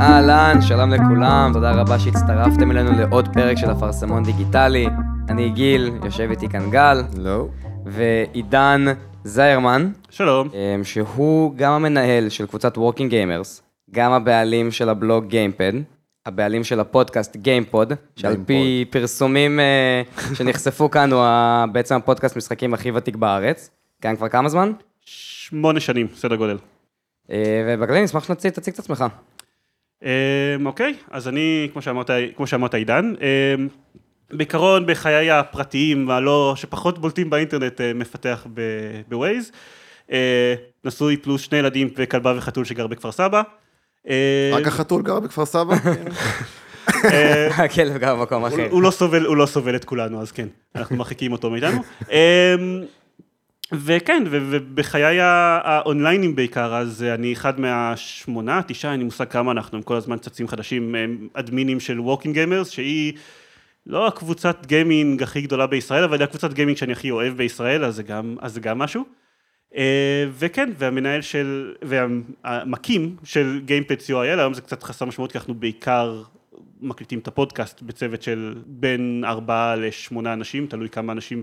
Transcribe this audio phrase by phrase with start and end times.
[0.00, 4.86] אהלן, שלום לכולם, תודה רבה שהצטרפתם אלינו לעוד פרק של אפרסמון דיגיטלי.
[5.28, 7.46] אני גיל, יושב איתי כאן גל, לא.
[7.86, 8.84] ועידן
[9.24, 10.48] זיירמן, שלום.
[10.54, 15.72] אמ, שהוא גם המנהל של קבוצת Working Gamers, גם הבעלים של הבלוג GamePad,
[16.26, 20.02] הבעלים של הפודקאסט GamePod, שעל פי פרסומים אה,
[20.36, 21.24] שנחשפו כאן הוא
[21.72, 23.70] בעצם הפודקאסט משחקים הכי ותיק בארץ.
[24.00, 24.72] קיים כבר כמה זמן?
[25.00, 26.58] שמונה שנים, סדר גודל.
[27.30, 29.04] אה, ובכללי נשמח שתציג תציג את עצמך.
[30.02, 33.68] אמ, אוקיי, אז אני, כמו שאמרת, כמו שאמרת עידן, אמ,
[34.30, 38.46] בעיקרון בחיי הפרטיים, הלא, שפחות בולטים באינטרנט, אה, מפתח
[39.08, 39.52] בווייז.
[40.84, 43.42] נשוי פלוס שני ילדים וכלבה וחתול שגר בכפר סבא.
[44.08, 45.74] אה, רק החתול גר בכפר סבא?
[47.04, 48.68] אה, הכלב גם במקום אחר.
[48.70, 51.82] הוא לא סובל, הוא לא סובל את כולנו, אז כן, אנחנו מרחיקים אותו מאיתנו.
[52.10, 52.82] אמ,
[53.72, 59.82] וכן, ובחיי האונליינים בעיקר, אז אני אחד מהשמונה, תשעה, אין לי מושג כמה אנחנו, הם
[59.82, 60.94] כל הזמן צצים חדשים,
[61.34, 63.12] אדמינים של Working Gamers, שהיא
[63.86, 67.94] לא הקבוצת גיימינג הכי גדולה בישראל, אבל היא הקבוצת גיימינג שאני הכי אוהב בישראל, אז
[67.94, 69.04] זה גם, אז זה גם משהו.
[69.76, 75.54] אה, וכן, והמנהל של, והמקים של GamePad co.il, היום זה קצת חסר משמעות, כי אנחנו
[75.54, 76.22] בעיקר
[76.80, 81.42] מקליטים את הפודקאסט בצוות של בין ארבעה לשמונה אנשים, תלוי כמה אנשים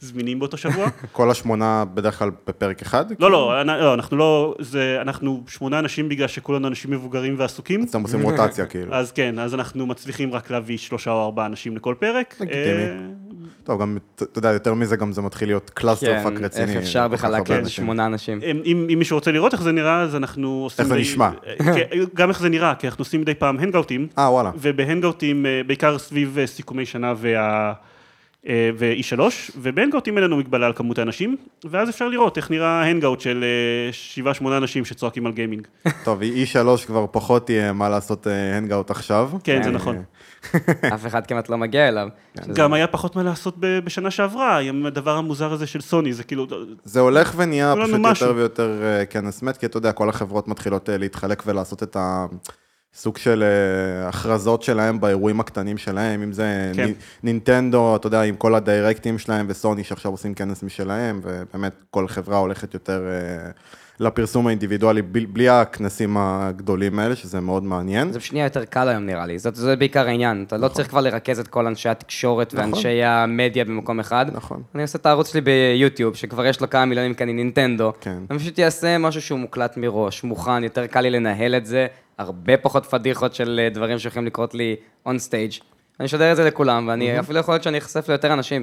[0.00, 0.88] זמינים באותו שבוע.
[1.12, 3.04] כל השמונה בדרך כלל בפרק אחד?
[3.20, 7.82] לא, לא, לא, אנחנו לא, זה, אנחנו שמונה אנשים בגלל שכולנו אנשים מבוגרים ועסוקים.
[7.82, 8.94] אז אתם עושים רוטציה כאילו.
[8.94, 12.36] אז כן, אז אנחנו מצליחים רק להביא שלושה או ארבעה אנשים לכל פרק.
[12.40, 12.84] לגיטימי.
[13.64, 16.72] טוב, גם, אתה יודע, יותר מזה גם זה מתחיל להיות קלאסטר כן, פאק רציני.
[16.72, 17.68] איך אפשר בכלל אנשים.
[17.84, 18.40] שמונה אנשים?
[18.42, 20.82] אם, מישהו רוצה לראות איך זה נראה, אז אנחנו עושים...
[20.82, 21.30] איך זה די- נשמע.
[21.46, 21.82] אה, כן,
[22.14, 24.50] גם איך זה נראה, כי אנחנו עושים מדי פעם Hangoutים, אה, וואלה.
[24.60, 27.72] וב Hangoutים, אה, בעיקר סביב אה, סיכומי שנה וה...
[28.48, 29.20] אה, ו-E3,
[29.56, 33.92] ובהנגאוטים אין לנו מגבלה על כמות האנשים, ואז אפשר לראות איך נראה hangout של אה,
[33.92, 35.66] שבעה שמונה אנשים שצועקים על גיימינג.
[36.04, 39.30] טוב, E3 כבר פחות יהיה מה לעשות hangout עכשיו.
[39.44, 40.02] כן, זה אה, נכון.
[40.94, 42.08] אף אחד כמעט לא מגיע אליו.
[42.40, 46.24] שזה- גם היה פחות מה לעשות בשנה שעברה, עם הדבר המוזר הזה של סוני, זה
[46.24, 46.46] כאילו...
[46.84, 48.04] זה הולך ונהיה פשוט.
[48.04, 51.96] יותר ויותר אה, כנס מת, כי אתה יודע, כל החברות מתחילות אה, להתחלק ולעשות את
[52.96, 56.92] הסוג של אה, הכרזות שלהם באירועים הקטנים שלהם, אם זה כן.
[57.22, 62.38] נינטנדו, אתה יודע, עם כל הדיירקטים שלהם, וסוני שעכשיו עושים כנס משלהם, ובאמת כל חברה
[62.38, 63.50] הולכת יותר אה,
[64.00, 68.12] לפרסום האינדיבידואלי, בלי הכנסים הגדולים האלה, שזה מאוד מעניין.
[68.12, 71.00] זה שנייה יותר קל היום נראה לי, זאת- זה בעיקר העניין, אתה לא צריך כבר
[71.00, 72.72] לרכז את כל אנשי התקשורת נכון.
[72.72, 74.26] ואנשי המדיה במקום אחד.
[74.32, 74.62] נכון.
[74.74, 77.92] אני עושה את הערוץ שלי ביוטיוב, שכבר יש לו כמה מיליונים כאן עם נינטנדו.
[78.00, 78.18] כן.
[78.30, 81.86] אני פשוט אעשה משהו שהוא מוקלט מראש, מוכן, יותר קל לי לנהל את זה,
[82.18, 85.52] הרבה פחות פדיחות של אה, דברים שיכולים לקרות לי און סטייג'.
[86.00, 88.62] אני אשדר את זה לכולם, ואני אפילו יכול להיות שאני אחשף ליותר אנשים.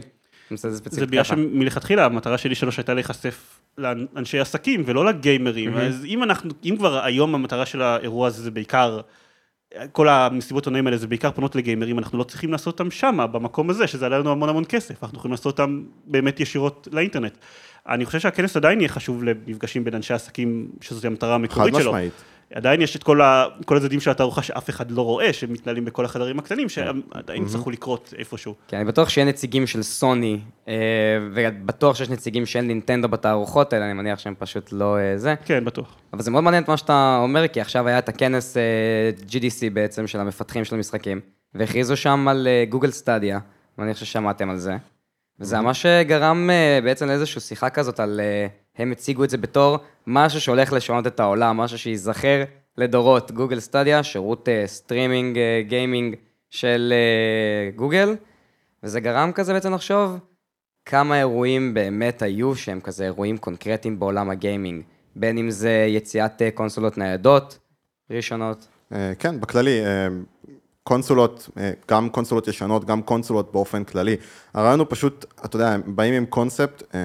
[0.54, 1.24] אני עושה את זה ספציפית בגלל.
[1.24, 7.04] שמלכתחילה המטרה שלי שלוש הייתה להיחשף לאנשי עסקים ולא לגיימרים, אז אם אנחנו, אם כבר
[7.04, 9.00] היום המטרה של האירוע הזה זה בעיקר,
[9.92, 13.70] כל המסיבות עונאים האלה זה בעיקר פונות לגיימרים, אנחנו לא צריכים לעשות אותם שמה, במקום
[13.70, 17.38] הזה, שזה עלה לנו המון המון כסף, אנחנו יכולים לעשות אותם באמת ישירות לאינטרנט.
[17.88, 21.92] אני חושב שהכנס עדיין יהיה חשוב למפגשים בין אנשי עסקים, שזאת המטרה חד המקורית שלו.
[21.92, 22.14] משמעית.
[22.56, 26.06] עדיין יש את כל, ה, כל הצדדים של התערוכה שאף אחד לא רואה, שמתנהלים בכל
[26.06, 28.56] החדרים הקטנים, שעדיין יצטרכו לקרות איפשהו.
[28.68, 30.74] כן, אני בטוח שיהיה נציגים של סוני, אה,
[31.34, 35.36] ובטוח שיש נציגים של נינטנדו בתערוכות האלה, אני מניח שהם פשוט לא אה, זה.
[35.46, 35.96] כן, בטוח.
[36.14, 39.74] אבל זה מאוד מעניין את מה שאתה אומר, כי עכשיו היה את הכנס אה, GDC
[39.74, 41.20] בעצם של המפתחים של המשחקים,
[41.54, 43.40] והכריזו שם על גוגל סטדיה,
[43.78, 44.78] ואני חושב ששמעתם על זה.
[45.40, 46.50] וזה ממש אה, גרם
[46.84, 48.20] בעצם לאיזושהי שיחה כזאת על...
[48.20, 48.48] אה,
[48.78, 52.44] הם הציגו את זה בתור משהו שהולך לשנות את העולם, משהו שייזכר
[52.78, 53.32] לדורות.
[53.32, 56.16] גוגל סטדיה, שירות אה, סטרימינג, אה, גיימינג
[56.50, 58.16] של אה, גוגל,
[58.84, 60.18] וזה גרם כזה בעצם לחשוב
[60.86, 64.84] כמה אירועים באמת היו שהם כזה אירועים קונקרטיים בעולם הגיימינג.
[65.16, 67.60] בין אם זה יציאת אה, קונסולות ניידות
[68.12, 68.68] ראשונות.
[68.94, 70.08] אה, כן, בכללי, אה,
[70.84, 71.50] קונסולות,
[71.90, 74.16] גם קונסולות ישנות, גם קונסולות באופן כללי.
[74.54, 77.00] הרעיון הוא פשוט, אתה יודע, הם באים עם קונספט אה,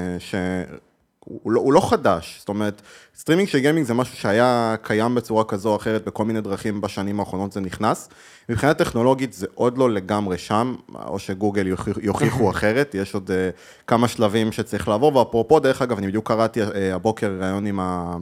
[1.29, 2.83] שהוא לא, הוא לא חדש, זאת אומרת,
[3.17, 7.21] סטרימינג של גיימינג זה משהו שהיה קיים בצורה כזו או אחרת בכל מיני דרכים בשנים
[7.21, 8.09] האחרונות זה נכנס.
[8.49, 10.75] מבחינה טכנולוגית זה עוד לא לגמרי שם,
[11.07, 13.51] או שגוגל יוכיח- יוכיחו אחרת, יש עוד אה,
[13.87, 18.17] כמה שלבים שצריך לעבור, ואפרופו, דרך אגב, אני בדיוק קראתי אה, הבוקר ראיון עם ה...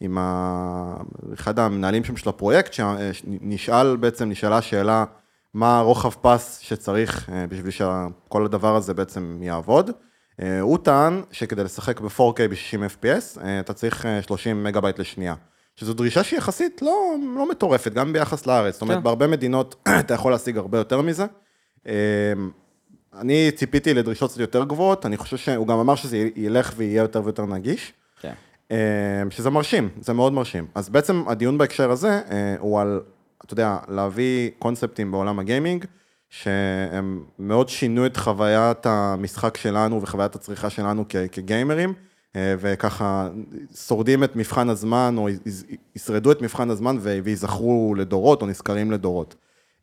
[0.00, 0.96] עם ה...
[1.34, 5.04] אחד המנהלים שם של הפרויקט, שנשאל בעצם, נשאלה שאלה,
[5.54, 9.90] מה הרוחב פס שצריך אה, בשביל שכל הדבר הזה בעצם יעבוד.
[10.42, 14.98] אה, הוא טען שכדי לשחק ב-4K ב-60 FPS, אה, אתה צריך אה, 30 מגה בייט
[14.98, 15.34] לשנייה.
[15.76, 18.74] שזו דרישה שהיא יחסית לא, לא מטורפת, גם ביחס לארץ.
[18.74, 19.02] זאת אומרת, כן.
[19.02, 21.26] בהרבה מדינות אתה יכול להשיג הרבה יותר מזה.
[21.86, 21.92] אמ,
[23.18, 27.22] אני ציפיתי לדרישות קצת יותר גבוהות, אני חושב שהוא גם אמר שזה ילך ויהיה יותר
[27.24, 27.92] ויותר נגיש.
[28.20, 28.32] כן.
[28.70, 30.66] אה, שזה מרשים, זה מאוד מרשים.
[30.74, 33.00] אז בעצם הדיון בהקשר הזה אה, הוא על,
[33.44, 35.84] אתה יודע, להביא קונספטים בעולם הגיימינג,
[36.30, 41.94] שהם מאוד שינו את חוויית המשחק שלנו וחוויית הצריכה שלנו כגיימרים,
[42.36, 43.28] אה, וככה
[43.86, 45.28] שורדים את מבחן הזמן, או
[45.96, 49.34] ישרדו את מבחן הזמן וייזכרו לדורות, או נזכרים לדורות.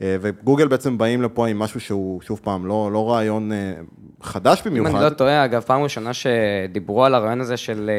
[0.01, 3.73] אה, וגוגל בעצם באים לפה עם משהו שהוא, שוב פעם, לא, לא רעיון אה,
[4.21, 4.95] חדש אם במיוחד.
[4.95, 7.89] אני לא טועה, אגב, פעם ראשונה שדיברו על הרעיון הזה של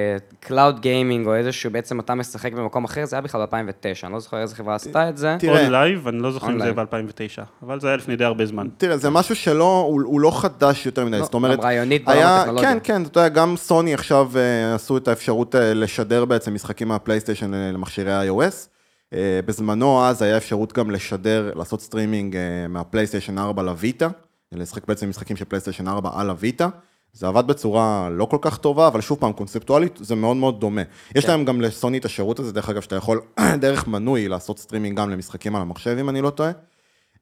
[0.41, 4.21] cloud gaming, או איזשהו, בעצם אתה משחק במקום אחר, זה היה בכלל ב-2009, אני לא
[4.21, 5.37] זוכר איזה חברה עשתה את זה.
[5.39, 8.47] תראה- OnLive, אני לא זוכר אם זה און ב-2009, אבל זה היה לפני די הרבה
[8.47, 8.67] זמן.
[8.77, 12.19] תראה, זה משהו שלא, הוא, הוא לא חדש יותר מדי, לא, זאת אומרת, רעיונית בעולם
[12.19, 12.73] היה, הטכנולוגיה.
[12.73, 16.89] כן, כן, אתה יודע, גם סוני עכשיו אה, עשו את האפשרות אה, לשדר בעצם משחקים
[16.89, 18.74] מהפלייסטיישן אה, למכשירי iOS.
[19.15, 24.09] אה, בזמנו אז היה אפשרות גם לשדר, לעשות סטרימינג אה, מהפלייסטיישן 4 לויטה,
[24.53, 26.69] לשחק בעצם משחקים של פלייסטיישן 4 על הויטה.
[27.13, 30.83] זה עבד בצורה לא כל כך טובה, אבל שוב פעם, קונספטואלית זה מאוד מאוד דומה.
[31.15, 31.31] יש כן.
[31.31, 33.21] להם גם לסוני את השירות הזה, דרך אגב, שאתה יכול
[33.65, 36.51] דרך מנוי לעשות סטרימינג גם למשחקים על המחשב, אם אני לא טועה.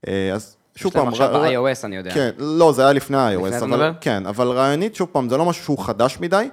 [0.08, 2.14] אה, אז שוב יש להם פעם, עכשיו ב-iOS, אני יודע.
[2.14, 3.92] כן, לא, זה היה לפני ה-iOS, לפני אבל, מדבר?
[4.00, 6.48] כן, אבל רעיונית, שוב פעם, זה לא משהו שהוא חדש מדי,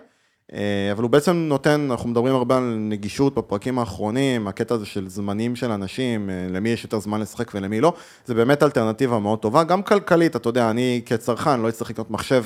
[0.92, 5.56] אבל הוא בעצם נותן, אנחנו מדברים הרבה על נגישות בפרקים האחרונים, הקטע הזה של זמנים
[5.56, 7.94] של אנשים, אה, למי יש יותר זמן לשחק ולמי לא,
[8.26, 12.44] זה באמת אלטרנטיבה מאוד טובה, גם כלכלית, אתה יודע, אני כצרכן לא אצטרך לקנות מחשב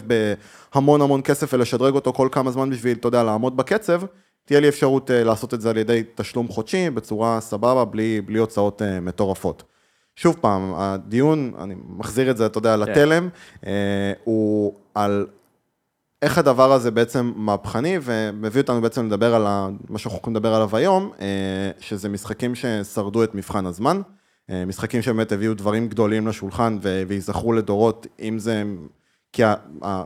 [0.73, 4.01] בהמון המון כסף ולשדרג אותו כל כמה זמן בשביל, אתה יודע, לעמוד בקצב,
[4.45, 8.39] תהיה לי אפשרות אה, לעשות את זה על ידי תשלום חודשי, בצורה סבבה, בלי, בלי
[8.39, 9.63] הוצאות אה, מטורפות.
[10.15, 13.29] שוב פעם, הדיון, אני מחזיר את זה, אתה יודע, לתלם,
[13.67, 15.25] אה, הוא על
[16.23, 20.53] איך הדבר הזה בעצם מהפכני, ומביא אותנו בעצם לדבר על ה- מה שאנחנו יכולים לדבר
[20.53, 21.27] עליו היום, אה,
[21.79, 24.01] שזה משחקים ששרדו את מבחן הזמן,
[24.49, 26.77] אה, משחקים שבאמת הביאו דברים גדולים לשולחן
[27.07, 28.63] וייזכרו לדורות, אם זה...
[29.33, 29.43] כי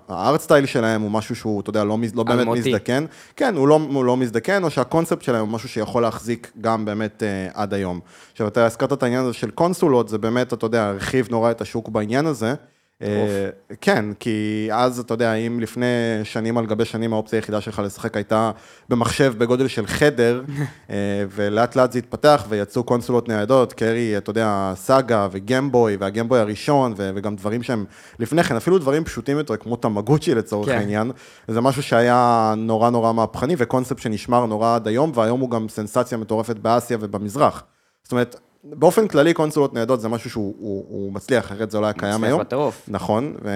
[0.09, 2.59] הארט סטייל שלהם הוא משהו שהוא, אתה יודע, לא, לא באמת אלמותי.
[2.59, 3.05] מזדקן.
[3.35, 7.23] כן, הוא לא, הוא לא מזדקן, או שהקונספט שלהם הוא משהו שיכול להחזיק גם באמת
[7.23, 7.99] אה, עד היום.
[8.31, 11.61] עכשיו, אתה הזכרת את העניין הזה של קונסולות, זה באמת, אתה יודע, הרחיב נורא את
[11.61, 12.53] השוק בעניין הזה.
[13.01, 13.49] אה,
[13.81, 15.85] כן, כי אז, אתה יודע, אם לפני
[16.23, 18.51] שנים על גבי שנים האופציה היחידה שלך לשחק הייתה
[18.89, 20.43] במחשב בגודל של חדר,
[20.89, 20.95] אה,
[21.29, 27.35] ולאט לאט זה התפתח ויצאו קונסולות ניידות, קרי, אתה יודע, סאגה וגמבוי, והגמבוי הראשון, וגם
[27.35, 27.85] דברים שהם
[28.19, 30.77] לפני כן, אפילו דברים פשוטים יותר, כמו תמגוצ'י לצורך כן.
[30.77, 31.11] העניין,
[31.47, 36.17] זה משהו שהיה נורא נורא מהפכני, וקונספט שנשמר נורא עד היום, והיום הוא גם סנסציה
[36.17, 37.63] מטורפת באסיה ובמזרח.
[38.03, 41.85] זאת אומרת, באופן כללי קונסולות ניידות זה משהו שהוא הוא, הוא מצליח, אחרת זה לא
[41.85, 42.41] היה קיים מצליח היום.
[42.41, 42.85] בטירוף.
[42.87, 43.49] נכון, ו...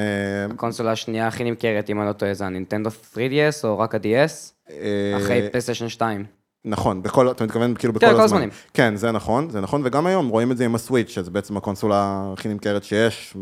[0.53, 5.17] הקונסולה השנייה הכי נמכרת, אם אני לא טועה, זה הנינטנדו 3DS או רק ה-DS, אה,
[5.17, 6.25] אחרי פלייסטיישן 2.
[6.65, 8.19] נכון, בכל, אתה מתכוון כאילו בכל כן, הזמן.
[8.19, 8.49] כל הזמנים.
[8.73, 12.29] כן, זה נכון, זה נכון, וגם היום רואים את זה עם הסוויץ', שזה בעצם הקונסולה
[12.33, 13.37] הכי נמכרת שיש,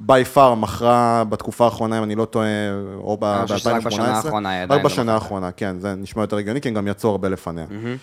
[0.00, 2.48] by far מכרה בתקופה האחרונה, אם אני לא טועה,
[2.96, 3.86] או ב- אני חושב שזה רק ב-2018.
[3.88, 5.14] בשנה האחרונה, רק לא בשנה.
[5.14, 7.64] האחרונה, כן, זה נשמע יותר הגיוני, כי הם גם יצאו הרבה לפניה.
[7.70, 7.94] אה,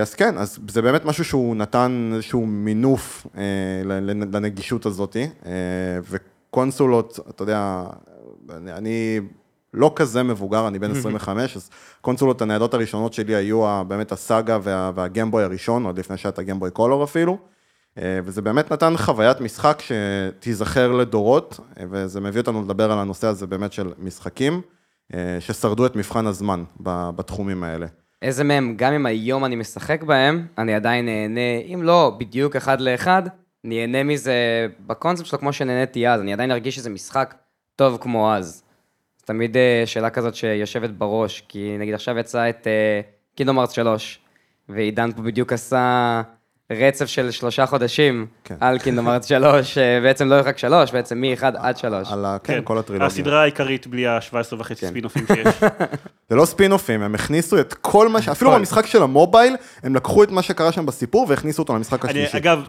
[0.00, 3.42] אז כן, אז זה באמת משהו שהוא נתן איזשהו מינוף אה,
[4.32, 5.52] לנגישות הזאת, אה,
[6.02, 7.84] וקונסולות, אתה יודע,
[8.68, 9.20] אני,
[9.74, 11.70] לא כזה מבוגר, אני בן 25, אז
[12.00, 16.70] קונסולות הניידות הראשונות שלי היו באמת הסאגה וה, והגמבוי הראשון, עוד לפני שהיה את הגמבוי
[16.70, 17.38] קולור אפילו,
[17.98, 23.26] אה, וזה באמת נתן חוויית משחק שתיזכר לדורות, אה, וזה מביא אותנו לדבר על הנושא
[23.26, 24.60] הזה באמת של משחקים,
[25.14, 26.64] אה, ששרדו את מבחן הזמן
[27.16, 27.86] בתחומים האלה.
[28.22, 32.80] איזה מהם, גם אם היום אני משחק בהם, אני עדיין נהנה, אם לא בדיוק אחד
[32.80, 33.22] לאחד,
[33.64, 37.34] נהנה מזה בקונספט שלו כמו שנהניתי אז, אני עדיין ארגיש שזה משחק
[37.76, 38.62] טוב כמו אז.
[39.24, 42.66] תמיד אה, שאלה כזאת שיושבת בראש, כי נגיד עכשיו יצא את
[43.34, 44.20] קינדום ארץ 3,
[44.68, 46.22] ועידן פה בדיוק עשה
[46.72, 48.54] רצף של שלושה חודשים כן.
[48.60, 52.12] על קינדום ארץ 3, אה, בעצם לא רק 3, בעצם מ-1 עד 3.
[52.12, 52.36] על ה...
[52.44, 53.06] כן, כל הטרילוגיה.
[53.06, 54.86] הסדרה העיקרית בלי ה-17 וחצי כן.
[54.86, 55.54] ספינופים שיש.
[56.30, 58.28] זה לא ספינופים, הם הכניסו את כל מה ש...
[58.28, 58.50] אפילו.
[58.50, 62.36] במשחק של המובייל, הם לקחו את מה שקרה שם בסיפור והכניסו אותו למשחק אני, השלישי.
[62.36, 62.68] אגב,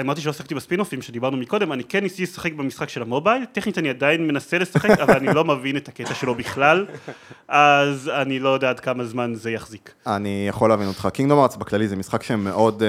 [0.00, 3.90] אמרתי שלא שיחקתי בספינופים שדיברנו מקודם, אני כן ניסיתי לשחק במשחק של המובייל, טכנית אני
[3.90, 6.86] עדיין מנסה לשחק, אבל אני לא מבין את הקטע שלו בכלל,
[7.48, 9.92] אז אני לא יודע עד כמה זמן זה יחזיק.
[10.06, 11.08] אני יכול להבין אותך.
[11.12, 12.82] Kingdom Hearts בכללי זה משחק שמאוד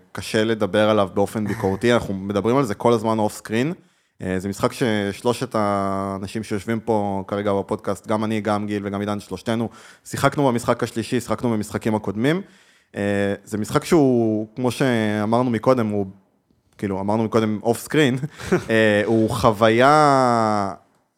[0.00, 3.72] אה, קשה לדבר עליו באופן ביקורתי, אנחנו מדברים על זה כל הזמן off screen.
[3.72, 9.20] אה, זה משחק ששלושת האנשים שיושבים פה כרגע בפודקאסט, גם אני, גם גיל וגם עידן,
[9.20, 9.68] שלושתנו,
[10.04, 12.42] שיחקנו במשחק השלישי, שיחקנו במשחקים הקודמים.
[12.92, 12.96] Uh,
[13.44, 16.06] זה משחק שהוא, כמו שאמרנו מקודם, הוא,
[16.78, 18.16] כאילו, אמרנו מקודם אוף סקרין,
[19.04, 20.74] הוא חוויה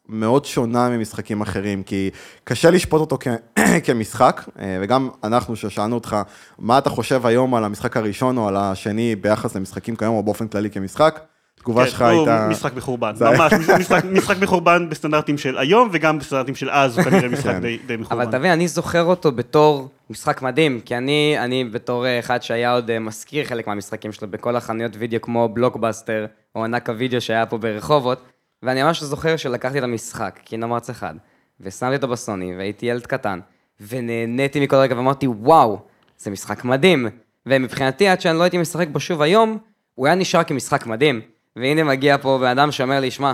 [0.09, 2.09] מאוד שונה ממשחקים אחרים, כי
[2.43, 6.17] קשה לשפוט אותו כ- כמשחק, אה, וגם אנחנו, ששאלנו אותך,
[6.59, 10.47] מה אתה חושב היום על המשחק הראשון או על השני ביחס למשחקים כיום, או באופן
[10.47, 11.19] כללי כמשחק?
[11.57, 12.47] התגובה שלך כן, הוא הייתה...
[12.49, 17.29] משחק מחורבן, ממש, משחק, משחק מחורבן בסטנדרטים של היום וגם בסטנדרטים של אז, הוא כנראה
[17.33, 17.61] משחק כן.
[17.61, 18.21] די, די מחורבן.
[18.21, 22.73] אבל תבין, אני זוכר אותו בתור משחק מדהים, כי אני, אני בתור אה, אחד שהיה
[22.73, 27.45] עוד אה, מזכיר חלק מהמשחקים שלו בכל החנויות וידאו כמו בלוקבאסטר, או ענק הוידאו שהיה
[27.45, 28.21] פה ברחובות,
[28.63, 31.15] ואני ממש זוכר שלקחתי את המשחק, קינום ארץ אחד,
[31.59, 33.39] ושמתי אותו בסוני, והייתי ילד קטן,
[33.87, 35.79] ונהניתי מכל רגע, ואמרתי, וואו,
[36.17, 37.07] זה משחק מדהים.
[37.45, 39.57] ומבחינתי, עד שאני לא הייתי משחק בו שוב היום,
[39.95, 41.21] הוא היה נשאר כמשחק מדהים.
[41.55, 43.33] והנה מגיע פה בן אדם שאומר לי, שמע,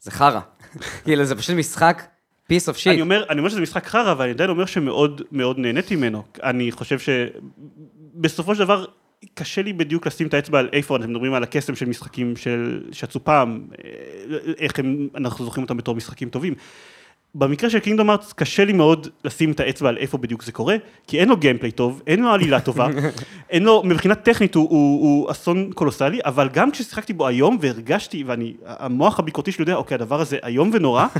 [0.00, 0.40] זה חרא.
[1.04, 2.02] כאילו, זה פשוט משחק
[2.50, 2.90] shit.
[2.90, 6.22] אני אומר, אני אומר שזה משחק חרא, אבל אני עדיין אומר שמאוד מאוד נהניתי ממנו.
[6.42, 8.84] אני חושב שבסופו של דבר,
[9.34, 12.84] קשה לי בדיוק לשים את האצבע על איפה אנחנו מדברים על הקסם של משחקים של
[12.92, 13.90] שיצאו פעם, אה,
[14.58, 16.54] איך הם, אנחנו זוכרים אותם בתור משחקים טובים.
[17.34, 20.76] במקרה של קינגדום ארץ קשה לי מאוד לשים את האצבע על איפה בדיוק זה קורה,
[21.06, 22.88] כי אין לו גיימפליי טוב, אין לו עלילה טובה,
[23.50, 28.24] אין לו, מבחינה טכנית הוא, הוא, הוא אסון קולוסלי, אבל גם כששיחקתי בו היום והרגשתי,
[28.24, 31.06] ואני, המוח הביקורתי שלי יודע, אוקיי, הדבר הזה איום ונורא,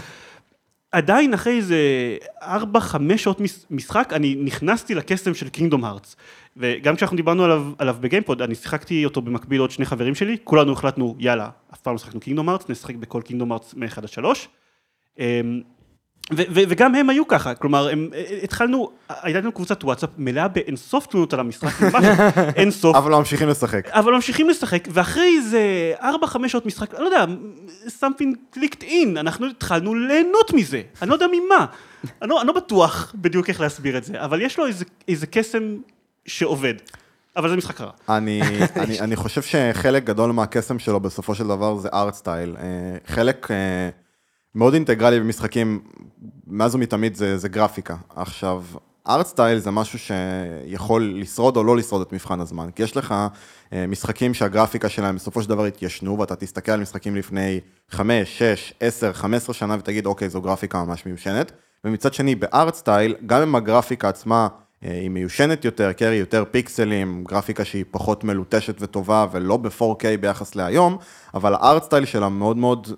[0.93, 1.79] עדיין אחרי איזה
[2.43, 2.47] 4-5
[3.17, 6.17] שעות מש- משחק, אני נכנסתי לקסם של קינגדום הארטס.
[6.57, 10.73] וגם כשאנחנו דיברנו עליו, עליו בגיימפוד, אני שיחקתי אותו במקביל עוד שני חברים שלי, כולנו
[10.73, 14.49] החלטנו, יאללה, אף פעם לא שיחקנו קינגדום הארטס, נשחק בכל קינגדום הארטס מ-1 עד 3.
[15.19, 15.61] אמ,
[16.31, 18.11] וגם הם היו ככה, כלומר, הם,
[18.43, 22.05] התחלנו, הייתה לנו קבוצת וואטסאפ מלאה באינסוף תלונות על המשחק, ממש
[22.57, 22.97] אינסוף.
[22.97, 23.89] אבל לא ממשיכים לשחק.
[23.89, 27.25] אבל ממשיכים לשחק, ואחרי איזה 4-5 שעות משחק, אני לא יודע,
[27.87, 31.67] something clicked in, אנחנו התחלנו ליהנות מזה, אני לא יודע ממה.
[32.23, 35.27] אני לא, אני לא בטוח בדיוק איך להסביר את זה, אבל יש לו איזה, איזה
[35.27, 35.77] קסם
[36.27, 36.75] שעובד.
[37.37, 37.91] אבל זה משחק רע.
[38.09, 38.41] אני,
[38.83, 42.57] אני, אני חושב שחלק גדול מהקסם שלו בסופו של דבר זה ארט סטייל.
[42.59, 42.65] אה,
[43.07, 43.89] חלק אה,
[44.55, 45.81] מאוד אינטגרלי במשחקים,
[46.47, 47.97] מאז ומתמיד זה, זה גרפיקה.
[48.17, 48.65] עכשיו,
[49.09, 52.71] ארט סטייל זה משהו שיכול לשרוד או לא לשרוד את מבחן הזמן.
[52.75, 53.15] כי יש לך
[53.73, 58.73] אה, משחקים שהגרפיקה שלהם בסופו של דבר התיישנו, ואתה תסתכל על משחקים לפני 5, 6,
[58.81, 61.53] 10, 15 שנה ותגיד, אוקיי, זו גרפיקה ממש מיושנת.
[61.85, 64.49] ומצד שני, בארט סטייל, גם אם הגרפיקה עצמה
[64.83, 70.97] היא מיושנת יותר, קרי יותר פיקסלים, גרפיקה שהיא פחות מלוטשת וטובה ולא ב-4K ביחס להיום,
[71.35, 72.89] אבל הארט סטייל שלה מאוד מאוד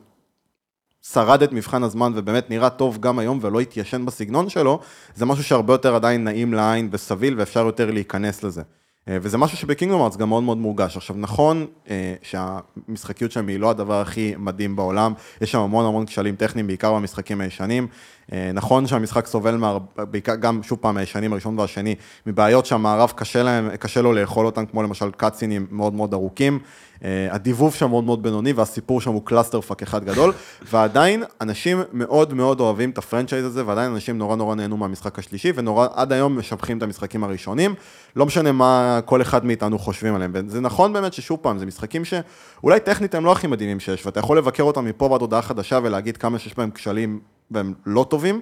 [1.13, 4.81] שרד את מבחן הזמן ובאמת נראה טוב גם היום ולא התיישן בסגנון שלו,
[5.15, 8.63] זה משהו שהרבה יותר עדיין נעים לעין וסביל ואפשר יותר להיכנס לזה.
[9.09, 10.97] אה, וזה משהו שב-Kingdom Hearts גם מאוד מאוד מורגש.
[10.97, 16.07] עכשיו נכון אה, שהמשחקיות שם היא לא הדבר הכי מדהים בעולם, יש שם המון המון
[16.07, 17.87] כשלים טכניים, בעיקר במשחקים הישנים.
[18.33, 21.95] אה, נכון שהמשחק סובל, מה, בעיקר, גם שוב פעם הישנים הראשון והשני,
[22.27, 26.59] מבעיות שהמערב קשה, להם, קשה לו לאכול אותם, כמו למשל cutscene-ים מאוד מאוד ארוכים.
[27.05, 30.33] אה, הדיבוב שם מאוד מאוד בינוני והסיפור שם הוא clusterfuck אחד גדול,
[30.73, 35.53] ועדיין אנשים מאוד מאוד אוהבים את ה-franchise הזה, ועדיין אנשים נורא נורא נהנו מהמשחק השלישי,
[35.55, 37.75] ונורא עד היום משבחים את המשחקים הראשונים,
[38.17, 42.03] לא משנה מה כל אחד מאיתנו חושבים עליהם, וזה נכון באמת ששוב פעם, זה משחקים
[42.05, 45.79] שאולי טכנית הם לא הכי מדהימים שיש, ואתה יכול לבקר אותם מפה ועד הודעה חדשה
[45.83, 48.41] ולהגיד כמה שיש בהם כשלים והם לא טובים,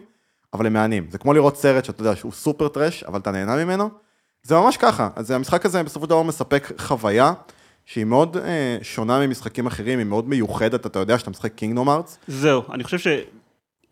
[0.54, 1.06] אבל הם מהנים.
[1.10, 3.90] זה כמו לראות סרט שאתה יודע שהוא סופר טרש, אבל אתה נהנה ממנו.
[4.42, 5.08] זה ממש ככה.
[5.16, 7.32] אז המשחק הזה בסופו של דבר מספק חוויה
[7.84, 12.18] שהיא מאוד אה, שונה ממשחקים אחרים, היא מאוד מיוחדת, אתה יודע שאתה משחק קינגדום ארץ.
[12.28, 13.06] זהו, אני חושב ש...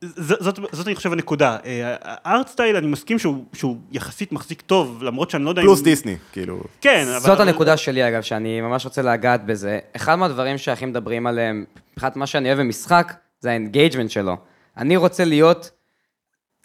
[0.05, 1.57] ז- זאת, זאת אני חושב הנקודה.
[2.03, 5.85] הארט סטייל, אני מסכים שהוא, שהוא יחסית מחזיק טוב, למרות שאני לא יודע פלוס אם...
[5.85, 6.61] דיסני, כאילו.
[6.81, 7.21] כן, אבל...
[7.21, 9.79] זאת הנקודה שלי אגב, שאני ממש רוצה לגעת בזה.
[9.97, 14.37] אחד מהדברים שהכי מדברים עליהם, מבחינת מה שאני אוהב במשחק, זה ה-engagement שלו.
[14.77, 15.71] אני רוצה להיות,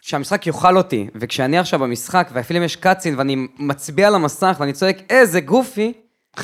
[0.00, 4.72] שהמשחק יאכל אותי, וכשאני עכשיו במשחק, ואפילו אם יש cutscene, ואני מצביע על המסך ואני
[4.72, 5.92] צועק, איזה גופי,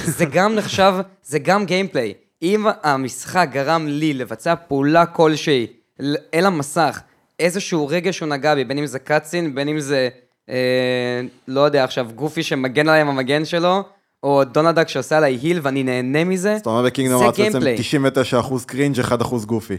[0.05, 2.15] זה גם נחשב, זה גם gameplay.
[2.43, 5.67] אם המשחק גרם לי לבצע פעולה כלשהי
[6.35, 7.01] אל המסך,
[7.39, 10.09] איזשהו רגע שהוא נגע בי, בין אם זה cutscene, בין אם זה,
[10.49, 13.83] אה, לא יודע עכשיו, גופי שמגן עליי עם המגן שלו,
[14.23, 17.59] או דונלד דאק שעושה עליי heal ואני נהנה מזה, זאת אומרת ב-Kingdom זה Hearts בעצם
[17.61, 18.43] gameplay.
[18.43, 19.75] 99% cringe 1% גופי.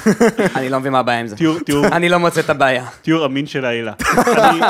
[0.56, 1.36] אני לא מבין מה הבעיה עם זה.
[1.36, 2.86] תיאור, תיאור, אני לא מוצא את הבעיה.
[3.02, 3.92] תיאור אמין של העלילה.
[4.26, 4.60] אני,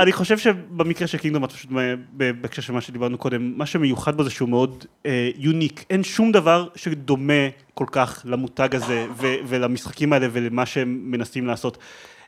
[0.00, 4.24] אני חושב שבמקרה של Kingdom, פשוט ב- בהקשר של מה שדיברנו קודם, מה שמיוחד בו
[4.24, 5.84] זה שהוא מאוד אה, unique.
[5.90, 7.32] אין שום דבר שדומה
[7.74, 11.78] כל כך למותג הזה ו- ולמשחקים האלה ולמה שהם מנסים לעשות.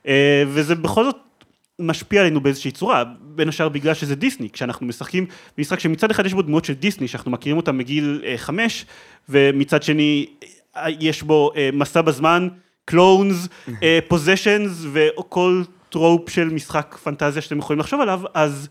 [0.08, 1.16] אה, וזה בכל זאת
[1.78, 5.26] משפיע עלינו באיזושהי צורה, בין השאר בגלל שזה דיסני, כשאנחנו משחקים
[5.58, 8.86] במשחק שמצד אחד יש בו דמויות של דיסני, שאנחנו מכירים אותם מגיל אה, חמש,
[9.28, 10.26] ומצד שני
[10.76, 12.48] אה, יש בו אה, מסע בזמן,
[12.84, 13.48] clones,
[14.08, 18.68] possessions וכל trope של משחק פנטזיה שאתם יכולים לחשוב עליו, אז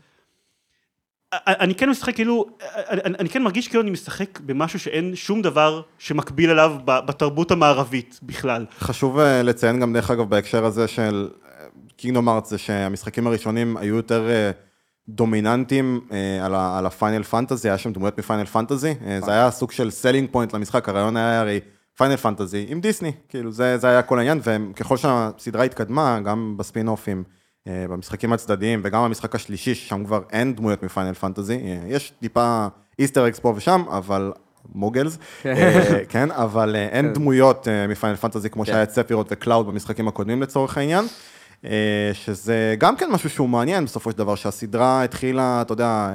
[1.47, 5.81] אני כן משחק כאילו, אני, אני כן מרגיש כאילו אני משחק במשהו שאין שום דבר
[5.99, 8.65] שמקביל אליו בתרבות המערבית בכלל.
[8.79, 11.29] חשוב אה, לציין גם דרך אגב בהקשר הזה של
[11.97, 14.51] Kingdom Hearts, זה שהמשחקים הראשונים היו יותר אה,
[15.09, 16.45] דומיננטיים אה,
[16.77, 18.93] על ה Final Fantasy, היה שם דמויות מ Final Fantasy,
[19.25, 21.59] זה היה סוג של selling point למשחק, הרעיון היה הרי
[21.97, 26.87] Final Fantasy עם דיסני, כאילו זה, זה היה כל העניין, וככל שהסדרה התקדמה, גם בספין
[26.87, 27.23] אופים.
[27.67, 32.13] אה, במשחקים הצדדיים, וגם במשחק השלישי, ששם כבר אין דמויות מ Final Fantasy, אה, יש
[32.19, 32.67] טיפה
[32.99, 34.31] Easter eggs פה ושם, אבל
[34.75, 37.13] Moogles, אה, כן, אבל אין כן.
[37.13, 38.71] דמויות מ Final Fantasy כמו כן.
[38.71, 41.05] שהיה את ספירות וקלאוד במשחקים הקודמים לצורך העניין.
[42.13, 46.11] שזה גם כן משהו שהוא מעניין בסופו של דבר, שהסדרה התחילה, אתה יודע,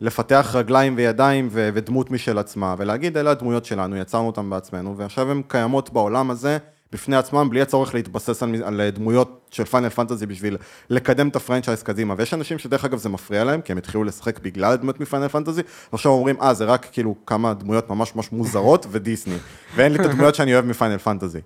[0.00, 5.42] לפתח רגליים וידיים ודמות משל עצמה, ולהגיד, אלה הדמויות שלנו, יצרנו אותן בעצמנו, ועכשיו הן
[5.48, 6.58] קיימות בעולם הזה.
[6.92, 10.56] בפני עצמם, בלי הצורך להתבסס על, על דמויות של Final Fantasy בשביל
[10.90, 12.14] לקדם את ה franchise קדימה.
[12.18, 15.28] ויש אנשים שדרך אגב זה מפריע להם, כי הם התחילו לשחק בגלל דמות מ Final
[15.28, 15.62] Fantasy,
[15.92, 19.36] ועכשיו אומרים, אה, זה רק כאילו כמה דמויות ממש ממש מוזרות ודיסני,
[19.76, 21.40] ואין לי את הדמויות שאני אוהב מ Final Fantasy.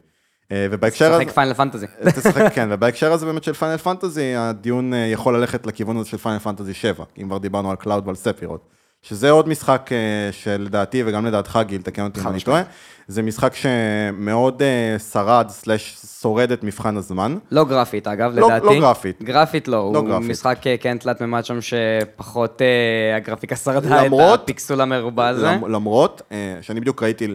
[0.53, 1.25] אה, ובהקשר הזה...
[1.25, 1.87] תשחק Final Fantasy.
[2.05, 6.17] תשחק, כן, ובהקשר הזה באמת של Final Fantasy, הדיון אה, יכול ללכת לכיוון הזה של
[6.17, 8.75] Final Fantasy 7, אם כבר דיברנו על קלאוד ועל ספירות.
[9.03, 12.63] שזה עוד משחק אה, שלדעתי, וגם לדעתך גיל, תקן אותי אם אני טועה,
[13.09, 17.37] זה משחק שמאוד אה, שרד, slash שורד את מבחן הזמן.
[17.51, 18.67] לא גרפית, אגב, לא, לדעתי.
[18.67, 19.23] לא גרפית.
[19.23, 20.31] גרפית לא, לא הוא גרפית.
[20.31, 25.51] משחק אה, כן תלת מימד שם שפחות אה, הגרפיקה שרדה למרות, את הפיקסול המרובע הזה.
[25.69, 27.29] למרות, אה, שאני בדיוק ראיתי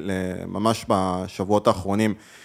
[0.47, 2.38] ממש בשבועות האחרונים אה,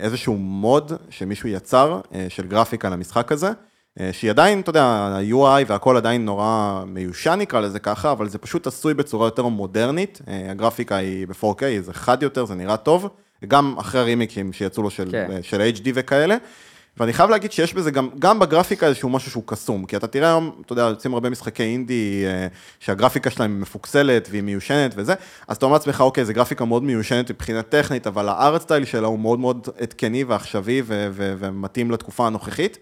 [0.00, 3.50] איזשהו מוד שמישהו יצר אה, של גרפיקה למשחק הזה.
[4.00, 8.38] אה, שהיא עדיין, אתה יודע, ה-UI והכל עדיין נורא מיושן נקרא לזה ככה, אבל זה
[8.38, 13.08] פשוט עשוי בצורה יותר מודרנית, אה, הגרפיקה היא ב-4K, זה חד יותר, זה נראה טוב,
[13.48, 15.30] גם אחרי הרימיקים שיצאו לו של, כן.
[15.30, 16.36] אה, של HD וכאלה.
[16.96, 20.28] ואני חייב להגיד שיש בזה גם, גם בגרפיקה איזשהו משהו שהוא קסום, כי אתה תראה
[20.28, 22.24] היום, אתה יודע, יוצאים הרבה משחקי אינדי,
[22.80, 25.14] שהגרפיקה שלהם מפוקסלת והיא מיושנת וזה,
[25.48, 28.84] אז אתה אומר לעצמך, אוקיי, זו גרפיקה מאוד מיושנת מבחינה טכנית, אבל ה art style
[28.84, 32.78] שלה הוא מאוד מאוד עדכני ועכשווי ומתאים לתקופה הנוכחית.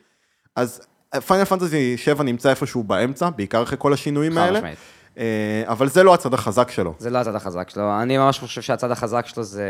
[0.56, 0.80] אז
[1.26, 4.60] Final Fantasy 7 נמצא איפשהו באמצע, בעיקר אחרי כל השינויים האלה.
[5.18, 6.94] אה, אבל זה לא הצד החזק שלו.
[6.98, 8.02] זה לא הצד החזק שלו.
[8.02, 9.64] אני ממש חושב שהצד החזק שלו זה...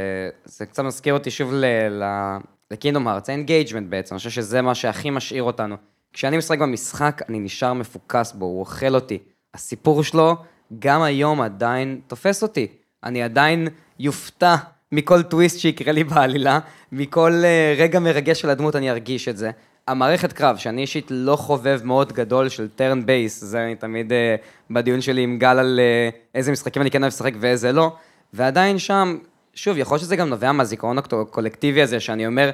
[0.45, 1.53] זה קצת מזכיר אותי שוב
[2.71, 4.15] ל Kingdom Hearts, ה engagement בעצם.
[4.15, 5.77] אני חושב שזה מה שהכי משאיר אותנו.
[6.13, 9.19] כשאני משחק במשחק, אני נשאר מפוקס בו, הוא אוכל אותי.
[9.55, 10.37] הסיפור שלו,
[10.79, 12.67] גם היום עדיין תופס אותי.
[13.05, 14.57] אני עדיין יופתע
[14.93, 16.59] מכל טוויסט שיקרה לי בעלילה,
[16.93, 19.51] מכל אה, רגע מרגש של הדמות אני ארגיש את זה.
[19.89, 24.15] המערכת קרב, שאני אישית לא חובב מאוד גדול של turn-based, זה אני תמיד אה,
[24.71, 27.93] בדיון שלי עם גל על אה, איזה משחקים אני כן אוהב לשחק ואיזה לא,
[28.33, 29.19] ועדיין שם,
[29.63, 32.51] שוב, יכול להיות שזה גם נובע מהזיכרון הקולקטיבי הזה, שאני אומר,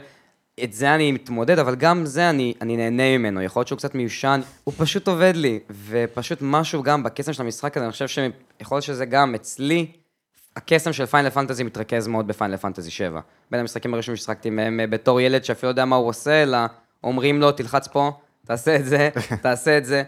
[0.64, 3.94] את זה אני מתמודד, אבל גם זה אני, אני נהנה ממנו, יכול להיות שהוא קצת
[3.94, 8.76] מיושן, הוא פשוט עובד לי, ופשוט משהו גם בקסם של המשחק הזה, אני חושב שיכול
[8.76, 9.86] להיות שזה גם אצלי,
[10.56, 13.20] הקסם של פיינל פנטזי מתרכז מאוד בפיינל פנטזי 7.
[13.50, 16.58] בין המשחקים הראשונים ששחקתי מהם בתור ילד שאפילו יודע מה הוא עושה, אלא
[17.04, 18.12] אומרים לו, תלחץ פה,
[18.46, 19.08] תעשה את זה,
[19.42, 20.02] תעשה את זה,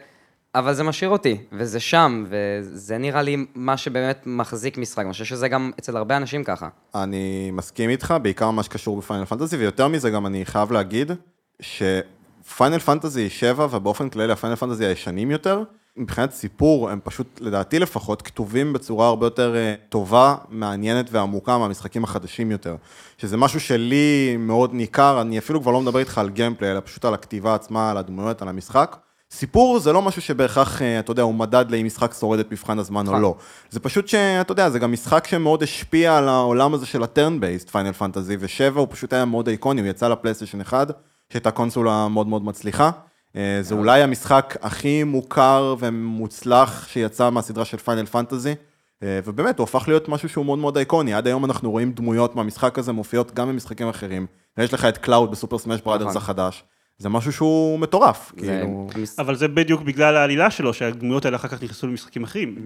[0.54, 5.04] אבל זה משאיר אותי, וזה שם, וזה נראה לי מה שבאמת מחזיק משחק.
[5.04, 6.68] אני חושב שזה גם אצל הרבה אנשים ככה.
[6.94, 11.12] אני מסכים איתך, בעיקר מה שקשור ב Final Fantasy, ויותר מזה גם אני חייב להגיד,
[11.60, 15.62] ש Final Fantasy 7, ובאופן כללי ה Final Fantasy הישנים יותר,
[15.96, 22.04] מבחינת סיפור, הם פשוט, לדעתי לפחות, כתובים בצורה הרבה יותר אה, טובה, מעניינת ועמוקה מהמשחקים
[22.04, 22.76] החדשים יותר.
[23.18, 27.04] שזה משהו שלי מאוד ניכר, אני אפילו כבר לא מדבר איתך על gameplay, אלא פשוט
[27.04, 28.96] על הכתיבה עצמה, על הדמויות, על המשחק.
[29.30, 32.78] סיפור זה לא משהו שבהכרח, אה, אתה יודע, הוא מדד לאם משחק שורד את מבחן
[32.78, 33.22] הזמן או נכון.
[33.22, 33.34] לא.
[33.70, 37.70] זה פשוט שאתה יודע, זה גם משחק שמאוד השפיע על העולם הזה של ה turn-based,
[37.70, 40.90] Final Fantasy, ושבע הוא פשוט היה מאוד איקוני, הוא יצא לפלייסטיישן 1,
[41.32, 42.90] שהייתה קונסולה מאוד מאוד מצליחה.
[43.36, 48.54] אה, זה אולי המשחק הכי מוכר ומוצלח שיצא מהסדרה של Final Fantasy,
[49.02, 52.36] אה, ובאמת הוא הפך להיות משהו שהוא מאוד מאוד אייקוני, עד היום אנחנו רואים דמויות
[52.36, 54.26] מהמשחק הזה מופיעות גם במשחקים אחרים,
[54.58, 56.64] ויש לך את קלאוד ב Super Smash Brothers החדש.
[56.98, 58.88] זה משהו שהוא מטורף, כאילו...
[59.18, 62.56] אבל זה בדיוק בגלל העלילה שלו, שהדמויות האלה אחר כך נכנסו למשחקים אחרים.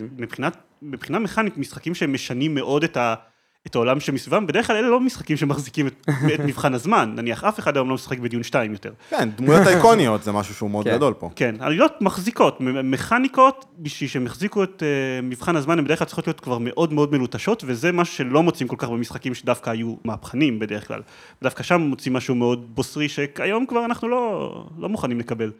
[0.83, 3.15] מבחינה מכנית, משחקים שהם משנים מאוד את ה...
[3.67, 7.59] את העולם שמסביבם, בדרך כלל אלה לא משחקים שמחזיקים את, את מבחן הזמן, נניח אף
[7.59, 8.93] אחד היום לא משחק בדיון 2 יותר.
[9.11, 11.31] כן, דמויות אייקוניות זה משהו שהוא מאוד כן, גדול פה.
[11.37, 16.27] כן, עלילות מחזיקות, מכניקות, בשביל שהם יחזיקו את uh, מבחן הזמן, הן בדרך כלל צריכות
[16.27, 20.59] להיות כבר מאוד מאוד מלוטשות, וזה משהו שלא מוצאים כל כך במשחקים שדווקא היו מהפכנים
[20.59, 21.03] בדרך כלל.
[21.43, 25.53] דווקא שם מוצאים משהו מאוד בוסרי, שכיום כבר אנחנו לא, לא מוכנים לקבל.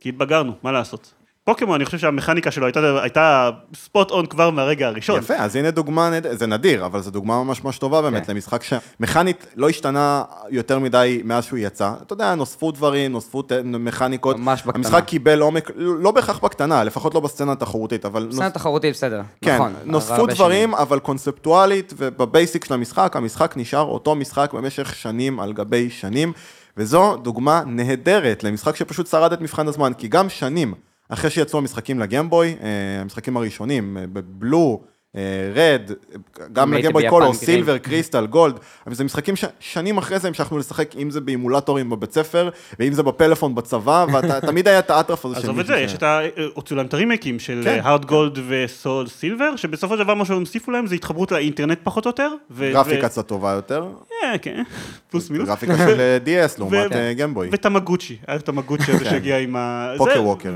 [0.00, 1.14] כי התבגרנו, מה לעשות?
[1.48, 5.18] פוקימון, אני חושב שהמכניקה שלו הייתה, הייתה ספוט און כבר מהרגע הראשון.
[5.18, 8.32] יפה, אז הנה דוגמה, זה נדיר, אבל זו דוגמה ממש ממש טובה באמת כן.
[8.32, 11.92] למשחק שמכנית לא השתנה יותר מדי מאז שהוא יצא.
[12.02, 14.36] אתה יודע, נוספו דברים, נוספו מכניקות.
[14.36, 14.72] ממש בקטנה.
[14.74, 18.22] המשחק קיבל עומק, לא בהכרח בקטנה, לפחות לא בסצנה התחרותית, אבל...
[18.22, 19.72] נוס- בסצנה תחרותית בסדר, כן, נכון.
[19.84, 20.74] נוספו דברים, שנים.
[20.74, 26.32] אבל קונספטואלית ובבייסיק של המשחק, המשחק נשאר אותו משחק במשך שנים על גבי שנים,
[26.76, 30.74] וזו דוגמה נהדרת למשחק שפשוט שרד את מבחן הזמן, כי גם שנים
[31.08, 34.82] אחרי שיצאו המשחקים לגמבוי, אה, המשחקים הראשונים, אה, בבלו,
[35.54, 35.90] רד,
[36.52, 36.74] גם
[37.08, 37.32] קולור, גרין.
[37.32, 42.12] סילבר, קריסטל, גולד, אבל זה משחקים ששנים אחרי זה המשכנו לשחק, אם זה באימולטורים בבית
[42.12, 46.02] ספר, ואם זה בפלאפון בצבא, ותמיד היה את האטרף הזה עזוב את זה, יש את
[46.02, 46.20] ה...
[46.54, 47.80] הוציאו להם את הרימייקים של כן.
[47.82, 52.06] הארד גולד וסול סילבר, שבסופו של דבר מה שהם הוסיפו להם זה התחברות לאינטרנט פחות
[52.06, 52.30] או יותר.
[52.58, 53.88] גרפיקה קצת טובה יותר,
[54.22, 54.62] אה, כן,
[55.10, 55.48] פלוס מינוס.
[55.48, 57.48] גרפיקה של אה, DS לעומת אה, גמבוי.
[57.52, 59.10] ותמגוצ'י, היה את המגוצ'י הזה כן.
[59.10, 59.92] שהגיע עם ה...
[59.96, 60.54] פוקר ווקר.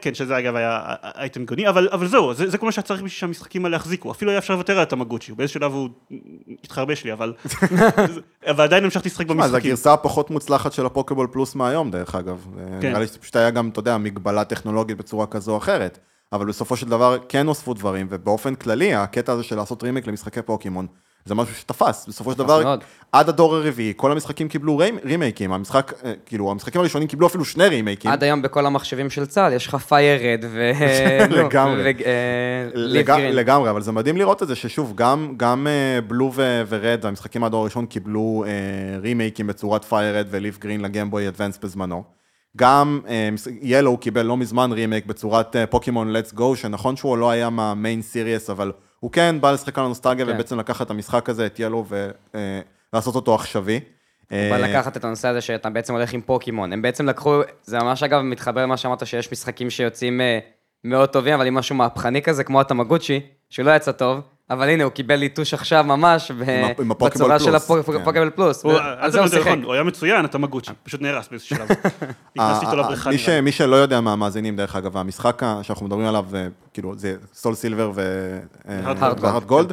[0.00, 0.80] כן, שזה אגב היה
[1.18, 4.10] אייטם גאוני, אבל אבל זהו, זה זה כל מה שהיה צריך בשביל שהמשחקים האלה יחזיקו.
[4.10, 5.88] אפילו היה אפשר לוותר על התמגוצ'י, באיזה שלב הוא
[6.64, 7.32] התחרבש לי, אבל...
[8.50, 9.70] אבל עדיין המשכתי לשחק מה, זו במשחקים.
[9.70, 12.46] הגרסה הפחות מוצלחת של הפוקבול פלוס מהיום, דרך אגב.
[12.80, 12.88] כן.
[12.88, 15.98] נראה לי שפשוט היה גם, אתה יודע, מגבלה טכנולוגית בצורה כזו או אחרת.
[16.32, 20.42] אבל בסופו של דבר כן נוספו דברים, ובאופן כללי, הקטע הזה של לעשות רימיק למשחקי
[20.42, 20.86] פוקימון,
[21.24, 22.06] זה משהו שתפס.
[22.08, 22.84] בסופו של דבר, מאוד.
[23.12, 25.52] עד הדור הרביעי, כל המשחקים קיבלו רימ- רימייקים.
[25.52, 28.10] המשחק, אה, כאילו, המשחקים הראשונים קיבלו אפילו שני רימייקים.
[28.10, 30.70] עד היום בכל המחשבים של צה"ל יש לך Fire Red ו...
[31.42, 31.92] לגמרי.
[32.06, 33.30] אה.
[33.32, 37.06] לגמרי, אבל זה מדהים לראות את זה, ששוב, גם, גם אה, Blue ו- ו Red,
[37.06, 38.50] המשחקים מהדור הראשון קיבלו אה,
[39.00, 42.02] רימייקים בצורת Fire Red ו Leaf Green ל Game Boy Advance בזמנו.
[42.56, 43.00] גם
[43.62, 47.67] Yellow קיבל לא מזמן רימייק בצורת אה, פוקימון Let's Go, שנכון שהוא לא היה מה
[47.67, 50.32] main series, אבל הוא כן בא לשחק על הנוסטלגיה כן.
[50.32, 51.84] ובעצם לקחת את המשחק הזה, את ילו,
[52.92, 53.80] ולעשות אותו עכשווי.
[54.30, 56.72] בא אה, לקחת את הנושא הזה שאתה בעצם הולך עם פוקימון.
[56.72, 60.38] הם בעצם לקחו, זה ממש אגב מתחבר למה שאמרת שיש משחקים שיוצאים אה,
[60.84, 64.84] מאוד טובים, אבל עם משהו מהפכני כזה, כמו התמגוצ'י, שהוא לא יצא טוב, אבל הנה,
[64.84, 68.30] הוא קיבל ליטוש עכשיו ממש, בצורה של פלוס, כן.
[68.30, 69.46] פלוס, הוא- ועל זה הוא שיחק.
[69.46, 71.68] נכון, הוא היה מצוין, אתה מגוצ'י, פשוט נהרס באיזשהו שלב.
[72.36, 73.10] נכנסתי איתו לבריכה.
[73.42, 77.87] מי שלא יודע מהמאזינים, דרך אגב, המשחק שאנחנו מדברים עליו, אה, כאילו, זה Soul Silver
[77.87, 79.72] ו Heart Gold,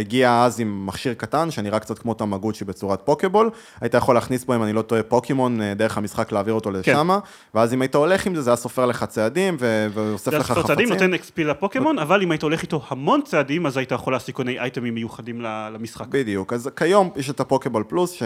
[0.00, 4.54] הגיע אז עם מכשיר קטן, שנראה קצת כמו תמגוצ'י בצורת פוקיבול, היית יכול להכניס בו,
[4.54, 7.08] אם אני לא טועה, פוקימון, אה, דרך המשחק להעביר אותו לשם,
[7.54, 9.56] ואז אם היית הולך עם זה, זה היה סופר לך צעדים,
[9.92, 11.10] ואוסף לך הספר צעדים חפצים.
[11.10, 14.44] נותן XP לפוקימון, אבל אם היית הולך איתו המון צעדים, אז היית יכול להשיג כל
[14.44, 15.40] מיני אייטמים מיוחדים
[15.72, 16.06] למשחק.
[16.06, 18.22] בדיוק, אז כיום יש את הפוקיבול פלוס,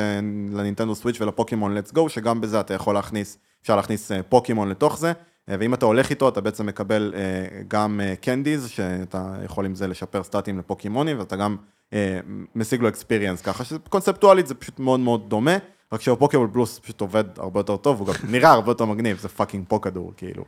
[0.52, 4.98] לנינטנדו סוויץ' ולפוקימון Let's Go, שגם בזה אתה יכול להכניס, אפשר להכניס אה, פוקימון לתוך
[4.98, 9.74] זה, אה, ואם אתה הולך איתו, אתה בעצם מקבל אה, גם candies, שאתה יכול עם
[9.74, 11.56] זה לשפר סטטים לפוקימונים, ואתה גם
[11.92, 12.18] אה,
[12.54, 15.56] משיג לו experience, ככה שקונספטואלית זה פשוט מאוד מאוד דומה,
[15.92, 19.28] רק שהפוקיבול פלוס פשוט עובד הרבה יותר טוב, הוא גם נראה הרבה יותר מגניב, זה
[19.28, 20.44] fucking פוקדור, כאילו.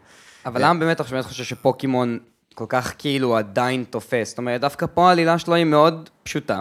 [0.46, 2.18] אבל למה באמת אתה באמת חושב שפוקימון
[2.54, 4.28] כל כך כאילו עדיין תופס?
[4.28, 6.60] זאת אומרת, דווקא פה העלילה שלו היא מאוד פשוטה.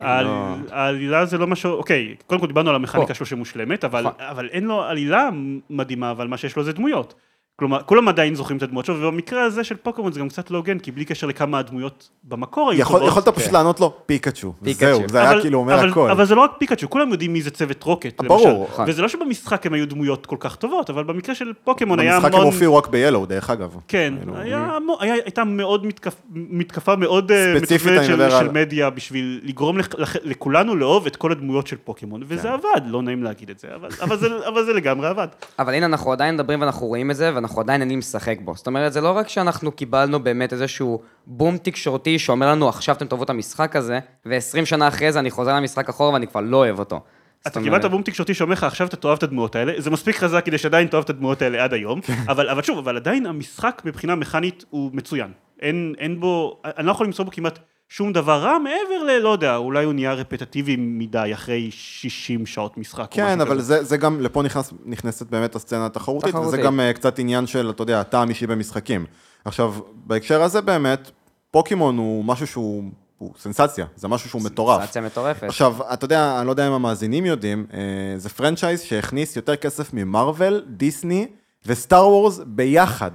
[0.00, 0.54] לא.
[0.70, 3.14] העלילה זה לא משהו, אוקיי, קודם כל דיברנו על המכניקה.
[3.14, 4.12] שלו שמושלמת, נכון.
[4.18, 5.28] אבל אין לו עלילה
[5.70, 7.14] מדהימה, אבל מה שיש לו זה דמויות.
[7.58, 10.56] כלומר, כולם עדיין זוכרים את הדמויות שלו, ובמקרה הזה של פוקימון זה גם קצת לא
[10.56, 13.18] הוגן, כי בלי קשר לכמה הדמויות במקור היו יכול- טובות.
[13.18, 14.52] יכולת פשוט לענות לו פיקאצ'ו.
[14.62, 16.10] וזהו, זה היה אבל- כאילו אומר אבל- הכל.
[16.10, 18.48] אבל זה לא רק פיקאצ'ו, כולם יודעים מי זה צוות רוקט, ברור.
[18.48, 18.72] למשל.
[18.72, 18.84] נכון.
[18.88, 22.32] וזה לא שבמשחק הם היו דמויות כל כך טובות, אבל במקרה של פוקימון היה במשחק
[22.34, 22.52] הם המון...
[22.52, 23.76] הופיעו רק ב-Yellow, דרך אגב.
[23.88, 28.12] כן, כאילו, היה, מו- היה, הייתה מאוד מתקפ, מתקפה מאוד אה, ספציפית, מתוכננת אני של,
[28.14, 32.22] מדבר של על- מדיה בשביל לגרום לכ, לכ, לכולנו לאהוב את כל הדמויות של פוקימון,
[32.26, 32.48] וזה כן.
[32.48, 35.28] עבד, לא נעים להגיד את זה, אבל, אבל, זה, אבל זה לגמרי עבד.
[35.58, 38.54] אבל הנה, אנחנו עדיין מדברים ואנחנו רואים את זה, ואנחנו עדיין נהנים לשחק בו.
[38.54, 43.06] זאת אומרת, זה לא רק שאנחנו קיבלנו באמת איזשהו בום תקשורתי שאומר לנו, עכשיו אתם
[43.06, 46.56] תאהבו את המשחק הזה, ו-20 שנה אחרי זה אני חוזר למשחק אחורה ואני כבר לא
[46.56, 47.00] אוהב אותו.
[47.46, 50.44] אתה קיבלת בום תקשורתי שאומר לך, עכשיו אתה תאהב את הדמויות האלה, זה מספיק חזק
[50.44, 52.00] כדי שעדיין תאהב את הדמויות האלה עד היום.
[52.30, 55.30] אבל, אבל שוב, אבל עדיין המשחק מבחינה מכנית הוא מצוין.
[55.62, 59.28] אין, אין בו, אני לא יכול למצוא בו כמעט שום דבר רע, מעבר ל, לא
[59.28, 63.06] יודע, אולי הוא נהיה רפטטיבי מדי אחרי 60 שעות משחק.
[63.10, 63.60] כן, אבל.
[63.60, 66.56] זה, זה גם, לפה נכנס, נכנסת באמת הסצנה התחרותית, וזה.
[66.56, 69.06] גם uh, קצת עניין של, אתה יודע, טעם אישי במשחקים.
[69.44, 71.10] עכשיו, בהקשר הזה באמת,
[71.50, 72.84] פוקימון הוא משהו שהוא
[73.18, 74.80] הוא סנסציה, זה משהו שהוא מטורף.
[74.80, 75.42] סנסציה מטורפת.
[75.42, 77.78] עכשיו, אתה יודע, אני לא יודע אם המאזינים יודעים, אה,
[78.16, 81.26] זה franchise שהכניס יותר כסף מ Marvel, דיסני
[81.66, 83.10] ו Star Wars ביחד.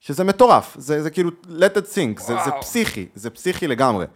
[0.00, 4.06] שזה מטורף, זה, זה כאילו let it sink, זה, זה פסיכי, זה פסיכי לגמרי.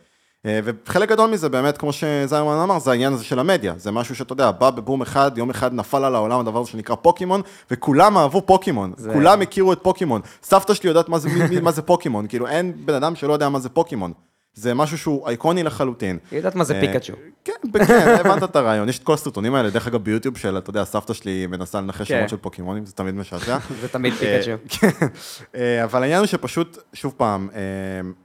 [0.47, 3.75] אה, וחלק גדול מזה באמת, כמו שזיירמן אמר, זה העניין הזה של המדיה.
[3.77, 6.95] זה משהו שאתה יודע, בא בבום אחד, יום אחד נפל על העולם הדבר הזה שנקרא
[6.97, 7.41] פוקימון,
[7.71, 8.93] וכולם אהבו פוקימון.
[8.97, 10.21] זה- כולם הכירו את פוקימון.
[10.43, 11.29] סבתא שלי יודעת מה זה,
[11.63, 14.13] מה זה פוקימון, כאילו אין בן אדם שלא יודע מה זה פוקימון.
[14.55, 16.19] זה משהו שהוא אייקוני לחלוטין.
[16.31, 17.13] היא יודעת מה זה אה, פיקאצ'ו.
[17.45, 17.53] כן,
[17.87, 18.89] כן, הבנת את הרעיון.
[18.89, 22.09] יש את כל הסרטונים האלה, דרך אגב ביוטיוב של, אתה יודע, סבתא שלי מנסה לנחש
[22.09, 22.19] כן.
[22.19, 23.59] שמות של פוקימונים, זה תמיד משעשע.
[23.81, 24.63] זה תמיד אה, פיקאצ'ו.
[24.79, 25.07] כן,
[25.55, 27.49] אה, אבל העניין הוא שפשוט, שוב פעם,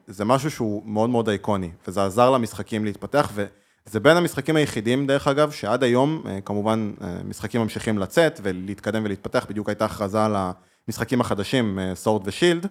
[0.08, 5.28] זה משהו שהוא מאוד מאוד אייקוני, וזה עזר למשחקים להתפתח, וזה בין המשחקים היחידים, דרך
[5.28, 6.92] אגב, שעד היום, כמובן,
[7.26, 10.36] משחקים ממשיכים לצאת ולהתקדם ולהתפתח, בדיוק הייתה הכרזה על
[10.88, 12.68] המשחקים החדשים, סורד ושילד.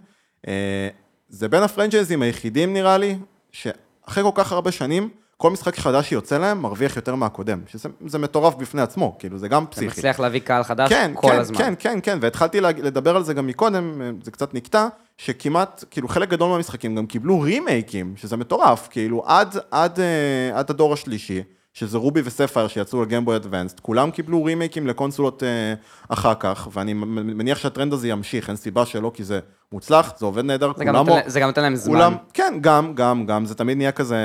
[1.28, 3.16] זה בין הפרנצ'ייזים היחידים, נראה לי,
[3.56, 8.18] שאחרי כל כך הרבה שנים, כל משחק חדש שיוצא להם מרוויח יותר מהקודם, שזה זה
[8.18, 9.86] מטורף בפני עצמו, כאילו, זה גם אתה פסיכי.
[9.86, 11.58] מצליח להביא קהל חדש כן, כל כן, הזמן.
[11.58, 14.88] כן, כן, כן, והתחלתי לדבר על זה גם מקודם, אה, זה קצת נקטע,
[15.18, 20.70] שכמעט, כאילו חלק גדול מהמשחקים גם קיבלו רימייקים, שזה מטורף, כאילו עד, עד, אה, עד
[20.70, 21.42] הדור השלישי,
[21.76, 25.74] שזה Ruby ו Sapphire שיצאו על Game Boy Advance, כולם קיבלו רימייקים לקונסולות אה,
[26.08, 29.40] אחר כך, ואני מניח שהטרנד הזה ימשיך, אין סיבה שלא, כי זה
[29.72, 30.96] מוצלח, זה עובד נהדר, זה גם.
[30.96, 31.94] נותן- זה גם נותן להם זמן.
[31.94, 34.16] כולם, כן, גם, גם, גם, זה תמיד נהיה כזה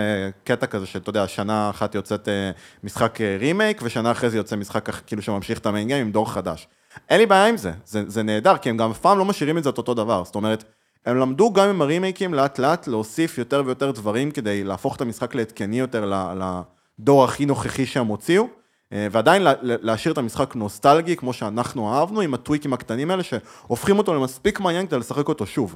[0.43, 2.51] קטע כזה שאתה יודע, שנה אחת יוצאת אה,
[2.83, 6.11] משחק אה, רימייק, ושנה אחרי זה יוצא משחק כאילו שממשיך את ה main game עם
[6.11, 6.67] דור חדש.
[7.09, 9.57] אין לי בעיה עם זה, זה, זה נהדר, כי הם גם אף פעם לא משאירים
[9.57, 10.63] את זה את אותו דבר, זאת אומרת,
[11.05, 15.35] הם למדו גם עם הרימייקים לאט לאט להוסיף יותר ויותר דברים כדי להפוך את המשחק
[15.35, 16.61] לעדכני יותר ל-
[16.99, 18.47] לדור הכי נוכחי שהם הוציאו.
[18.93, 23.97] אה, ועדיין לה- להשאיר את המשחק נוסטלגי, כמו שאנחנו אהבנו, עם הטוויקים הקטנים האלה, שהופכים
[23.97, 25.75] אותו למספיק מעניין כדי לשחק אותו שוב.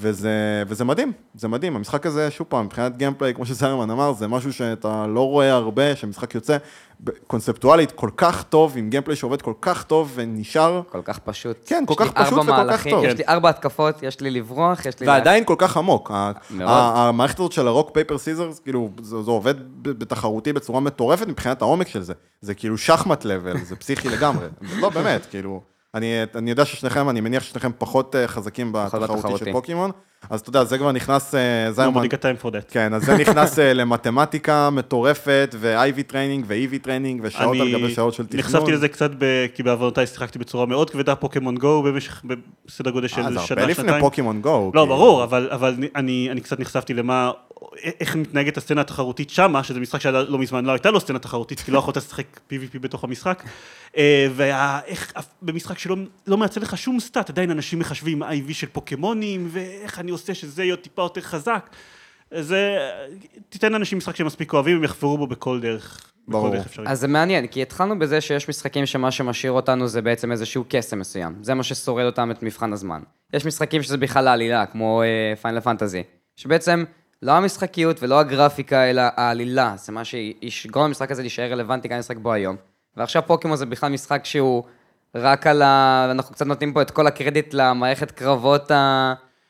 [0.00, 1.76] וזה, וזה מדהים, זה מדהים.
[1.76, 5.96] המשחק הזה, שוב פעם, מבחינת gameplay, כמו שזיירמן אמר, זה משהו שאתה לא רואה הרבה,
[5.96, 6.56] שמשחק יוצא
[7.26, 11.56] קונספטואלית כל כך טוב, עם gameplay שעובד כל כך טוב ונשאר, כל כך פשוט.
[11.66, 13.04] כן, כל כך פשוט וכל כך מהלכים, טוב.
[13.04, 15.06] יש לי ארבע התקפות, יש לי לברוח, יש לי...
[15.06, 16.10] ועדיין כל כך עמוק.
[16.60, 21.62] המערכת הזאת של ה rock paper scissors, כאילו, זה, זה עובד בתחרותי בצורה מטורפת מבחינת
[21.62, 22.12] העומק של זה.
[22.40, 24.46] זה כאילו שחמט level, זה פסיכי לגמרי.
[24.80, 25.60] לא, באמת, כאילו,
[25.94, 29.44] אני, אני יודע ששניכם, אני מניח ששניכם פחות אה, חזקים בתחרותי בתחרותי.
[29.44, 29.90] של פוקימון,
[30.30, 32.72] אז אתה יודע, זה כבר נכנס, אה, got time for that.
[32.72, 38.14] כן, אז זה נכנס אה, למתמטיקה מטורפת, ו-IV training, ו-EV training, ושעות על גבי שעות
[38.14, 38.40] של תכנון.
[38.40, 39.46] נחשפתי לזה קצת, ב...
[39.54, 42.24] כי בעוונותיי שיחקתי בצורה מאוד כבדה Pokémon Go במשך,
[42.66, 44.00] בסדר גודל של אה, זה שנה, הרבה לפני שנתיים.
[44.00, 44.70] פוקימון גו.
[44.74, 44.86] לא, כאילו.
[44.86, 47.30] ברור, אבל, אבל אני, אני קצת נחשפתי למה,
[48.00, 51.60] איך מתנהגת הסצנה התחרותית שמה, שזה משחק שעד לא מזמן לא הייתה לו סצנה תחרותית,
[51.60, 53.42] כי לא יכולת לשחק PvP בתוך המשחק.
[54.34, 59.98] ואיך במשחק שלא לא מייצר לך שום סטאט, עדיין אנשים מחשבים IV של פוקמונים, ואיך
[60.08, 61.70] אני עושה שזה יהיה טיפה יותר חזק.
[62.34, 62.78] זה,
[63.48, 66.54] תיתן לאנשים משחק שהם מספיק אוהבים, הם יחפרו בו בכל דרך, ברור.
[66.86, 70.98] אז זה מעניין, כי התחלנו בזה שיש משחקים שמה שמשאיר אותנו זה בעצם איזשהו קסם
[70.98, 71.34] מסוים.
[71.42, 73.02] זה מה ששורד אותם את מבחן הזמן.
[73.32, 75.02] יש משחקים שזה בכלל העלילה, כמו
[75.42, 76.02] פיינל פנטזי,
[76.36, 76.84] שבעצם
[77.22, 82.16] לא המשחקיות ולא הגרפיקה, אלא העלילה, זה מה שיגרום למשחק הזה להישאר רלוונטי גם לשחק
[82.16, 82.56] בו היום.
[82.96, 84.62] ועכשיו פוקימון זה בכלל משחק שהוא
[85.14, 86.08] רק על ה...
[86.10, 88.70] אנחנו קצת נותנים פה את כל הקרדיט למערכת קרבות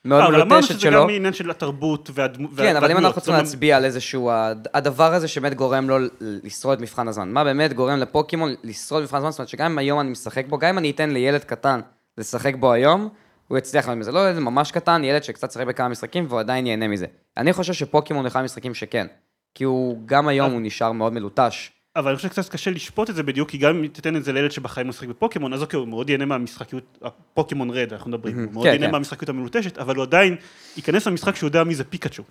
[0.09, 1.03] המאוד אה, אבל אמרנו מלוטשת שזה שלו.
[1.03, 2.97] גם עניין של התרבות והדמו- כן, אבל אם.
[2.99, 7.33] אנחנו צריכים להצביע על איזשהו, הד- הדבר הזה שבאמת גורם לו לשרוד את מבחן הזמן.
[7.33, 9.31] מה באמת גורם לפוקימון לשרוד את מבחן הזמן?
[9.31, 11.81] זאת אומרת שגם אם היום אני משחק בו, גם אם אני אתן לילד קטן
[12.19, 13.09] לשחק בו היום,
[13.49, 14.13] הוא יצליח לעשות מזה.
[14.13, 17.07] לא ילד ממש קטן, ילד שקצת שיחק בכמה משחקים והוא עדיין ייהנה מזה.
[17.37, 19.07] אני חושב שפוקימון הוא אחד המשחקים שכן.
[19.55, 21.71] כי הוא, גם היום הוא נשאר מאוד מלוטש.
[21.97, 24.33] אבל אני חושב שקצת קשה לשפוט את זה בדיוק, כי גם אם תיתן את זה
[24.33, 28.45] לילד שבחיים לא משחק בפוקימון, אז אוקיי, הוא מאוד ייהנה מהמשחקיות, הפוקימון רד, אנחנו מדברים,
[28.45, 28.93] הוא מאוד כן, ייהנה כן.
[28.93, 30.37] מהמשחקיות המלוטשת, אבל הוא עדיין
[30.77, 32.23] ייכנס למשחק שהוא יודע מי זה פיקאצ'ו.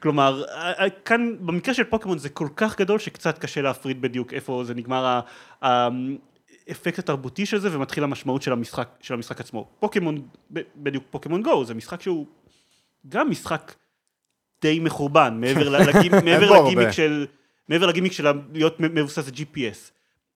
[0.00, 0.44] כלומר,
[1.04, 5.20] כאן, במקרה של פוקימון זה כל כך גדול, שקצת קשה להפריד בדיוק איפה זה נגמר
[5.62, 9.68] האפקט התרבותי של זה, ומתחיל המשמעות של המשחק, של המשחק עצמו.
[9.80, 10.22] פוקימון,
[10.76, 12.26] בדיוק פוקימון גו, זה משחק שהוא
[13.08, 13.74] גם משחק
[14.62, 15.68] די מחורבן, מעבר.
[16.66, 17.26] לגימיק של...
[17.70, 19.90] מעבר לגימיק של להיות מבוסס על GPS.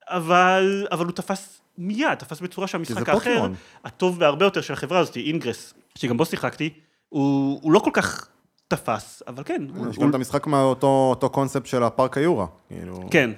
[0.09, 3.47] אבל, אבל הוא תפס מיד, תפס בצורה שהמשחק האחר.
[3.83, 6.69] הטוב בהרבה יותר של החברה הזאת, אינגרס, שגם בו שיחקתי,
[7.09, 8.27] הוא, הוא לא כל כך
[8.67, 12.45] תפס, אבל כן, יש הוא, גם את המשחק מאותו אותו קונספט של הפארק היורה.
[12.67, 13.31] כאילו, כן.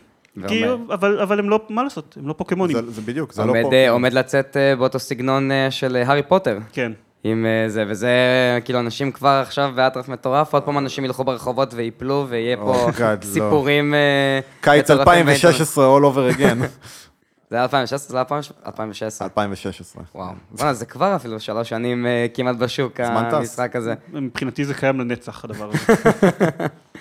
[0.48, 2.78] כי, אבל, אבל הם לא, מה לעשות, הם לא פוקימונים.
[2.78, 3.74] זה, זה בדיוק, זה לא עומד, פה.
[3.74, 6.58] אה, עומד לצאת אה, באותו סגנון אה, של אה, הארי פוטר.
[6.74, 6.92] כן.
[7.32, 8.10] עם אה, זה, וזה,
[8.66, 12.98] כאילו, אנשים כבר עכשיו באטרף מטורף, עוד פעם אנשים ילכו ברחובות ויפלו, ויהיה פה Oh
[12.98, 13.16] God, לא.
[13.34, 13.94] סיפורים...
[13.94, 15.46] אה, קיץ מטורפים באינטרנט.
[15.46, 16.66] 2016 all over again.
[17.50, 18.12] זה היה 2016?
[18.12, 18.26] זה היה
[18.66, 19.26] 2016.
[19.28, 20.04] 2016.
[20.16, 20.34] וואו.
[20.52, 23.00] בוא'נה, זה כבר אפילו שלוש שנים אה, כמעט בשוק.
[23.00, 23.94] המשחק הזה.
[24.14, 25.94] מבחינתי זה קיים לנצח, הדבר הזה.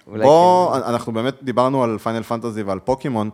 [0.23, 3.31] בוא, אנחנו באמת דיברנו על פיינל פנטזי ועל פוקימון,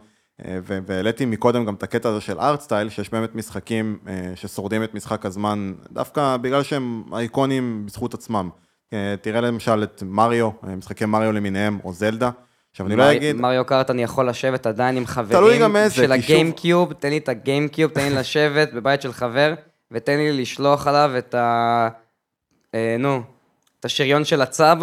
[0.86, 5.26] והעליתי מקודם גם את הקטע הזה של ארטסטייל, שיש באמת משחקים אה, ששורדים את משחק
[5.26, 8.50] הזמן, דווקא בגלל שהם אייקונים בזכות עצמם.
[8.92, 12.30] אה, תראה למשל את מריו, אה, משחקי מריו למיניהם, או זלדה.
[12.70, 17.10] עכשיו אני לא אגיד, מריו קארט אני יכול לשבת עדיין עם חברים של הגיימקיוב, תן
[17.10, 19.54] לי את הגיימקיוב, תן לי לשבת בבית של חבר,
[19.90, 21.88] ותן לי לשלוח עליו את ה...
[22.74, 23.22] אה, נו,
[23.80, 24.76] את השריון של הצב,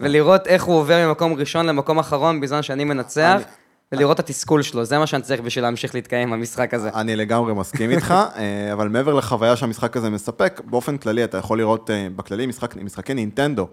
[0.00, 3.42] ולראות, איך הוא עובר ממקום ראשון למקום אחרון בזמן שאני מנצח,
[3.92, 6.90] ולראות את התסכול שלו, זה מה שאני צריך בשביל להמשיך להתקיים במשחק הזה.
[6.94, 11.58] אני לגמרי מסכים איתך, אה, אבל מעבר לחוויה שהמשחק הזה מספק, באופן כללי אתה יכול
[11.58, 13.68] לראות אה, בכללי משחק, משחקי נינטנדו,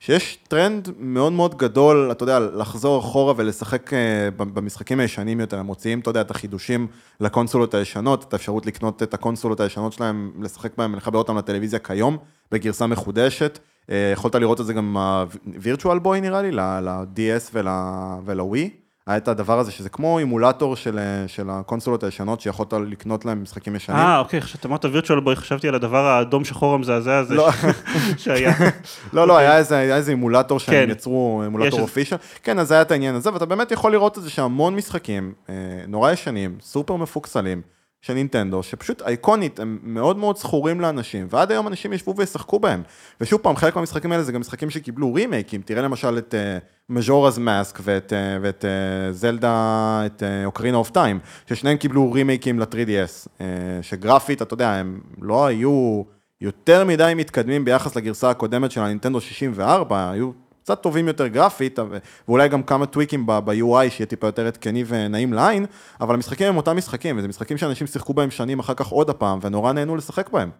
[0.00, 5.66] שיש טרנד מאוד מאוד גדול, אתה יודע, לחזור אחורה ולשחק אה, במשחקים הישנים יותר, הם
[5.66, 6.86] מוציאים, אתה יודע, את החידושים
[7.20, 12.16] לקונסולות הישנות, את האפשרות לקנות את הקונסולות הישנות שלהם, לשחק בהם ולחבר אותם לטלוויזיה כיום,
[12.52, 13.58] בגרסה מחודשת.
[13.90, 18.87] אה, יכולת לראות את זה גם ב-Virtual Boy נראה לי, ל-DS ול-Wii.
[19.08, 23.76] היה את הדבר הזה, שזה כמו אימולטור של, של הקונסולות הישנות, שיכולת לקנות להם משחקים
[23.76, 23.98] ישנים.
[23.98, 27.48] אה, אוקיי, כשאתה אמרת וירטואל בוי, חשבתי על הדבר האדום שחור המזעזע הזה לא.
[28.18, 28.52] שהיה.
[29.12, 30.90] לא, לא, היה איזה, היה איזה אימולטור שהם כן.
[30.90, 32.16] יצרו, אימולטור אופישל.
[32.42, 35.54] כן, אז היה את העניין הזה, ואתה באמת יכול לראות את זה שהמון משחקים אה,
[35.88, 37.62] נורא ישנים, סופר מפוקסלים,
[38.02, 42.82] של נינטנדו, שפשוט אייקונית, הם מאוד מאוד זכורים לאנשים, ועד היום אנשים ישבו וישחקו בהם.
[43.20, 46.34] ושוב פעם, חלק מהמשחקים האלה זה גם משחקים שקיבלו רימייקים, תראה למשל את
[46.90, 53.28] Majora's Mask ואת, אה, ואת אה, זלדה, את Ocarina of Time, ששניהם קיבלו רימייקים ל-3DS,
[53.40, 53.46] אה,
[53.82, 56.02] שגרפית, אתה יודע, הם לא היו
[56.40, 60.30] יותר מדי מתקדמים ביחס לגרסה הקודמת של הנינטנדו 64, היו
[60.68, 61.78] קצת טובים יותר גרפית,
[62.28, 65.66] ואולי גם כמה טוויקים ב-UI שיהיה טיפה יותר התקני ונעים לעין,
[66.00, 69.38] אבל המשחקים הם אותם משחקים, וזה משחקים שאנשים שיחקו בהם שנים אחר כך עוד הפעם,
[69.42, 70.50] ונורא נהנו לשחק בהם.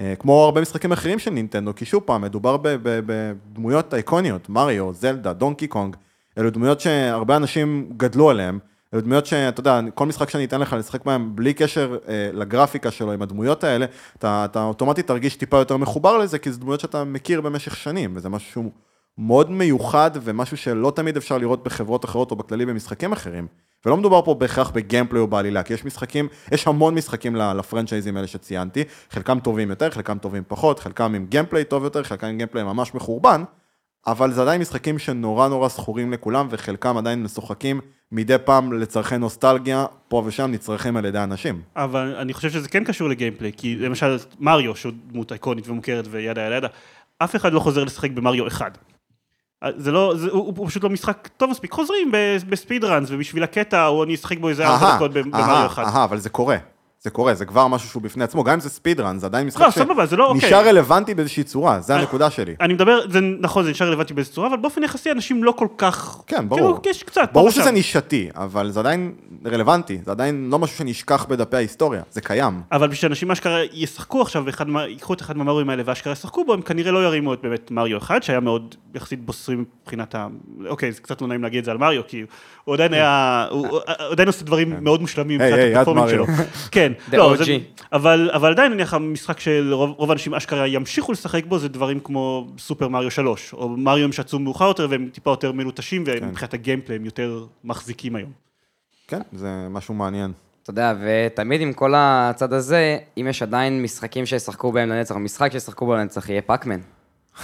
[0.00, 5.32] אה, כמו הרבה משחקים אחרים של נינטנדו, כי שוב פעם, מדובר בדמויות אייקוניות, מריו, זלדה,
[5.32, 5.96] דונקי קונג,
[6.38, 8.58] אלו דמויות שהרבה אנשים גדלו עליהן,
[8.94, 12.90] אלו דמויות שאתה יודע, כל משחק שאני אתן לך לשחק בהם בלי קשר אה, לגרפיקה
[12.90, 13.86] שלו עם הדמויות האלה,
[14.18, 18.12] אתה, אתה אוטומטית תרגיש טיפה יותר מחובר לזה, כי זה דמויות שאתה מכיר במשך שנים,
[18.16, 18.70] וזה משהו שהוא
[19.18, 23.46] מאוד מיוחד, ומשהו שלא תמיד אפשר לראות בחברות אחרות או בכללי במשחקים אחרים.
[23.86, 28.16] ולא מדובר פה בהכרח ב gameplay או בעלילה, כי יש משחקים, יש המון משחקים לפרנצ'ייזים
[28.16, 32.36] האלה שציינתי, חלקם טובים יותר, חלקם טובים פחות, חלקם עם gameplay טוב יותר, חלקם עם
[32.36, 33.44] gameplay ממש מחורבן,
[34.06, 37.80] אבל זה עדיין משחקים שנורא נורא זכורים לכולם, וחלקם עדיין משוחקים
[38.12, 41.62] מדי פעם לצורכי נוסטלגיה, פה ושם נצרכים על ידי אנשים.
[41.76, 46.04] אבל אני חושב שזה כן קשור ל gameplay, כי למשל מריו, שהוא דמות אייקונית ומוכרת
[46.10, 46.68] ו yada yada yada,
[47.18, 48.70] אף אחד לא חוזר לשחק במריו אחד.
[49.76, 52.12] זה לא, זה, הוא, הוא פשוט לא משחק טוב מספיק, חוזרים
[52.48, 55.82] בספיד ראנס, ובשביל הקטע, או אני אשחק בו איזה ארבע דקות במריו אחד.
[55.82, 56.56] אהה, אבל זה קורה.
[57.04, 59.46] זה קורה, זה כבר משהו שהוא בפני עצמו, גם אם זה ספיד רן, זה עדיין
[59.46, 60.40] משחק לא, סבבה, זה לא אוקיי.
[60.40, 62.54] שנשאר רלוונטי באיזושהי צורה, זה הנקודה שלי.
[62.60, 65.66] אני מדבר, זה נכון, זה נשאר רלוונטי באיזה צורה, אבל באופן יחסי אנשים לא כל
[65.78, 66.22] כך...
[66.26, 66.60] כן, ברור.
[66.82, 67.50] כאילו, יש קצת, ברור.
[67.50, 69.12] שזה נישתי, אבל זה עדיין
[69.46, 72.60] רלוונטי, זה עדיין לא משהו שנשכח בדפי ההיסטוריה, זה קיים.
[72.72, 74.44] אבל בשביל שאנשים אשכרה ישחקו עכשיו,
[74.88, 77.98] ייקחו את אחד מהמריואים האלה ואשכרה ישחקו בו, הם כנראה לא ירימו את באמת מריו
[77.98, 80.26] אחד, שהיה מאוד יחסית בוסרי מבחינת ה...
[80.68, 82.24] אוקיי, זה קצת לא נעים להגיד את זה על מריו, כי
[82.64, 83.46] הוא עדיין היה...
[83.50, 83.78] הוא
[84.10, 86.10] עדיין עושה דברים מאוד מושלמים מבחינת הפרפורמנס.
[86.10, 86.26] שלו.
[86.70, 87.48] כן, The לא, זה- OG.
[87.92, 92.00] אבל אבל עדיין נניח המשחק של רוב רוב האנשים אשכרה ימשיכו לשחק בו, זה דברים
[92.00, 96.18] כמו סופר מריו 3, או מריו שיצאו מאוחר יותר והם טיפה יותר מלוטשים, כן.
[96.22, 98.30] ומבחינת הגיימפליי הם יותר מחזיקים היום.
[99.08, 100.32] כן, זה משהו מעניין.
[100.62, 105.20] אתה יודע, ותמיד עם כל הצד הזה, אם יש עדיין משחקים שישחקו בהם לנצח, או
[105.20, 106.80] משחק שישחקו בו לנצח, יהיה פאקמן.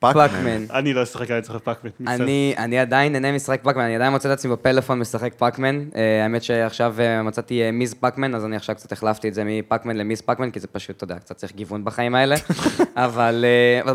[0.00, 0.64] פאקמן.
[0.70, 1.90] אני לא אשחק על צריך פאקמן.
[2.06, 5.84] אני, אני עדיין נהנה משחק פאקמן, אני עדיין מוצא את עצמי בפלאפון משחק פאקמן.
[5.96, 7.94] אה, האמת שעכשיו אה, מצאתי אה, Ms.
[7.94, 10.20] Pac-Man, אז אני עכשיו קצת החלפתי את זה מפאקמן ל Ms.
[10.20, 12.36] Pac-Man, כי זה פשוט, אתה יודע, קצת צריך גיוון בחיים האלה.
[12.96, 13.44] אבל,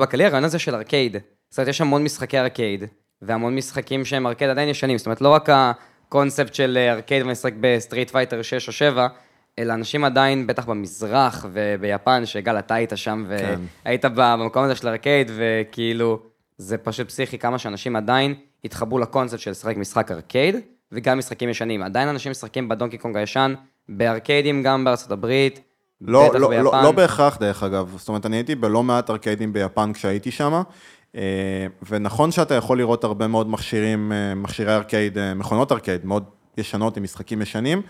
[0.02, 1.18] בכללי הרעיון הזה של ארקייד,
[1.50, 2.84] זאת אומרת, יש המון משחקי ארקייד,
[3.22, 7.67] והמון משחקים שהם ארקייד עדיין ישנים, זאת אומרת, לא רק הקונספט של ארקייד ומשחק ב
[7.67, 9.08] Street Fighter 6 או 7,
[9.60, 13.60] אלא אנשים עדיין, בטח במזרח וביפן, שגל, אתה היית שם, כן.
[13.86, 16.20] והיית במקום הזה של ארקייד, וכאילו,
[16.58, 18.34] זה פשוט פסיכי כמה שאנשים עדיין
[18.66, 20.56] התחברו לקונספט של לשחק משחק ארקייד,
[20.92, 21.84] וגם משחקים ישנים.
[21.84, 23.54] עדיין אנשים משחקים בדונקי קונג הישן,
[23.90, 25.60] בארקיידים גם בארצות הברית,
[26.02, 26.64] לא, בטח לא, ביפן.
[26.64, 30.62] לא, לא בהכרח דרך אגב, זאת אומרת אני הייתי בלא מעט ארקיידים ביפן כשהייתי שם,
[31.90, 36.24] ונכון שאתה יכול לראות הרבה מאוד מכשירים, אה, מכשירי ארקייד, אה, מכונות ארקייד מאוד
[36.58, 37.82] ישנות עם משחקים ישנים,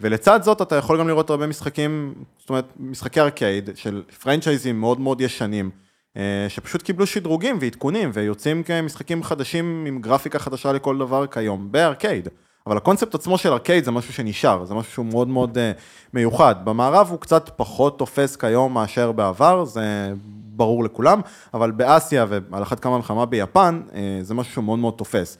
[0.00, 5.00] ולצד זאת אתה יכול גם לראות הרבה משחקים, זאת אומרת משחקי ארקייד של פרנצ'ייזים מאוד
[5.00, 5.70] מאוד ישנים,
[6.16, 12.28] אה, שפשוט קיבלו שדרוגים ועדכונים ויוצאים כמשחקים חדשים עם גרפיקה חדשה לכל דבר כיום, בארקייד.
[12.66, 15.60] אבל הקונספט עצמו של ארקייד זה משהו שנשאר, זה משהו שהוא מאוד מאוד uh,
[16.14, 16.54] מיוחד.
[16.64, 20.12] במערב הוא קצת פחות תופס כיום מאשר בעבר, זה
[20.56, 21.20] ברור לכולם,
[21.54, 25.38] אבל באסיה ועל אחת כמה וכמה ביפן, uh, זה משהו שהוא מאוד מאוד תופס.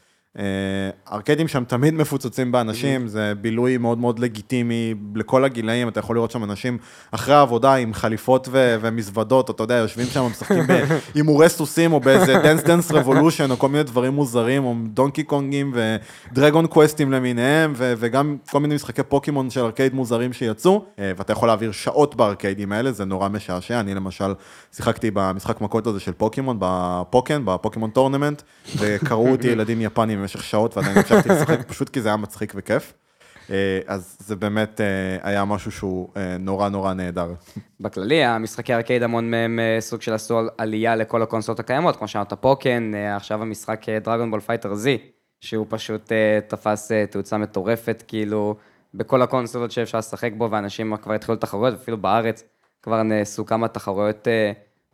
[1.13, 6.31] ארקדים שם תמיד מפוצצים באנשים, זה בילוי מאוד מאוד לגיטימי לכל הגילאים, אתה יכול לראות
[6.31, 6.79] שם אנשים
[7.11, 10.65] אחרי העבודה עם חליפות ו- ומזוודות, אתה יודע, יושבים שם, משחקים
[11.15, 15.75] בהימורי סוסים או באיזה Dance Dance Revolution או כל מיני דברים מוזרים, או דונקי קונגים
[16.33, 21.49] ודרגון קווסטים למיניהם, ו- וגם כל מיני משחקי פוקימון של ארקייד מוזרים שיצאו, ואתה יכול
[21.49, 24.35] להעביר שעות בארקיידים האלה, זה נורא משעשע, אני למשל
[24.73, 28.43] שיחקתי במשחק מכות הזה של פוקימון, ב Pokkén, ב Pokémon Tournament,
[28.77, 32.93] וקרעו אותי ילדים יפנים במשך שעות, ועדיין המשכתי לשחק פשוט כי זה היה מצחיק וכיף.
[33.51, 37.35] אה, אז זה באמת אה, היה משהו שהוא אה, נורא נורא נהדר.
[37.81, 42.93] בכללי, המשחקי ארקייד המון מהם סוג של עשו עלייה לכל הקונסולות הקיימות, כמו שאמרת Pokkén,
[43.17, 44.87] עכשיו המשחק Dragon Ball Fighter Z,
[45.41, 46.13] שהוא פשוט
[46.49, 48.57] תפס תאוצה מטורפת, כאילו,
[48.95, 52.45] בכל הקונסולות שאפשר לשחק בו, ואנשים כבר התחילו תחרויות, אפילו בארץ
[52.83, 54.29] כבר נעשו כמה תחרויות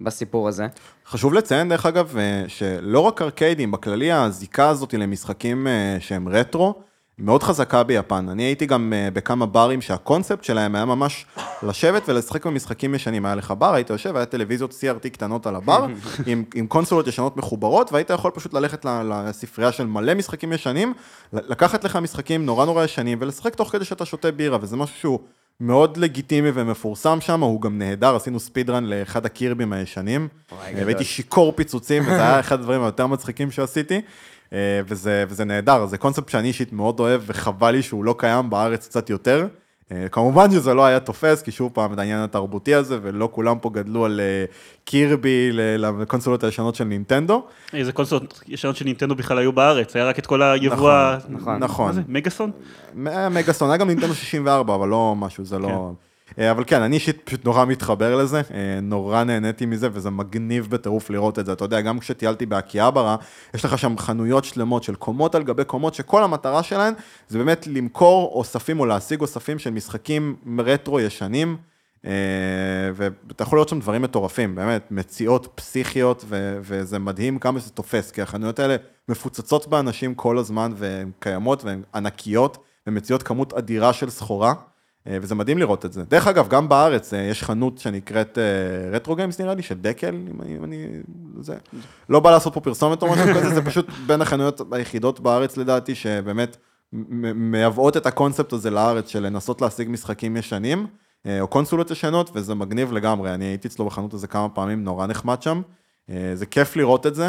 [0.00, 0.66] בסיפור הזה.
[1.06, 2.16] חשוב לציין, דרך אגב,
[2.48, 5.66] שלא רק ארקיידים, בכללי הזיקה הזאת למשחקים
[6.00, 6.74] שהם רטרו,
[7.20, 8.28] מאוד חזקה ביפן.
[8.28, 11.26] אני הייתי גם אה, בכמה ברים שהקונספט שלהם היה ממש
[11.62, 13.26] לשבת ולשחק במשחקים ישנים.
[13.26, 15.86] היה לך בר, היית יושב, היה טלוויזיות CRT קטנות על הבר,
[16.26, 20.94] עם, עם קונסולות ישנות מחוברות, והיית יכול פשוט ללכת לספרייה של מלא משחקים ישנים,
[21.32, 25.20] לקחת לך משחקים נורא נורא ישנים ולשחק תוך כדי שאתה שותה בירה, וזה משהו שהוא
[25.60, 30.28] מאוד לגיטימי ומפורסם שם, הוא גם נהדר, עשינו ספיד רן לאחד הקירבים הישנים,
[30.76, 34.00] והייתי שיכור פיצוצים, וזה היה אחד הדברים היותר מצחיקים שעשיתי.
[34.52, 38.50] אה, וזה, וזה נהדר, זה קונספט שאני אישית מאוד אוהב, וחבל לי שהוא לא קיים
[38.50, 39.46] בארץ קצת יותר.
[39.92, 43.58] אה, כמובן שזה לא היה תופס, כי שוב פעם, את העניין התרבותי הזה, ולא כולם
[43.58, 44.44] פה גדלו על אה,
[44.84, 47.42] קירבי, לקונסולות הישנות של נינטנדו.
[47.72, 51.18] איזה קונסולות ישנות של נינטנדו בכלל היו בארץ, היה רק את כל היבוא ה...
[51.28, 51.58] נכון, נכון.
[51.58, 51.86] נכון.
[51.86, 52.50] מה זה, מגאסון?
[53.30, 55.92] מגאסון, היה גם נינטנדו 64, אבל לא משהו, זה לא...
[56.38, 60.66] אה, אבל כן, אני אישית פשוט נורא מתחבר לזה, אה, נורא נהניתי מזה, וזה מגניב
[60.70, 61.52] בטירוף לראות את זה.
[61.52, 63.16] אתה יודע, גם כשטיילתי באקיאברה,
[63.54, 66.94] יש לך שם חנויות שלמות של קומות על גבי קומות, שכל המטרה שלהן
[67.28, 71.56] זה באמת למכור אוספים או להשיג אוספים של משחקים רטרו ישנים.
[72.06, 72.10] אה,
[72.94, 78.10] ואתה יכול לראות שם דברים מטורפים, באמת, מציאות פסיכיות, ו- וזה מדהים כמה שזה תופס,
[78.10, 78.76] כי החנויות האלה
[79.08, 84.54] מפוצצות באנשים כל הזמן, והן קיימות והן ענקיות, ומציעות כמות אדירה של סחורה.
[85.06, 86.02] אה, וזה מדהים לראות את זה.
[86.02, 88.38] דרך אגב, גם בארץ אה, יש חנות שנקראת
[88.92, 90.14] רטרו אה, גיימס נראה לי, של דקל,
[90.48, 90.86] אם אני...
[91.40, 91.56] זה...
[92.08, 95.94] לא בא לעשות פה פרסומת או משהו כזה, זה פשוט בין החנויות היחידות בארץ לדעתי,
[95.94, 96.56] שבאמת
[96.92, 100.86] מייבאות את הקונספט הזה לארץ, של לנסות להשיג משחקים ישנים,
[101.40, 103.34] או קונסולות ישנות, וזה מגניב לגמרי.
[103.34, 105.62] אני הייתי אצלו בחנות הזה כמה פעמים, נורא נחמד שם.
[106.34, 107.28] זה כיף לראות את זה,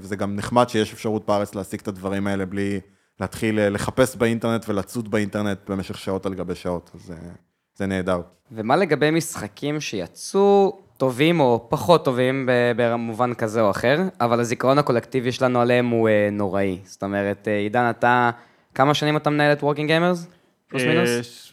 [0.00, 2.80] וזה גם נחמד שיש אפשרות בארץ להשיג את הדברים האלה בלי...
[3.20, 7.16] להתחיל אה, לחפש באינטרנט ולצוד באינטרנט במשך שעות על גבי שעות, אז אה,
[7.74, 8.20] זה נהדר.
[8.52, 15.32] ומה לגבי משחקים שיצאו טובים או פחות טובים במובן כזה או אחר, אבל הזיכרון הקולקטיבי
[15.32, 16.78] שלנו עליהם הוא אה, נוראי.
[16.84, 18.30] זאת אומרת, עידן, אתה,
[18.74, 20.26] כמה שנים אתה מנהל את Working Gamers?
[20.68, 21.52] פלוס מינוס?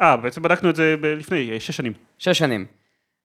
[0.00, 1.92] אה, בעצם בדקנו את זה לפני שש שנים.
[2.18, 2.66] שש שנים.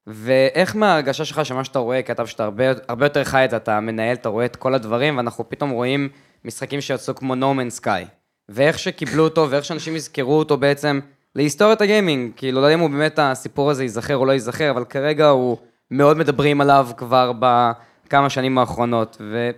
[0.07, 3.79] ואיך מההרגשה שלך, שמה שאתה רואה, כתב שאתה הרבה, הרבה יותר חי את זה, אתה
[3.79, 6.09] מנהל, אתה רואה את כל הדברים, ואנחנו פתאום רואים
[6.47, 8.05] משחקים שיצאו כמו No Man's Sky.
[8.49, 10.99] ואיך שקיבלו אותו, ואיך שאנשים יזכרו אותו בעצם
[11.35, 12.31] להיסטוריית הגיימינג.
[12.35, 15.57] כאילו, לא יודע אם הוא באמת הסיפור הזה ייזכר או לא ייזכר, אבל כרגע הוא
[15.91, 19.17] מאוד מדברים עליו כבר בכמה שנים האחרונות.
[19.21, 19.49] ו...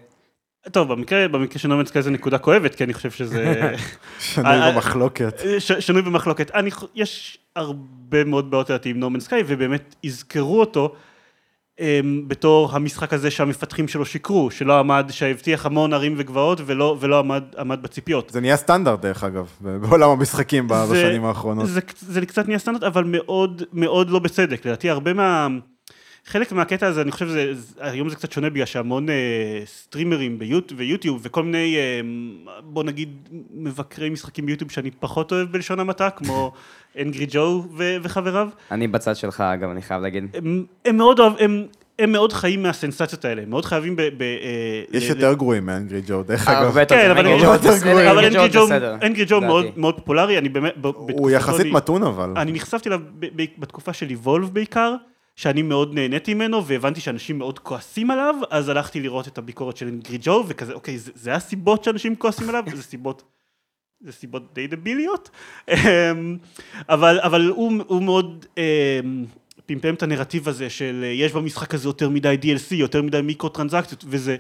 [0.72, 3.72] טוב, במקרה, במקרה של נומנס זה נקודה כואבת, כי אני חושב שזה...
[4.20, 5.42] שנוי אה, במחלוקת.
[5.46, 6.52] אה, ש, שנוי במחלוקת.
[6.52, 10.96] אני, יש הרבה מאוד בעיות לדעתי עם נומנס סקאי, ובאמת יזכרו אותו.
[11.80, 17.20] אמ, בתור המשחק הזה שהמפתחים שלו שיקרו, שלא עמד, שהבטיח המון ערים וגבעות ולא, ולא
[17.20, 18.30] עמד, עמד בציפיות.
[18.30, 21.68] זה נהיה סטנדרט דרך אגב, בעולם המשחקים זה, בשנים האחרונות.
[21.68, 24.66] זה, זה קצת נהיה סטנדרט, אבל מאוד מאוד לא בצדק.
[24.66, 25.48] לדעתי הרבה מה...
[26.26, 29.16] חלק מהקטע הזה, אני חושב שזה, היום זה קצת שונה בגלל שהמון אה,
[29.66, 32.02] סטרימרים ביוט, ויוטיוב וכל מיני, אה,
[32.64, 33.10] בוא נגיד,
[33.54, 36.52] מבקרי משחקים ביוטיוב שאני פחות אוהב בלשון המעטה, כמו
[37.02, 38.50] אנגרי ג'ו ו- וחבריו.
[38.72, 40.24] אני בצד שלך, אגב, אני חייב להגיד.
[40.34, 41.66] הם, הם מאוד אוהב, הם,
[42.00, 44.02] הם מאוד חיים מהסנסציות האלה, הם מאוד חייבים ב...
[44.02, 46.86] ב אה, יש ל- יותר ל- גרועים מאנגרי ג'ו, דרך אגב.
[46.86, 47.28] כן, אבל
[49.04, 49.42] אנגרי ג'ו
[49.76, 50.74] מאוד פופולרי, אני באמת...
[50.82, 52.34] הוא יחסית מתון אבל.
[52.38, 53.00] אני נחשפתי אליו
[53.58, 54.96] בתקופה של איבולב בעיקר.
[55.40, 59.88] שאני מאוד נהניתי ממנו, והבנתי שאנשים מאוד כועסים עליו, אז הלכתי לראות את הביקורת של
[59.88, 62.64] אינגרי ג'ו, וכזה, אוקיי, זה, זה הסיבות שאנשים כועסים עליו?
[62.76, 63.24] זה סיבות,
[64.00, 65.30] זה סיבות די דביליות,
[65.70, 66.38] אמ,
[66.90, 69.26] אבל, אבל הוא, הוא מאוד אמ,
[69.66, 74.06] פמפם את הנרטיב הזה של יש במשחק הזה יותר מדי DLC, יותר מדי מיקרו טרנזקציות,
[74.08, 74.38] וזה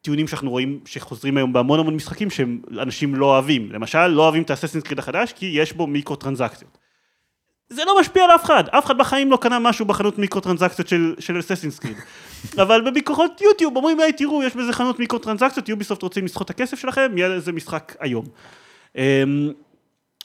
[0.00, 3.72] טיעונים שאנחנו רואים שחוזרים היום בהמון המון משחקים שאנשים לא אוהבים.
[3.72, 6.85] למשל, לא אוהבים את האססינס קריד החדש, כי יש בו מיקרו טרנזקציות.
[7.70, 10.88] זה לא משפיע על אף אחד, אף אחד בחיים לא קנה משהו בחנות מיקרו טרנזקציות
[10.88, 11.96] של, של אססינס קריד.
[12.62, 16.50] אבל בביקורות יוטיוב אומרים, היי תראו, יש בזה חנות מיקרו טרנזקציות, יוביסופט רוצים לסחוט את
[16.50, 18.24] הכסף שלכם, יהיה לזה משחק היום.
[18.96, 19.52] אמ,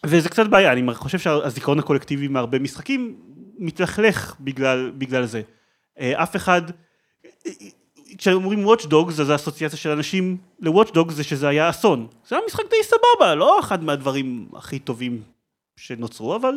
[0.05, 3.15] וזה קצת בעיה, אני חושב שהזיכרון הקולקטיבי מהרבה משחקים
[3.57, 5.41] מתלכלך בגלל, בגלל זה.
[5.99, 6.61] אה, אף אחד,
[8.17, 12.07] כשאומרים Watch Dogs, אז האסוציאציה של אנשים ל-Watch Dogs זה שזה היה אסון.
[12.27, 15.21] זה היה משחק די סבבה, לא אחד מהדברים הכי טובים
[15.75, 16.55] שנוצרו, אבל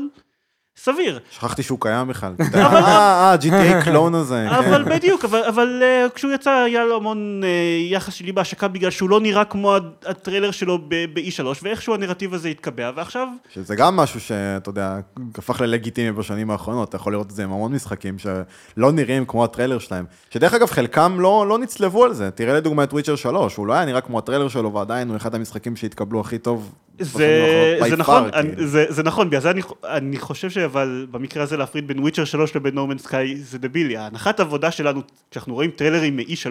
[0.77, 1.19] סביר.
[1.31, 2.35] שכחתי שהוא קיים בכלל.
[2.55, 4.47] אה, אה, GTA קלון הזה.
[4.51, 4.55] כן.
[4.55, 9.11] אבל בדיוק, אבל, uh, כשהוא יצא היה לו המון uh, יחס שלי בהשקה בגלל שהוא
[9.11, 13.29] לא נראה כמו הטריילר שלו ב-E3, ואיכשהו הנרטיב הזה התקבע, ועכשיו...
[13.55, 14.99] שזה גם משהו שאתה יודע,
[15.39, 19.45] הפך ללגיטימי בשנים האחרונות, אתה יכול לראות את זה עם המון משחקים שלא נראים כמו
[19.45, 20.05] הטריילר שלהם.
[20.31, 22.31] שדרך אגב, חלקם לא, לא נצלבו על זה.
[22.31, 25.35] תראה לדוגמה את וויצ'ר 3, הוא לא היה נראה כמו הטריילר שלו, ועדיין הוא אחד
[25.35, 26.73] המשחקים שהתקבלו הכי טוב.
[26.99, 28.67] זה, זה נכון, אני, כאילו.
[28.67, 32.57] זה, זה נכון, בגלל זה אני, אני חושב אבל במקרה הזה להפריד בין וויצ'ר 3
[32.57, 33.97] לבין נורמן סקאי זה דבילי.
[33.97, 36.51] ההנחת עבודה שלנו, כשאנחנו רואים טריילרים מ-E3,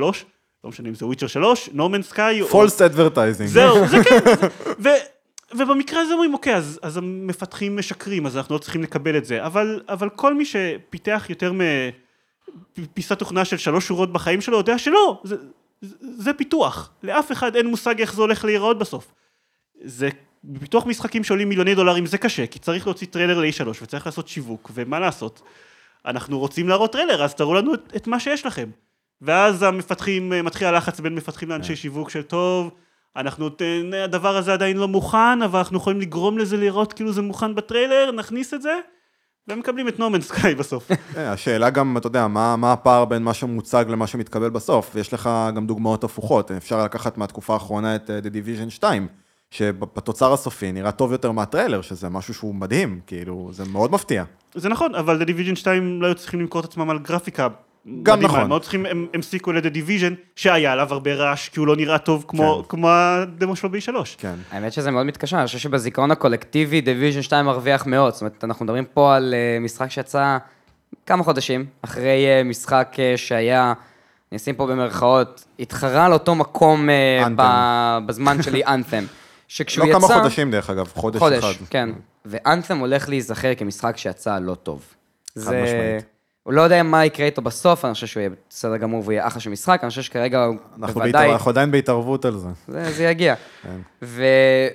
[0.64, 2.44] לא משנה אם זה Witcher 3, No Man's Sky...
[2.50, 3.50] False advertising.
[3.50, 4.20] זהו, זה כן.
[4.80, 4.90] ו,
[5.56, 9.46] ובמקרה הזה אומרים, אוקיי, אז, אז המפתחים משקרים, אז אנחנו לא צריכים לקבל את זה.
[9.46, 11.54] אבל, אבל כל מי שפיתח יותר
[12.78, 15.36] מפיסת תוכנה של שלוש שורות בחיים שלו, יודע שלא, זה,
[16.02, 16.92] זה פיתוח.
[17.04, 19.12] לאף אחד אין מושג איך זה הולך להיראות בסוף.
[19.84, 20.10] זה
[20.44, 24.72] בפיתוח משחקים שעולים מיליוני דולרים זה קשה, כי צריך להוציא טריילר ל-E3 וצריך לעשות שיווק,
[24.74, 25.42] ומה לעשות?
[26.06, 28.70] אנחנו רוצים להראות טריילר, אז תראו לנו את, את מה שיש לכם.
[29.22, 31.76] ואז המפתחים, מתחיל הלחץ בין מפתחים לאנשי כן.
[31.76, 32.72] שיווק של טוב,
[33.16, 33.50] אנחנו,
[34.04, 38.12] הדבר הזה עדיין לא מוכן, אבל אנחנו יכולים לגרום לזה לראות כאילו זה מוכן בטריילר,
[38.12, 38.80] נכניס את זה,
[39.48, 40.88] והם מקבלים את No Man's Sky בסוף.
[40.88, 45.14] כן, השאלה גם, אתה יודע, מה, מה הפער בין מה שמוצג למה שמתקבל בסוף, ויש
[45.14, 49.08] לך גם דוגמאות הפוכות, אפשר לקחת מהתקופה האחרונה את The Division 2.
[49.54, 54.24] שבתוצר הסופי נראה טוב יותר מהטריילר, שזה משהו שהוא מדהים, כאילו, זה מאוד מפתיע.
[54.56, 57.48] זה נכון, אבל The Division 2 לא היו צריכים למכור את עצמם על גרפיקה.
[58.04, 58.28] גם מדהימה.
[58.28, 58.42] נכון.
[58.42, 61.76] הם מאוד צריכים, הם, הם סיקו ל-The Division, שהיה עליו הרבה רעש, כי הוא לא
[61.76, 62.70] נראה טוב כמו, כן.
[62.70, 63.92] כמו הדמו שלו ב-3.
[64.18, 64.36] כן.
[64.52, 68.66] האמת שזה מאוד מתקשר, אני חושב שבזיכרון הקולקטיבי, Division 2 מרוויח מאוד, זאת אומרת, אנחנו
[68.66, 70.38] מדברים פה על uh, משחק שיצא
[71.06, 73.74] כמה חודשים, אחרי uh, משחק uh, שהיה...
[74.32, 77.42] אני אשים פה במרכאות, התחרה על אותו מקום uh,
[78.06, 79.04] בזמן שלי, אנת'ם.
[79.54, 80.00] שכשהוא לא יצא...
[80.00, 81.48] לא כמה חודשים דרך אגב, חודש, חודש אחד.
[81.48, 81.90] חודש, כן.
[82.26, 84.84] ו-Anthem הולך להיזכר כמשחק שיצא לא טוב.
[85.36, 85.62] זה...
[85.64, 86.06] משמעית.
[86.44, 89.28] הוא לא יודע מה יקרה איתו בסוף, אני חושב שהוא יהיה בסדר גמור והוא יהיה
[89.28, 91.32] אחלה של משחק, אני חושב שכרגע הוא אנחנו בוודאי...
[91.32, 92.48] אנחנו עדיין בהתערבות על זה.
[92.68, 93.36] זה, זה יגיע.
[93.64, 93.80] כן.
[94.02, 94.26] ו...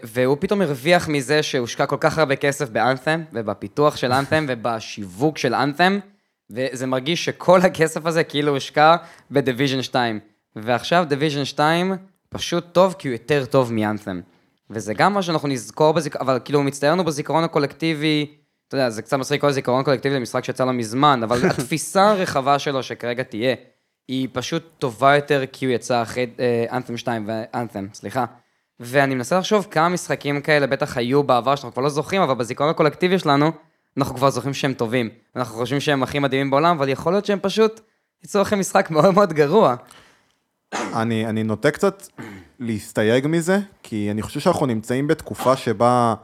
[0.03, 5.55] והוא פתאום הרוויח מזה שהושקע כל כך הרבה כסף ב-Anthem, ובפיתוח של Anthem, ובשיווק של
[5.55, 5.99] Anthem,
[6.51, 8.97] וזה מרגיש שכל הכסף הזה כאילו הושקע
[9.31, 10.21] ב-Division 2.
[10.57, 11.97] ועכשיו Division 2
[12.29, 14.21] פשוט טוב כי הוא יותר טוב מ-Anthem.
[14.71, 18.37] וזה גם מה שאנחנו נזכור בזיכרון, אבל כאילו מצטייר לנו בזיכרון הקולקטיבי,
[18.69, 22.59] אתה יודע, זה קצת מצחיק כל זיכרון קולקטיבי למשחק שיצא לו מזמן, אבל התפיסה הרחבה
[22.59, 23.55] שלו שכרגע תהיה,
[24.09, 26.27] היא פשוט טובה יותר כי הוא יצא אחרי
[26.73, 28.25] אנת'ם 2 ואנת'ם, סליחה.
[28.81, 32.71] ואני מנסה לחשוב כמה משחקים כאלה בטח היו בעבר שאנחנו כבר לא זוכרים, אבל בזיכרון
[32.71, 33.53] הקולקטיבי שלנו,
[33.97, 35.09] אנחנו כבר זוכרים שהם טובים.
[35.37, 37.81] אנחנו חושבים שהם הכי מדהימים בעולם, אבל יכול להיות שהם פשוט
[38.25, 39.75] יצאו לכם משחק מאוד מאוד גרוע.
[40.75, 42.03] אני, אני נוטה קצת
[42.61, 46.15] להסתייג מזה, כי אני חושב שאנחנו נמצאים בתקופה שבה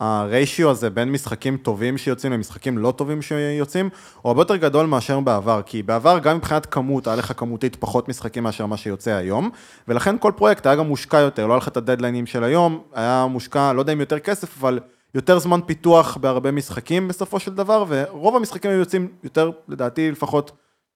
[0.00, 3.88] הריישיו הזה בין משחקים טובים שיוצאים למשחקים לא טובים שיוצאים,
[4.22, 8.08] הוא הרבה יותר גדול מאשר בעבר, כי בעבר גם מבחינת כמות, היה לך כמותית פחות
[8.08, 9.50] משחקים מאשר מה שיוצא היום,
[9.88, 13.26] ולכן כל פרויקט היה גם מושקע יותר, לא היה לך את הדדליינים של היום, היה
[13.30, 14.78] מושקע, לא יודע אם יותר כסף, אבל
[15.14, 20.52] יותר זמן פיתוח בהרבה משחקים בסופו של דבר, ורוב המשחקים היו יוצאים יותר, לדעתי לפחות,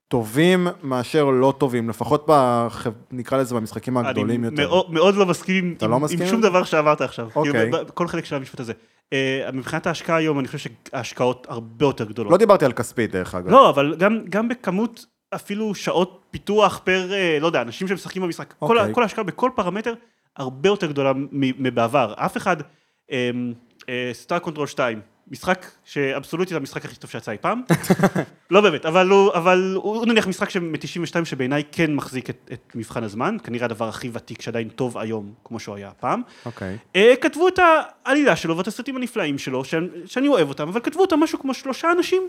[0.09, 2.87] טובים מאשר לא טובים, לפחות בח...
[3.11, 4.69] נקרא לזה במשחקים הגדולים אני יותר.
[4.69, 7.29] מאוד, מאוד לא מסכים, עם, לא מסכים עם שום דבר שאמרת עכשיו.
[7.37, 7.53] אוקיי.
[7.53, 8.73] כאילו, כל חלק של המשפט הזה.
[8.73, 12.33] Uh, מבחינת ההשקעה היום, אני חושב שההשקעות הרבה יותר גדולות.
[12.33, 13.51] לא דיברתי על כספית, דרך אגב.
[13.51, 18.55] לא, אבל גם, גם בכמות אפילו שעות פיתוח per, uh, לא יודע, אנשים שמשחקים במשחק,
[18.63, 18.87] אוקיי.
[18.87, 19.95] כל, כל ההשקעה בכל פרמטר
[20.37, 22.15] הרבה יותר גדולה מבעבר.
[22.17, 22.57] אף אחד,
[24.13, 25.01] Star Control 2,
[25.31, 27.63] משחק שאבסולוטית המשחק הכי טוב שיצא אי פעם.
[28.51, 33.05] לא באמת, אבל הוא, אבל הוא נניח משחק מ-92 שבעיניי כן מחזיק את, את מבחן
[33.05, 36.23] הזמן, כנראה הדבר הכי ותיק שעדיין טוב היום, כמו שהוא היה פעם.
[36.47, 36.77] אוקיי.
[36.77, 36.99] Okay.
[36.99, 37.59] Uh, כתבו את
[38.05, 41.55] העלילה שלו ואת הסרטים הנפלאים שלו, שאני, שאני אוהב אותם, אבל כתבו אותם משהו כמו
[41.55, 42.23] שלושה אנשים,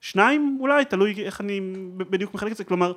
[0.00, 1.60] שניים אולי, תלוי איך אני
[1.96, 2.92] בדיוק מחלק את זה, כלומר,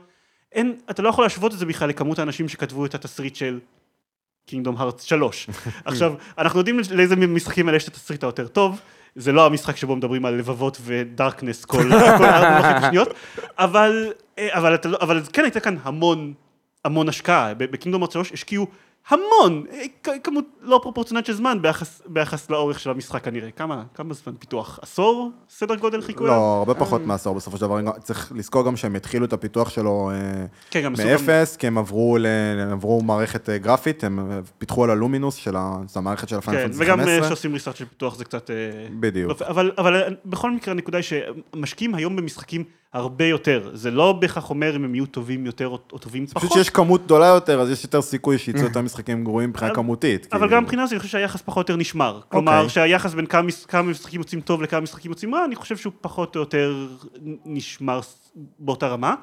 [0.51, 3.59] אין, אתה לא יכול להשוות את זה בכלל לכמות האנשים שכתבו את התסריט של
[4.45, 5.49] קינגדום הארץ 3.
[5.85, 8.81] עכשיו, אנחנו יודעים לאיזה משחקים האלה יש את התסריט היותר טוב.
[9.15, 13.13] זה לא המשחק שבו מדברים על לבבות ודארקנס כל ארבע וחצי שניות,
[13.57, 16.33] אבל, אה, אבל, אבל, אבל כן הייתה כאן המון,
[16.85, 17.53] המון השקעה.
[17.53, 18.67] בקינגדום ארץ 3 השקיעו
[19.09, 19.83] המון, אה,
[20.23, 23.51] כמות לא פרופורציונלית של זמן ביחס, ביחס לאורך של המשחק כנראה.
[23.51, 24.79] כמה, כמה זמן פיתוח?
[24.81, 25.31] עשור?
[25.49, 26.25] סדר גודל חיכו?
[26.27, 27.79] לא, הרבה פחות מעשור בסופו של דבר.
[27.99, 31.77] צריך לזכור גם שהם התחילו את הפיתוח שלו אה, כן, עשו גם- מאפס, כי הם
[31.77, 32.25] עברו ל-
[32.59, 34.19] הם עברו מערכת אה, גרפית, הם
[34.57, 37.27] פיתחו על הלומינוס, של ה- זו המערכת של הפיינל כן, וגם אה, 15.
[37.27, 38.49] שעושים ריסארט של פיתוח זה קצת...
[38.99, 39.41] בדיוק.
[39.41, 41.05] אבל, אבל בכל מקרה הנקודה היא
[41.53, 42.63] שמשקיעים היום במשחקים
[42.93, 43.69] הרבה יותר.
[43.73, 46.57] זה לא בהכרח אומר אם הם יהיו טובים יותר או, או טובים פשוט פחות.
[46.57, 50.27] שיש כמות גדולה יותר, אז יש יותר סיכוי שיצאו יותר משחקים גרועים מבחינה כמותית.
[50.31, 50.51] אבל כאילו.
[50.51, 52.21] גם מבחינה זו אני חושב שהיחס פחות או יותר נשמר.
[52.29, 55.77] כלומר, שהיחס בין כמה, מש- כמה משחקים יוצאים טוב לכמה משחקים יוצאים רע, אני חושב
[55.77, 56.87] שהוא פחות או יותר
[57.45, 57.99] נשמר
[58.59, 59.15] באותה רמה.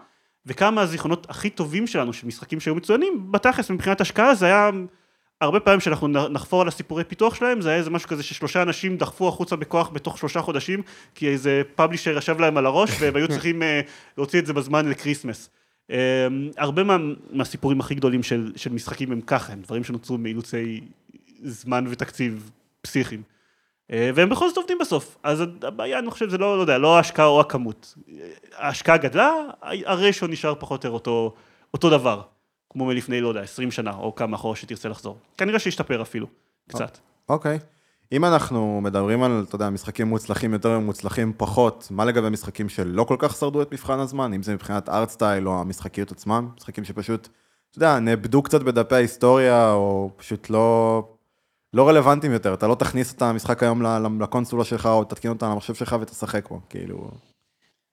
[0.47, 4.71] וכמה הזיכרונות הכי טובים שלנו, של משחקים שהיו מצוינים, בתכלס מבחינת השקעה זה היה...
[5.41, 8.97] הרבה פעמים שאנחנו נחפור על הסיפורי פיתוח שלהם, זה היה איזה משהו כזה ששלושה אנשים
[8.97, 10.83] דחפו החוצה בכוח בתוך שלושה חודשים,
[11.15, 13.81] כי איזה פאבלישר ישב להם על הראש, והם היו צריכים אה,
[14.19, 15.51] להוציא את זה בזמן לקריסמס.
[15.91, 16.27] אה,
[16.59, 16.97] הרבה מה,
[17.31, 20.81] מהסיפורים הכי גדולים של, של משחקים הם ככה, הם דברים שנוצרו מאילוצי
[21.43, 22.51] זמן ותקציב
[22.83, 23.23] פסיכיים.
[23.93, 25.17] אה, והם בכל זאת עובדים בסוף.
[25.23, 27.95] אז הבעיה, אני חושב, זה לא, לא יודע, לא ההשקעה או הכמות.
[28.09, 29.33] אה, ההשקעה גדלה,
[29.63, 31.35] הרשו נשאר פחות או יותר אותו,
[31.75, 32.21] אותו דבר.
[32.71, 35.19] כמו מלפני, לא יודע, 20 שנה, או כמה אחורה שתרצה לחזור.
[35.37, 36.27] כנראה שהשתפר אפילו,
[36.69, 36.99] קצת.
[37.29, 37.59] אוקיי.
[38.13, 43.05] אם אנחנו מדברים על, אתה יודע, משחקים מוצלחים יותר ומוצלחים פחות, מה לגבי משחקים שלא
[43.05, 46.85] כל כך שרדו את מבחן הזמן, אם זה מבחינת ארט סטייל או המשחקיות עצמם, משחקים
[46.85, 47.29] שפשוט,
[47.71, 51.03] אתה יודע, נאבדו קצת בדפי ההיסטוריה, או פשוט לא,
[51.75, 53.83] לא רלוונטיים יותר, אתה לא תכניס את המשחק היום
[54.21, 57.11] לקונסולה שלך, או תתקין אותה למחשב שלך ותשחק בו, כאילו...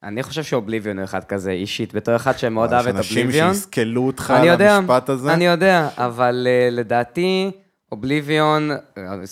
[0.04, 3.54] אני חושב שאובליביון הוא אחד כזה אישית, בתור אחד שמאוד אהב את יש אנשים אובליביון.
[3.54, 5.34] שיסכלו אותך אני על יודע, המשפט הזה.
[5.34, 7.52] אני יודע, אבל uh, לדעתי,
[7.92, 8.72] אובליביון,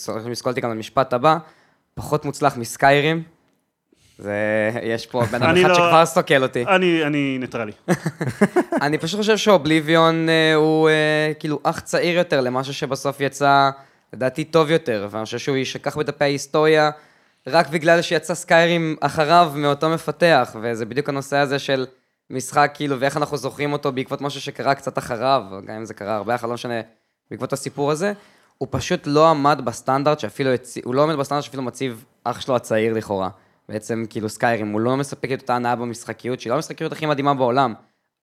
[0.07, 1.37] הולכים לסקול אותי גם למשפט הבא,
[1.93, 3.23] פחות מוצלח מסקיירים.
[4.17, 6.65] זה, יש פה בן אדם אחד לא- שכבר סוקל אותי.
[6.65, 7.71] אני, אני ניטרלי.
[8.81, 13.69] אני פשוט חושב שאובליביון אה, הוא אה, כאילו אח צעיר יותר למשהו שבסוף יצא,
[14.13, 16.89] לדעתי, טוב יותר, ואני חושב שהוא יישכח בדפי ההיסטוריה
[17.47, 21.85] רק בגלל שיצא סקיירים אחריו מאותו מפתח, וזה בדיוק הנושא הזה של
[22.29, 26.15] משחק, כאילו, ואיך אנחנו זוכרים אותו בעקבות משהו שקרה קצת אחריו, גם אם זה קרה
[26.15, 26.81] הרבה אחר, לא משנה,
[27.31, 28.13] בעקבות הסיפור הזה.
[28.57, 30.77] הוא פשוט לא עמד בסטנדרט שאפילו, הצ...
[30.83, 33.29] הוא לא עומד בסטנדרט שאפילו מציב אח שלו הצעיר לכאורה.
[33.69, 37.33] בעצם, כאילו, סקיירים, הוא לא מספק את אותה הנאה במשחקיות, שהיא לא המשחקיות הכי מדהימה
[37.33, 37.73] בעולם,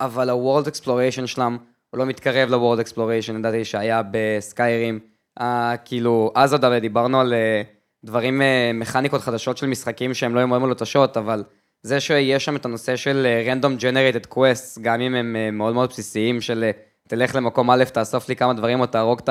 [0.00, 1.58] אבל ה-World Exploration שלהם,
[1.90, 5.00] הוא לא מתקרב ל-World Exploration, לדעתי, שהיה בסקיירים.
[5.40, 7.62] אה, כאילו, אז עוד הרי דיברנו על אה,
[8.04, 11.44] דברים, אה, מכניקות חדשות של משחקים שהם לא היו מאוד מלוטשות, אבל
[11.82, 15.74] זה שיש שם את הנושא של אה, random generated quests, גם אם הם אה, מאוד
[15.74, 16.70] מאוד בסיסיים, של
[17.08, 19.28] תלך למקום א', תאסוף לי כמה דברים, או תהרוג את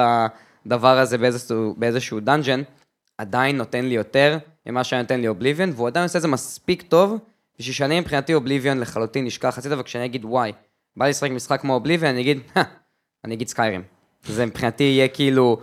[0.65, 2.61] הדבר הזה באיזשהו, באיזשהו דאנג'ן,
[3.17, 6.81] עדיין נותן לי יותר ממה שהיה נותן לי אובליביון, והוא עדיין עושה את זה מספיק
[6.81, 7.17] טוב,
[7.59, 10.51] בשביל שאני מבחינתי אובליביון לחלוטין נשכח הצידה, וכשאני אגיד וואי,
[10.97, 12.39] בא לי לשחק משחק כמו Oblivion, אני אגיד,
[13.25, 13.81] אני אגיד Skyrim.
[14.25, 15.61] זה מבחינתי יהיה כאילו,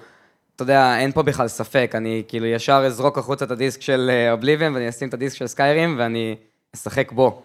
[0.58, 4.74] אתה יודע, אין פה בכלל ספק, אני כאילו ישר אזרוק החוצה את הדיסק של Oblivion,
[4.74, 6.36] ואני אשים את הדיסק של Skyrim, ואני
[6.74, 7.42] אשחק בו.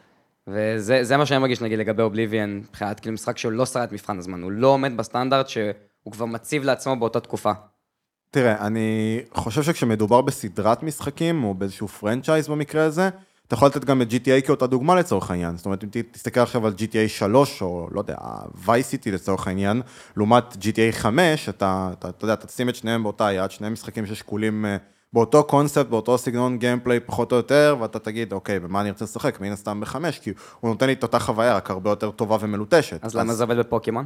[0.48, 4.18] וזה זה מה שאני מרגיש, נגיד, לגבי Oblivion, מבחינת כאילו משחק שהוא לא שרד מבחן
[4.18, 7.52] הזמן, הוא לא עומד בסטנדרט שהוא כבר מציב לעצמו באותה תקופה.
[8.32, 13.10] תראה, אני חושב שכשמדובר בסדרת משחקים, או באיזשהו פרנצ'ייז במקרה הזה,
[13.54, 15.58] אתה יכול לתת גם את GTA כאותה דוגמה לצורך העניין.
[15.58, 18.16] זאת אומרת, אם תסתכל עכשיו על GTA 3, או לא יודע,
[18.66, 19.82] Vice City לצורך העניין,
[20.18, 24.06] לעומת GTA 5, אתה, אתה, אתה יודע, אתה תשים את שניהם באותה יד, שני משחקים
[24.06, 24.78] ששקולים אה,
[25.14, 29.42] באותו קונספט, באותו סגנון gameplay פחות או יותר, ואתה תגיד, אוקיי, במה אני רוצה לשחק?
[29.42, 33.06] מן הסתם בחמש, כי הוא נותן לי את אותה חוויה, רק הרבה יותר טובה ומלוטשת.
[33.06, 34.06] אז למה זה עובד בפוקימון?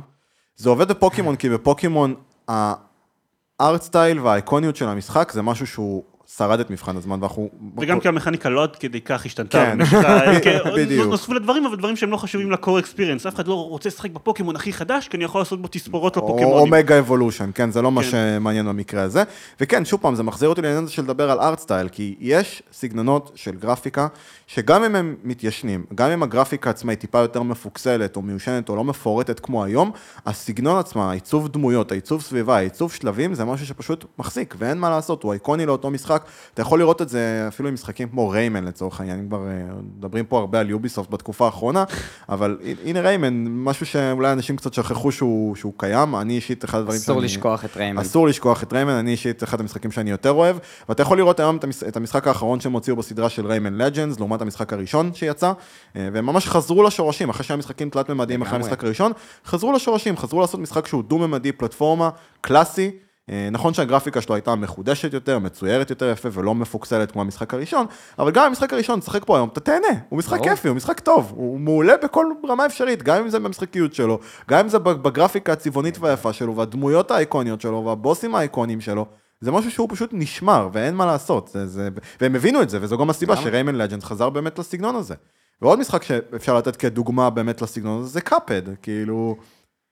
[0.56, 2.16] זה עובד בפוקימון, כי בפוקימון
[2.48, 6.04] ה-art style והאיקוניות של המשחק זה משהו שהוא
[6.36, 7.50] שרד את מבחן הזמן, ואנחנו...
[7.78, 9.66] וגם כי המכניקה לא עד כדי כך השתנתה.
[9.66, 9.78] כן.
[9.78, 11.08] במשך ה- כן, בדיוק.
[11.08, 13.26] נוספו לדברים, אבל דברים שהם לא חשובים לקור אקספיריאנס.
[13.26, 16.22] אף אחד לא רוצה לשחק בפוקימון הכי חדש, כי אני יכול לעשות בו תספורות או
[16.26, 16.58] לפוקימונים.
[16.60, 18.10] אומגה אבולושן, כן, זה לא מה כן.
[18.10, 19.24] שמעניין במקרה הזה.
[19.62, 22.64] וכן, שוב פעם, זה מחזיר אותי לעניין הזה של לדבר על art style, כי יש
[22.74, 24.08] סגנונות של גרפיקה,
[24.50, 28.76] שגם אם הם מתיישנים, גם אם הגרפיקה עצמה היא טיפה יותר מפוקסלת, או מיושנת, או
[28.76, 29.92] לא מפורטת כמו היום,
[30.26, 35.24] הסגנון עצמה, העיצוב דמויות, העיצוב סביבה, העיצוב שלבים, זה משהו שפשוט מחזיק, ואין מה לעשות,
[35.24, 36.26] הוא איקוני לאותו משחק.
[36.54, 39.64] אתה יכול לראות את זה אפילו עם משחקים כמו ריימן לצורך העניין, כבר אה,
[39.98, 41.84] מדברים פה הרבה על יוביסופט בתקופה האחרונה,
[42.30, 46.98] אבל הנה ריימן, משהו שאולי אנשים קצת שכחו שהוא, שהוא קיים, אני אישית אחד הדברים
[47.00, 48.02] אסור שאני- לשכוח את ריימן.
[48.02, 50.58] אסור לשכוח את ריימן, אני אישית אחד המשחקים שאני יותר אוהב,
[50.90, 54.20] ואתה יכול לראות היום את המש- את המשחק האחרון שהם הוציאו בסדרה של ריימן לג'נדס,
[54.20, 55.52] לעומת המשחק הראשון שיצא,
[55.96, 58.56] אה, והם ממש חזרו לשורשים, אחרי שהיה משחקים תלת-ממדיים אחרי.
[58.56, 59.12] המשחק הראשון,
[59.46, 62.10] חזרו לשורשים, חזרו לעשות משחק שהוא דו-ממדי, פלטפורמה,
[62.42, 62.92] קלאסי,
[63.30, 67.86] אה, נכון שהגרפיקה שלו הייתה מחודשת יותר, מצוירת יותר יפה ולא מפוקסלת כמו המשחק הראשון,
[68.20, 70.44] אבל גם המשחק הראשון, תשחק פה היום, אתה תהנה, הוא משחק.
[70.44, 74.20] כיפי, הוא משחק טוב, הוא מעולה בכל רמה אפשרית, גם אם זה במשחקיות שלו,
[74.50, 79.06] גם אם זה בגרפיקה הצבעונית והיפה שלו, והדמויות האיקוניות שלו, והבוסים האיקוניים שלו,
[79.42, 81.90] זה משהו שהוא פשוט נשמר, ואין מה לעשות, זה, זה,
[82.22, 83.38] והם הבינו את זה, וזו גם הסיבה?
[83.38, 85.16] שריימן לג'נד חזר באמת לסגנון הזה.
[85.62, 89.38] ועוד משחק שאפשר לתת כדוגמה באמת לסגנון הזה, זה קאפד, כאילו...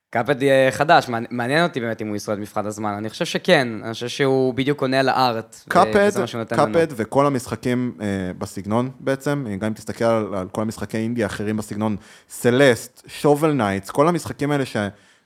[0.09, 2.93] Cuphead יהיה חדש, מעניין- אותי באמת אם הוא ישרוד מבחן הזמן.
[2.93, 5.63] אני חושב שכן, אני חושב שהוא בדיוק עונה על ה-art.
[5.69, 6.09] Cuphead.
[6.49, 8.05] Cuphead וכל המשחקים אה,
[8.37, 11.95] בסגנון בעצם, גם אם תסתכל על, על כל המשחקי אינדי האחרים בסגנון,
[12.29, 14.63] Celeste, Shovel Knights, כל המשחקים האלה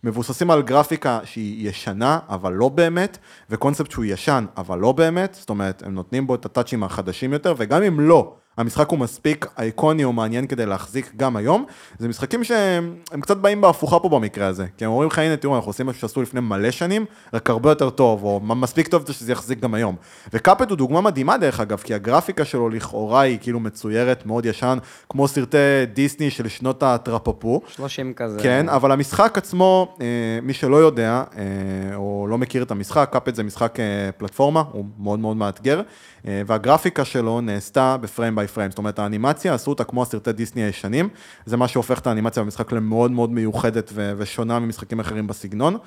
[0.02, 3.18] שמבוססים על גרפיקה שהיא ישנה, אבל לא באמת,
[3.50, 7.54] וקונספט שהוא ישן, אבל לא באמת, זאת אומרת, הם נותנים בו את הטאצ'ים החדשים יותר,
[7.58, 11.66] וגם אם לא, המשחק הוא מספיק אייקוני או מעניין כדי להחזיק גם היום,
[12.00, 15.38] זה משחקים שהם הם קצת באים בהפוכה פה במקרה הזה, כי הם אומרים לך, הנה
[15.38, 19.12] תראו, אנחנו עושים משהו שעשו לפני מלא שנים, רק הרבה יותר טוב, או מספיק טוב
[19.12, 19.96] שזה יחזיק גם היום.
[20.34, 24.78] וקאפד הוא דוגמה מדהימה דרך אגב, כי הגרפיקה שלו לכאורה היא כאילו מצוירת, מאוד ישן,
[25.10, 25.58] כמו סרטי
[25.94, 27.62] דיסני של שנות הטרפפו.
[27.68, 28.40] 30 כזה.
[28.44, 30.06] כן, אבל המשחק עצמו, אה,
[30.42, 34.86] מי שלא יודע, אה, או לא מכיר את המשחק, קאפד זה משחק אה, פלטפורמה, הוא
[35.00, 35.82] מאוד מאוד מאתגר,
[36.26, 41.10] והגרפיקה שלו נעשתה בפריים ביי פריים, זאת אומרת, האנימציה עשו אותה כמו הסרטי דיסני הישנים,
[41.46, 45.78] זה מה שהופך את האנימציה במשחק למאוד מאוד מיוחדת ו- ושונה ממשחקים אחרים בסגנון.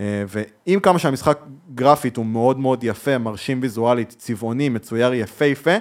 [0.00, 1.38] אה, ועם כמה שהמשחק
[1.74, 5.76] גרפית הוא מאוד מאוד יפה, מרשים ויזואלית, צבעוני, מצויר יפהפה,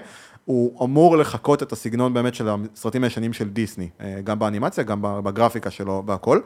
[0.45, 4.99] הוא אמור לחקות את הסגנון באמת של הסרטים הישנים של דיסני, אה, גם באנימציה, גם
[5.01, 6.39] בגרפיקה שלו, בהכל.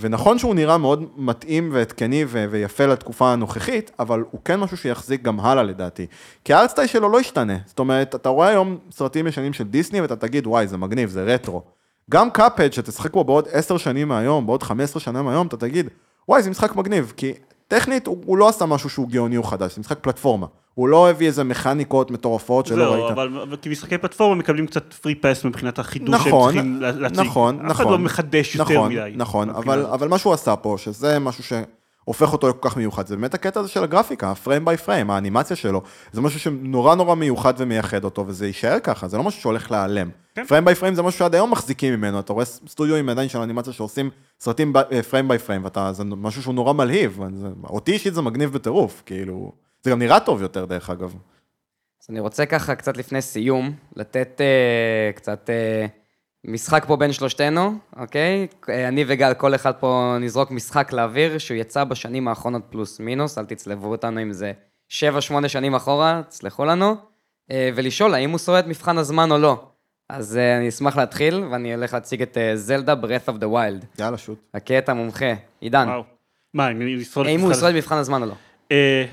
[0.00, 5.22] ונכון שהוא נראה מאוד מתאים והתקני ו- ויפה לתקופה הנוכחית, אבל הוא כן משהו שיחזיק
[5.22, 6.06] גם הלאה לדעתי.
[6.44, 7.56] כי הארטסטייל שלו לא ישתנה.
[7.66, 11.24] זאת אומרת, אתה רואה היום סרטים ישנים של דיסני ואתה תגיד, וואי, זה מגניב, זה
[11.24, 11.62] רטרו.
[12.10, 15.88] גם קאפד, שתשחק בו בעוד 10 שנים מהיום, בעוד 15 שנה מהיום, אתה תגיד,
[16.28, 17.32] וואי, זה משחק מגניב, כי
[17.68, 20.46] טכנית הוא, הוא לא עשה משהו שהוא גאוני או חדש, זה משחק פלטפורמה.
[20.78, 23.10] הוא לא הביא איזה מכניקות מטורפות שלא זהו, ראית.
[23.12, 26.90] אבל אבל כי משחקי פלטפורמה מקבלים קצת פרי פס מבחינת החידוש נכון, שהם צריכים לה-
[26.92, 27.20] להציג.
[27.20, 27.92] נכון, אף אחד נכון.
[27.92, 29.12] לא מחדש יותר נכון, מדי.
[29.16, 29.86] נכון, אבל.
[29.86, 33.60] אבל מה שהוא עשה פה, שזה משהו שהופך אותו לכל כך מיוחד, זה באמת הקטע
[33.60, 38.24] הזה של הגרפיקה, הפריים ביי פריים, האנימציה שלו, זה משהו שנורא נורא מיוחד ומייחד אותו,
[38.26, 40.08] וזה יישאר ככה, זה לא משהו שהולך להיעלם.
[40.34, 40.44] כן.
[40.44, 43.38] frame by frame זה משהו שעד היום מחזיקים ממנו, אתה רואה סטודיו עם עדיין של
[43.38, 44.10] אנימציה שעושים
[44.40, 44.72] סרטים
[45.10, 49.52] frame by frame, וזה משהו שהוא נורא מלהיב, זה- אותי אישית זה מגניב בטירוף, כאילו,
[49.82, 51.14] זה גם נראה טוב יותר דרך אגב.
[52.02, 55.86] אז אני רוצה ככה, קצת לפני סיום, לתת אה, קצת אה,
[56.44, 58.46] משחק פה בין שלושתנו, אוקיי?
[58.68, 63.38] אה, אני וגל, כל אחד פה נזרוק משחק לאוויר, שהוא יצא בשנים האחרונות פלוס מינוס,
[63.38, 64.52] אל תצלבו אותנו אם זה
[64.90, 64.92] 7-8
[65.48, 66.94] שנים אחורה, תסלחו לנו,
[67.50, 69.64] אה, ולשאול האם הוא שורד מבחן הזמן או לא.
[70.08, 74.00] אז אה, אני אשמח להתחיל, ואני הולך להציג את זלדה Breath of the Wild.
[74.00, 74.38] יאללה, shoot.
[74.54, 75.88] הכה את המומחה, עידן.
[75.88, 76.02] וואו.
[76.54, 78.34] מה, אם אני את האם הוא מבחן- ישרוד מבחן הזמן או לא?
[78.72, 79.04] אה,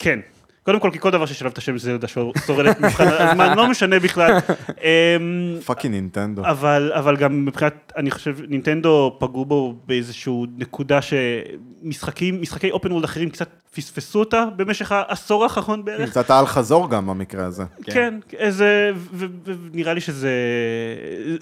[0.00, 0.20] כן.
[0.62, 4.00] קודם כל, כי כל דבר ששלב את השם זלדה שורד את מבחן הזמן, לא משנה
[4.00, 4.38] בכלל.
[4.82, 6.42] אמ, fucking נינטנדו.
[6.44, 13.04] אבל, אבל גם מבחינת, אני חושב, נינטנדו פגעו בו באיזושהי נקודה שמשחקים, משחקי open world
[13.04, 16.10] אחרים קצת פספסו אותה במשך העשור האחרון בערך.
[16.10, 17.64] קצת על חזור גם במקרה הזה.
[17.84, 20.30] כן, איזה, ו- ו- ונראה לי שזה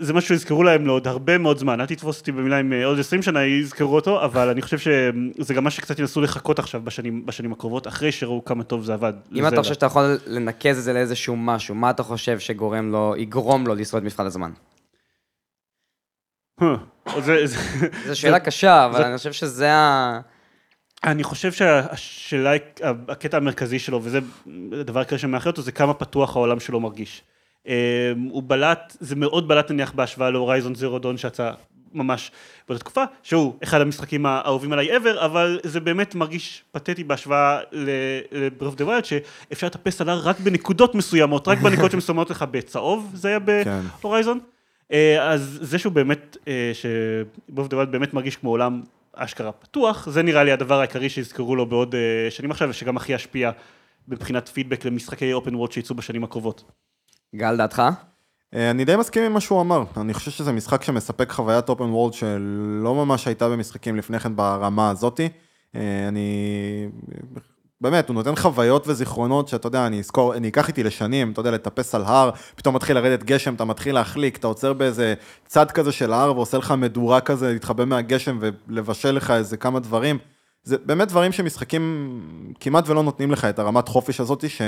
[0.01, 2.99] זה משהו שיזכרו להם לעוד הרבה מאוד זמן, אל תתפוס אותי במילה אם אה, עוד
[2.99, 7.27] 20 שנה יזכרו אותו, אבל אני חושב שזה גם מה שקצת ינסו לחכות עכשיו בשנים,
[7.27, 9.13] בשנים הקרובות, אחרי שראו כמה טוב זה עבד.
[9.35, 13.15] אם אתה חושב שאתה יכול לנקז את זה לאיזשהו משהו, מה אתה חושב שגורם לו,
[13.17, 14.51] יגרום לו לשרוד מבחן הזמן?
[17.19, 17.57] זה, זה,
[18.07, 20.21] זו שאלה קשה, אבל אני חושב שזה ה...
[21.05, 22.53] אני חושב שהשאלה,
[23.09, 24.19] הקטע המרכזי שלו, וזה
[24.73, 27.23] הדבר העיקרי שמאחד אותו, זה כמה פתוח העולם שלו מרגיש.
[27.69, 31.51] אה, הוא בלט, זה מאוד בלט נניח בהשוואה להורייזון זירו דון שיצא
[31.93, 32.31] ממש
[32.69, 37.61] באותה תקופה, שהוא אחד המשחקים האהובים עליי ever, אבל זה באמת מרגיש פתטי בהשוואה
[38.61, 43.29] of the Wild, שאפשר לטפס עליו רק בנקודות מסוימות, רק בנקודות שמסומנות לך בצהוב, זה
[43.29, 43.81] היה כן.
[44.03, 44.39] בהורייזון.
[44.93, 46.37] אה, אז זה שהוא באמת,
[47.57, 48.83] of the Wild באמת מרגיש כמו עולם
[49.19, 53.13] אשכרה פתוח, זה נראה לי הדבר העיקרי שיזכרו לו בעוד אה, שנים עכשיו, ושגם הכי
[53.13, 53.51] ישפיע
[54.09, 56.65] מבחינת פידבק למשחקי אופן וורד שיצאו בשנים הקרובות.
[57.37, 57.83] גל, דעתך?
[58.55, 61.85] אה, אני די מסכים עם מה שהוא אמר, אני חושב שזה משחק שמספק חוויית אופן
[61.85, 65.29] וורד שלא ממש הייתה במשחקים לפני כן ברמה הזאתי.
[65.77, 66.89] אה, אני...
[67.81, 71.51] באמת, הוא נותן חוויות וזיכרונות שאתה יודע, אני אזכור, אני אקח איתי לשנים, אתה יודע,
[71.51, 75.15] לטפס על הר, פתאום מתחיל לרדת גשם, אתה מתחיל להחליק, אתה עוצר באיזה
[75.47, 80.19] צד כזה של ההר ועושה לך מדורה כזה, להתחבא מהגשם ולבשל לך איזה כמה דברים.
[80.63, 82.21] זה באמת דברים שמשחקים
[82.61, 84.63] כמעט ולא נותנים לך את הרמת חופש הזאת, ש...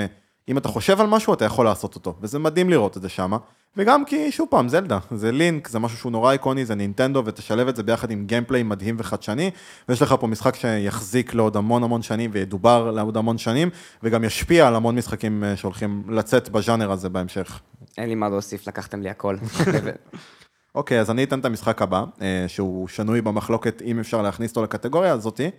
[0.49, 3.37] אם אתה חושב על משהו, אתה יכול לעשות אותו, וזה מדהים לראות את זה שמה.
[3.77, 7.69] וגם כי, שוב פעם, זלדה, זה לינק, זה משהו שהוא נורא איקוני, זה נינטנדו, ותשלב
[7.69, 9.51] את זה ביחד עם גיימפליי מדהים וחדשני,
[9.89, 13.71] ויש לך פה משחק שיחזיק לעוד המון המון שנים, וידובר לעוד המון שנים,
[14.03, 17.61] וגם ישפיע על המון משחקים אה, שהולכים לצאת בז'אנר הזה בהמשך.
[17.99, 19.37] אין לי מה להוסיף, לקחתם לי הכל.
[20.75, 24.63] אוקיי, אז אני אתן את המשחק הבא, אה, שהוא שנוי במחלוקת אם אפשר להכניס אותו
[24.63, 25.51] לקטגוריה הזאתי,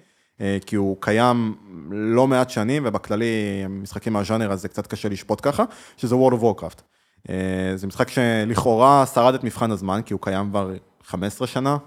[0.66, 1.56] כי הוא קיים
[1.92, 5.64] לא מעט שנים, ובכללי, משחקים מהז'אנר הזה קצת קשה לשפוט ככה,
[5.98, 6.82] שזה World of Warcraft.
[7.30, 10.72] אה, זה משחק שלכאורה שרד את מבחן הזמן, כי הוא קיים כבר
[11.04, 11.78] 15 שנה,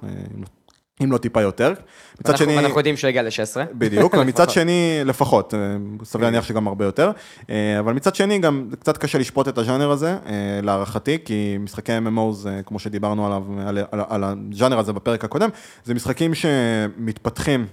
[1.03, 1.73] אם לא טיפה יותר.
[2.21, 2.59] מצד אנחנו, שני...
[2.59, 3.65] אנחנו יודעים שהוא הגיע ל-16.
[3.73, 5.59] בדיוק, ומצד שני, לפחות, אה,
[6.05, 7.11] סביר להניח שגם הרבה יותר.
[7.51, 11.93] אה, אבל מצד שני, גם קצת קשה לשפוט את הז'אנר הזה, אה, להערכתי, כי משחקי
[11.99, 15.49] MMOs, כמו שדיברנו עליו, על, על, על הז'אנר הזה בפרק הקודם,
[15.85, 17.67] זה משחקים שמתפתחים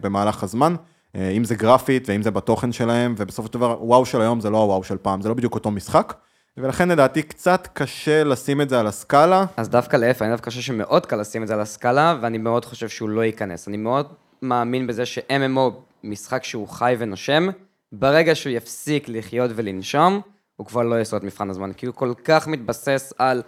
[0.00, 0.74] במהלך הזמן.
[1.36, 4.58] אם זה גרפית ואם זה בתוכן שלהם, ובסופו של דבר, וואו של היום זה לא
[4.58, 6.14] הוואו של פעם, זה לא בדיוק אותו משחק.
[6.58, 9.44] ולכן לדעתי קצת קשה לשים את זה על הסקאלה.
[9.56, 12.64] אז דווקא להפך, אני דווקא חושב שמאוד קל לשים את זה על הסקאלה, ואני מאוד
[12.64, 13.68] חושב שהוא לא ייכנס.
[13.68, 14.06] אני מאוד
[14.42, 15.70] מאמין בזה ש-MMO,
[16.04, 17.48] משחק שהוא חי ונושם,
[17.92, 20.20] ברגע שהוא יפסיק לחיות ולנשום,
[20.56, 23.42] הוא כבר לא יעשו את מבחן הזמן, כי הוא כל כך מתבסס על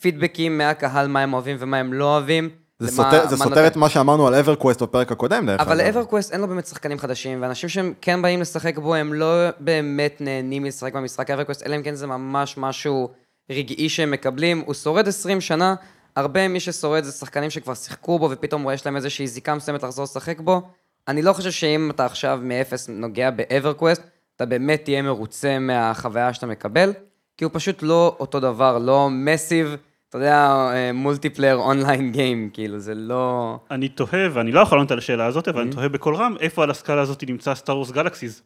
[0.00, 2.50] פידבקים מהקהל, מה הם אוהבים ומה הם לא אוהבים.
[2.78, 5.68] זה סותר, זה סותר את מה שאמרנו על EverQuest בפרק הקודם, דרך אגב.
[5.68, 9.50] אבל ל-EverQuest אין לו באמת שחקנים חדשים, ואנשים שהם כן באים לשחק בו, הם לא
[9.60, 13.10] באמת נהנים לשחק במשחק EverQuest, אלא אם כן זה ממש משהו
[13.50, 14.62] רגעי שהם מקבלים.
[14.66, 15.74] הוא שורד 20 שנה,
[16.16, 20.04] הרבה מי ששורד זה שחקנים שכבר שיחקו בו, ופתאום יש להם איזושהי זיקה מסוימת לחזור
[20.04, 20.62] לשחק בו.
[21.08, 24.02] אני לא חושב שאם אתה עכשיו מאפס נוגע ב-EverQuest,
[24.36, 26.92] אתה באמת תהיה מרוצה מהחוויה שאתה מקבל,
[27.36, 29.76] כי הוא פשוט לא אותו דבר, לא massive.
[30.14, 33.58] אתה יודע, multiplayer online game, כאילו, זה לא...
[33.70, 35.74] אני תוהה, ואני לא יכול לענות על השאלה הזאת, אבל אני mm-hmm.
[35.74, 38.42] תוהה בקול רם, איפה על הסקאלה הזאת נמצא Star Wars Galaxies?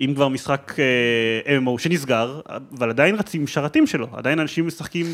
[0.00, 2.40] אם כבר משחק אה, MMO שנסגר,
[2.78, 5.06] אבל עדיין רצים שרתים שלו, עדיין אנשים משחקים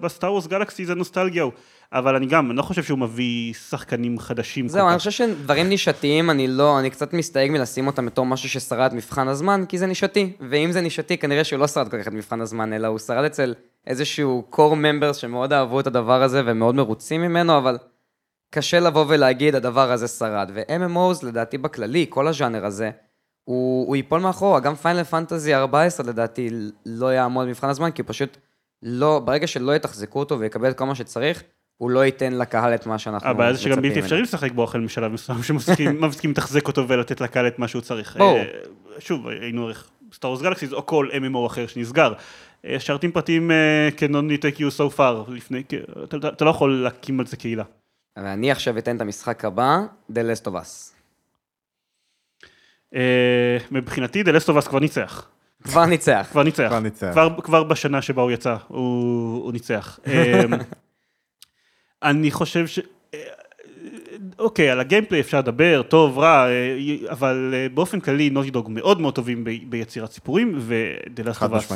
[0.00, 1.52] בסטאר וורס גלקסיס, זה נוסטלגיה הוא.
[1.92, 4.68] אבל אני גם, אני לא חושב שהוא מביא שחקנים חדשים.
[4.68, 8.94] זהו, אני חושב שדברים נישתיים, אני לא, אני קצת מסתייג מלשים אותם בתור משהו ששרד
[8.94, 10.32] מבחן הזמן, כי זה נישתי.
[10.50, 13.24] ואם זה נישתי, כנראה שהוא לא שרד כל כך את מבחן הזמן, אלא הוא שרד
[13.24, 13.54] אצל
[13.86, 17.78] איזשהו core members שמאוד אהבו את הדבר הזה ומאוד מרוצים ממנו, אבל
[18.50, 20.50] קשה לבוא ולהגיד, הדבר הזה שרד.
[20.54, 22.90] ו-MMOs, לדעתי בכללי, כל הז'אנר הזה,
[23.44, 24.60] הוא, הוא ייפול מאחורה.
[24.60, 26.50] גם Final Fantasy 14, לדעתי,
[26.86, 28.36] לא יעמוד במבחן הזמן, כי פשוט
[28.82, 31.42] לא, ברגע שלא יתחזקו אותו ויקבל את כל מה שצריך,
[31.76, 33.30] הוא לא ייתן לקהל את מה שאנחנו מצפים.
[33.30, 37.46] הבעיה זה שגם בלתי אפשרי לשחק בו החל משלב מסוים, שמפסיקים לתחזק אותו ולתת לקהל
[37.46, 38.16] את מה שהוא צריך.
[38.16, 38.38] ברור.
[38.38, 38.44] אה,
[38.98, 42.12] שוב, היינו ערך Star Wars Galaxies או כל MMO אחר שנסגר.
[42.66, 43.50] אה, שרתים פרטיים
[43.96, 45.62] can only take you so far, לפני,
[46.28, 47.64] אתה לא יכול להקים על זה קהילה.
[48.18, 49.78] ואני עכשיו אתן את המשחק הבא,
[50.12, 51.01] The Last of Us.
[52.94, 55.28] אה, מבחינתי, The Last of Us כבר ניצח.
[55.64, 56.28] כבר ניצח.
[56.30, 56.68] כבר ניצח.
[56.68, 57.10] כבר ניצח.
[57.12, 59.98] כבר, כבר בשנה שבה הוא יצא, הוא, הוא ניצח.
[62.02, 62.80] אני חושב ש...
[64.38, 66.46] אוקיי, על הגיימפליי אפשר לדבר, טוב, רע,
[67.08, 71.72] אבל באופן כללי נוטי דוג מאוד מאוד טובים ביצירת סיפורים, ודלסטובס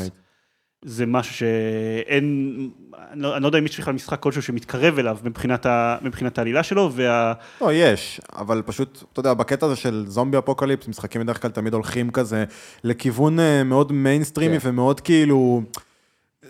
[0.86, 2.70] זה משהו שאין,
[3.12, 6.38] אני לא, אני לא יודע אם יש בכלל משחק כלשהו שמתקרב אליו מבחינת, ה, מבחינת
[6.38, 7.32] העלילה שלו, וה...
[7.60, 11.74] לא, יש, אבל פשוט, אתה יודע, בקטע הזה של zombie apocalypse, משחקים בדרך כלל תמיד
[11.74, 12.44] הולכים כזה
[12.84, 14.68] לכיוון אה, מאוד מיינסטרימי כן.
[14.68, 15.62] ומאוד כאילו...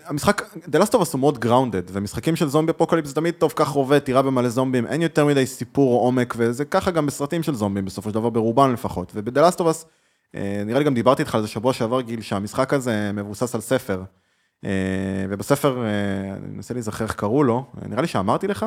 [0.05, 3.67] המשחק, The Last of Us הוא מאוד grounded, ומשחקים של zombie apocalypse תמיד טוב, קח
[3.67, 7.55] רובה, תירה במלא זומבים, אין יותר מדי סיפור או עומק, וזה ככה גם בסרטים של
[7.55, 9.11] זומבים, בסופו של דבר, ברובם לפחות.
[9.15, 9.85] וב-The Last of Us,
[10.35, 13.61] אה, נראה לי גם דיברתי איתך על זה שבוע שעבר, גיל, שהמשחק הזה מבוסס על
[13.61, 14.03] ספר.
[14.65, 14.69] אה,
[15.29, 15.89] ובספר, אה,
[16.35, 18.65] אני מנסה להיזכר איך קראו לו, נראה לי שאמרתי לך.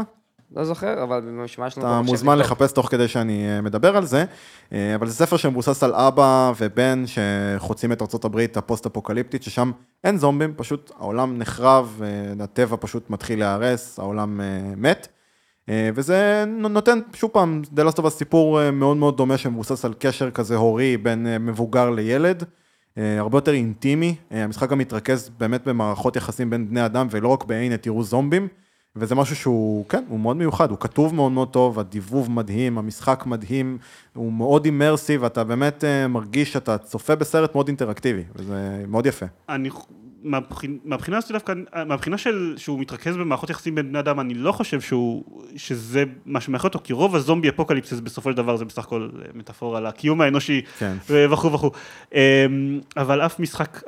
[0.57, 1.87] לא זוכר, אבל במשמע שלנו...
[1.87, 4.25] אתה מוזמן לחפש תוך כדי שאני אה, מדבר על זה,
[4.73, 9.71] אבל זה ספר שמבוסס על אבא ובן שחוצים את ארה"ב הפוסט-אפוקליפטית, ששם
[10.05, 12.03] אין זומבים, פשוט העולם נחרב,
[12.41, 14.41] הטבע פשוט מתחיל להיהרס, העולם
[14.77, 15.09] מת.
[15.95, 20.97] וזה נותן, שוב פעם, of Us סיפור מאוד מאוד דומה שמבוסס על קשר כזה הורי
[20.97, 22.45] בין מבוגר לילד,
[22.97, 27.77] הרבה יותר אינטימי, המשחק גם מתרכז באמת במערכות יחסים בין בני אדם ולא רק בהנה
[27.77, 28.49] תראו זומבים.
[28.97, 33.23] וזה משהו שהוא, כן, הוא מאוד מיוחד, הוא כתוב מאוד מאוד טוב, הדיבוב מדהים, המשחק
[33.27, 33.79] מדהים,
[34.15, 39.27] הוא מאוד immersive, אתה באמת אה, מרגיש שאתה צופה בסרט מאוד אינטראקטיבי, וזה מאוד יפה.
[39.49, 39.71] אני,
[40.23, 41.53] מהבחינה שלי דווקא,
[41.87, 45.25] מהבחינה של, שהוא מתרכז במערכות יחסים בין בני אדם, אני לא חושב שהוא,
[45.57, 49.09] שזה מה שמייחד אותו, כי רוב ה zombie apocalypses בסופו של דבר זה בסך הכל
[49.35, 50.97] מטאפורה על הקיום האנושי, כן.
[51.09, 51.71] וכו' וכו'.
[52.15, 53.83] אמ, אבל אף משחק,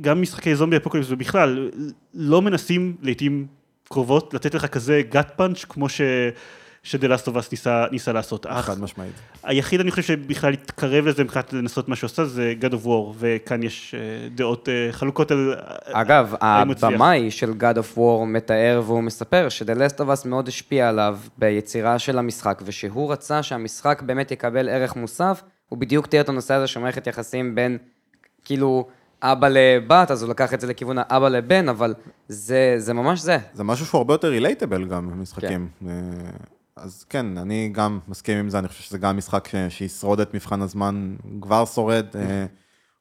[0.00, 1.70] גם משחקי זומבי אפוקליפס ובכלל,
[2.14, 3.46] לא מנסים לעיתים
[3.88, 6.00] קרובות לתת לך כזה גאט פאנץ' כמו ש...
[6.84, 8.46] ש-The Last of Us ניסה, ניסה לעשות.
[8.46, 9.12] אך חד משמעית.
[9.42, 13.62] היחיד אני חושב שבכלל התקרב לזה מבחינת לנסות מה שעושה זה God of War, וכאן
[13.62, 15.54] יש אה, דעות אה, חלוקות על...
[15.84, 16.90] אגב, הוא הצליח.
[16.90, 19.48] הבמאי של God of War מתאר והוא מספר
[20.00, 25.78] Us מאוד השפיע עליו ביצירה של המשחק, ושהוא רצה שהמשחק באמת יקבל ערך מוסף, הוא
[25.78, 27.78] בדיוק תיאר את הנושא הזה של מערכת יחסים בין,
[28.44, 28.88] כאילו,
[29.22, 31.94] אבא לבת, אז הוא לקח את זה לכיוון האבא לבן, אבל
[32.28, 33.38] זה, זה ממש זה.
[33.52, 35.68] זה משהו שהוא הרבה יותר רילייטבל גם במשחקים.
[35.80, 35.86] כן.
[36.76, 40.34] אז כן, אני גם מסכים עם זה, אני חושב שזה גם משחק ש- שישרוד את
[40.34, 42.06] מבחן הזמן, הוא כבר שורד.
[42.16, 42.46] אה,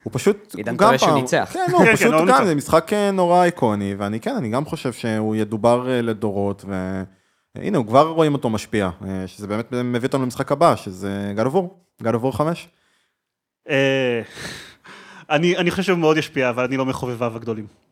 [0.03, 1.49] הוא פשוט, עידן הוא גם טועה שהוא ניצח.
[1.53, 2.43] כן, לא, כן, הוא כן, פשוט לא, הוא גם, ניצח.
[2.43, 6.65] זה משחק אה, נורא איקוני, ואני כן, אני גם חושב שהוא ידובר אה, לדורות,
[7.55, 8.89] והנה, הוא כבר רואים אותו משפיע,
[9.25, 11.63] שזה באמת מביא אותנו למשחק הבא, שזה God of War,
[12.03, 12.67] God of War 5.
[13.69, 14.21] אה,
[15.29, 17.82] אני, אני חושב שהוא מאוד ישפיע, אבל אני לא מחובביו הגדולים.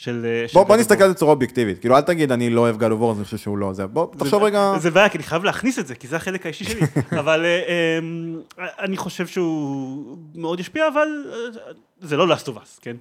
[0.00, 0.26] של...
[0.42, 1.02] אה, של בוא, בוא God of נסתכל.
[1.02, 3.58] על זה בצורה אובייקטיבית, כאילו אל תגיד אני לא אוהב War, אז אני חושב שהוא
[3.58, 6.08] לא, זה, בוא, תחשוב זה- רגע, זה בעיה, כי אני חייב להכניס את זה, כי
[6.08, 6.80] זה החלק האישי שלי.
[7.20, 8.40] אבל אה, אמ,
[8.78, 12.96] אני חושב שהוא מאוד ישפיע, אבל אה, זה לא Us, כן?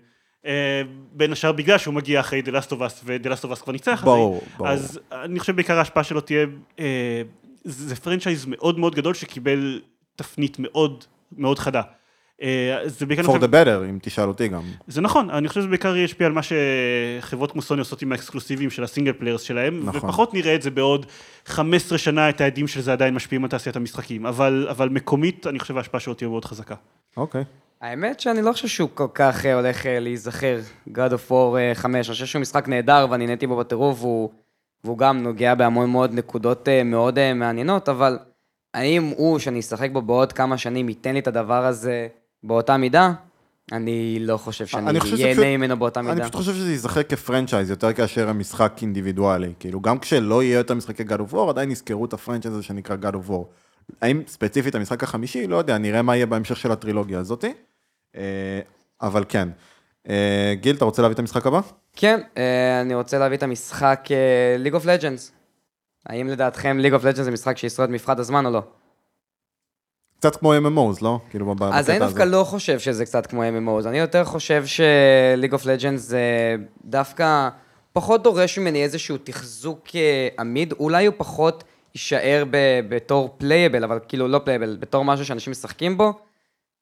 [0.45, 0.82] אה,
[1.14, 2.41] בין השאר בגלל שהוא מגיע אחרי
[3.06, 4.02] ו-The Last of Us כבר ניצח.
[4.04, 4.70] ברור, ברור.
[4.70, 6.45] אז אני חושב בעיקר ההשפעה שלו תהיה,
[6.80, 7.22] אה,
[7.66, 9.82] זה franchise מאוד מאוד גדול שקיבל
[10.16, 11.04] תפנית מאוד
[11.38, 11.82] מאוד חדה.
[12.42, 13.24] אה, זה בעיקר...
[13.24, 14.62] for the better, אם תשאל אותי גם.
[14.88, 18.70] זה נכון, אני חושב שזה בעיקר ישפיע על מה שחברות כמו סוני עושות עם האקסקלוסיבים
[18.70, 20.10] של ה single players שלהם, נכון.
[20.10, 21.06] ופחות נראה את זה בעוד
[21.46, 25.60] 15 שנה, את ההדים של זה עדיין משפיעים על תעשיית המשחקים, אבל, אבל מקומית, אני
[25.60, 26.76] חושב ההשפעה שלו תהיה מאוד חזקה.
[27.18, 27.44] אוקיי.
[27.82, 31.72] האמת שאני לא חושב שהוא כל כך אה, הולך אה, להיזכר, God of War אה,
[31.76, 34.30] 5, אני חושב שהוא משחק נהדר ואני נהניתי בו בטירוף, והוא,
[34.84, 38.20] והוא גם נוגע בהמון מאוד נקודות מאוד מעניינות, אבל
[38.74, 42.08] האם הוא, שאני אשחק בו בעוד כמה שנים, ייתן לי את הדבר הזה
[42.44, 43.12] באותה מידה?
[43.72, 46.22] אני לא חושב שאני אני ייהנה ממנו באותה אני מידה.
[46.22, 49.54] פשוט חושב שזה ייזכר כפרנצ'ייז יותר כאשר המשחק אינדיבידואלי.
[49.60, 52.96] כאילו, גם כשלא יהיה יותר משחקי God of War, עדיין יזכרו את הפרנצ'ייז הזה שנקרא
[53.02, 53.44] God of War.
[54.02, 55.48] האם ספציפית המשחק החמישי?
[55.48, 57.54] לא יודע, נראה מה יהיה בהמשך של הטרילוגיה הזאתי.
[58.16, 58.60] אה,
[59.02, 59.50] אבל כן.
[60.10, 61.60] אה, גיל, אתה רוצה להביא את המשחק הבא?
[61.96, 65.32] כן, אה, אני רוצה להביא את המשחק אה, League of Legends.
[66.06, 68.62] האם לדעתכם League of Legends זה משחק שישרוד מבחן הזמן או לא?
[70.20, 71.20] קצת כמו MMOs, לא?
[71.30, 72.32] כאילו, ב- אז בקטע אני דווקא הזה.
[72.32, 76.22] לא חושב שזה קצת כמו MMOs, אני יותר חושב ש-League of Legends זה
[76.86, 77.49] דווקא
[77.93, 81.63] פחות דורש ממני איזשהו תחזוק אה, עמיד, אולי הוא פחות
[81.95, 86.13] יישאר ב- בתור playable, אבל כאילו לא playable, בתור משהו שאנשים משחקים בו,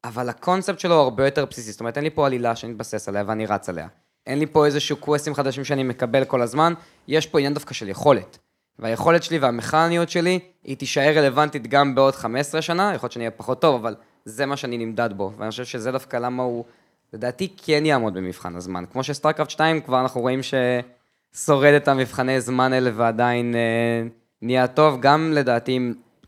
[0.03, 3.09] אבל הקונספט שלו הוא הרבה יותר בסיסי, זאת אומרת אין לי פה עלילה שאני מתבסס
[3.09, 3.87] עליה ואני רץ עליה.
[4.27, 6.73] אין לי פה איזשהו קווסטים חדשים שאני מקבל כל הזמן,
[7.07, 8.37] יש פה עניין דווקא של יכולת.
[8.79, 13.31] והיכולת שלי והמכניות שלי, היא תישאר רלוונטית גם בעוד 15 שנה, יכול להיות שאני אהיה
[13.31, 15.31] פחות טוב, אבל זה מה שאני נמדד בו.
[15.37, 16.65] ואני חושב שזה דווקא למה הוא,
[17.13, 18.83] לדעתי, כן יעמוד במבחן הזמן.
[18.91, 24.07] כמו ש StarCraft 2 כבר אנחנו רואים ששורד את המבחני זמן האלה ועדיין אה,
[24.41, 25.79] נהיה טוב, גם לדעתי,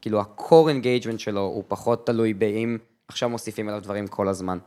[0.01, 2.77] כאילו, ה-core engagement שלו הוא פחות תלוי באם
[3.07, 4.57] עכשיו מוסיפים אליו דברים כל הזמן.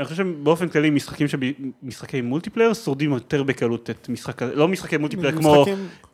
[0.00, 1.38] אני חושב שבאופן כללי משחקים שב...
[1.82, 5.64] משחקי multiplayer שורדים יותר בקלות את משחק, לא משחקי multiplayer כמו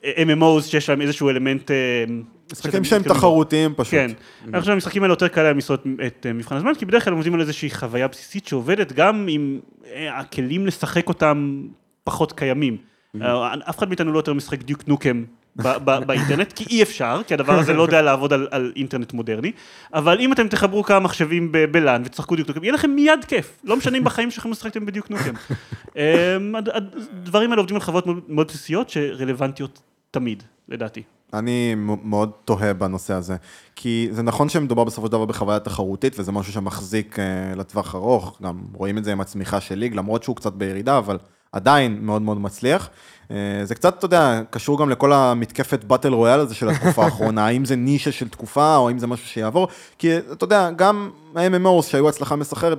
[0.03, 1.71] MMOs שיש להם איזשהו אלמנט...
[1.71, 2.05] אה,
[2.53, 3.15] משחקים שהם בו.
[3.15, 3.91] תחרותיים פשוט.
[3.91, 4.11] כן,
[4.45, 7.13] אני חושב שהמשחקים האלה יותר קל להם לשרוד את אה, מבחן הזמן, כי בדרך כלל
[7.13, 11.63] הם עובדים על איזושהי חוויה בסיסית שעובדת גם אם אה, הכלים לשחק אותם
[12.05, 12.77] פחות קיימים.
[13.23, 15.25] אה, אף אחד מאיתנו לא יותר משחק דיוק נוקם
[16.07, 19.53] באינטרנט, כי אי אפשר, כי הדבר הזה לא יודע לעבוד על, על אינטרנט מודרני,
[19.95, 23.77] אבל אם אתם תחברו כמה מחשבים בלאן ותשחקו דיוק נוקם, יהיה לכם מיד כיף, לא
[23.77, 25.35] משנה אם בחיים שלכם לא שחקתם בדיוק נוקם.
[26.55, 26.69] הד-
[27.23, 29.81] הדברים האלה עובדים על חוויות מאוד- בסיסיות שרלוונטיות
[30.11, 31.03] תמיד, לדעתי.
[31.35, 33.37] אני מאוד תוהה בנושא הזה,
[33.77, 37.25] כי זה נכון שמדובר בסופו של דבר בחוויה תחרותית, וזה משהו שמחזיק אה,
[37.57, 41.19] לטווח ארוך, גם רואים את זה עם הצמיחה של ליג, למרות שהוא קצת בירידה, אבל
[41.53, 42.91] עדיין מאוד מאוד מצליח.
[43.31, 47.47] אה, זה קצת, אתה יודע, קשור גם לכל המתקפת באטל רויאל הזה של התקופה האחרונה,
[47.47, 49.69] האם זה נישה של תקופה, או האם זה משהו שיעבור,
[49.99, 52.79] כי אתה יודע, גם ה-MMOs שהיו הצלחה מסחרת,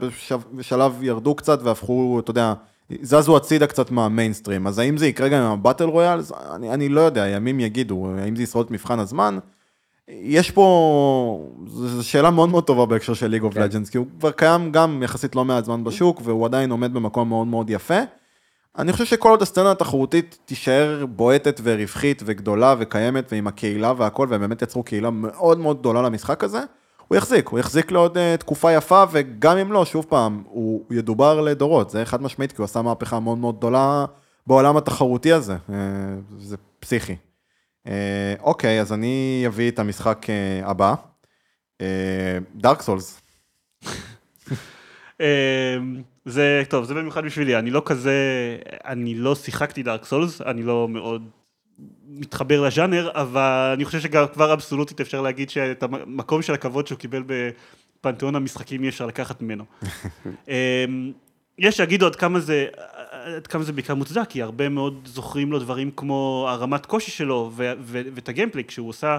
[0.53, 2.53] בשלב, ירדו קצת והפכו, אתה יודע,
[3.01, 6.19] זזו הצידה קצת מהמיינסטרים, אז האם זה יקרה גם עם הבטל רויאל?
[6.55, 9.39] אני, אני לא יודע, ימים יגידו, האם זה ישרוד את מבחן הזמן?
[10.07, 13.57] יש פה, זו שאלה מאוד מאוד טובה בהקשר של ליג אוף.
[13.57, 17.29] לג'נדס, כי הוא כבר קיים גם יחסית לא מעט זמן בשוק, והוא עדיין עומד במקום
[17.29, 17.99] מאוד מאוד יפה.
[18.77, 24.41] אני חושב שכל עוד הסצנה התחרותית תישאר בועטת ורווחית וגדולה וקיימת ועם הקהילה והכל, והם
[24.41, 26.59] באמת יצרו קהילה מאוד מאוד גדולה למשחק הזה,
[27.07, 31.41] הוא יחזיק, הוא יחזיק לעוד uh, תקופה יפה, וגם אם לא, שוב פעם, הוא ידובר
[31.41, 34.05] לדורות, זה חד משמעית, כי הוא עשה מהפכה מאוד מאוד גדולה
[34.47, 35.71] בעולם התחרותי הזה, uh,
[36.37, 37.15] זה פסיכי.
[37.87, 37.89] Uh,
[38.39, 40.93] אוקיי, אז אני אביא את המשחק uh, הבא,
[42.55, 43.21] דארק סולס.
[45.19, 45.25] אמ,
[46.25, 48.13] זה טוב, זה במיוחד בשבילי, אני לא כזה,
[48.85, 51.29] אני לא שיחקתי דארק סולס, אני לא מאוד
[52.07, 57.23] מתחבר לז'אנר, אבל אני חושב שכבר אבסולוטית אפשר להגיד שאת המקום של הכבוד שהוא קיבל
[57.27, 59.63] בפנתיאון המשחקים אי אפשר לקחת ממנו.
[60.47, 61.11] אמ,
[61.59, 62.67] יש שיגידו עד כמה זה,
[63.35, 67.51] עד כמה זה בעיקר מוצדק, כי הרבה מאוד זוכרים לו דברים כמו הרמת קושי שלו
[67.81, 69.17] ואת הגיימפליי, כשהוא עושה...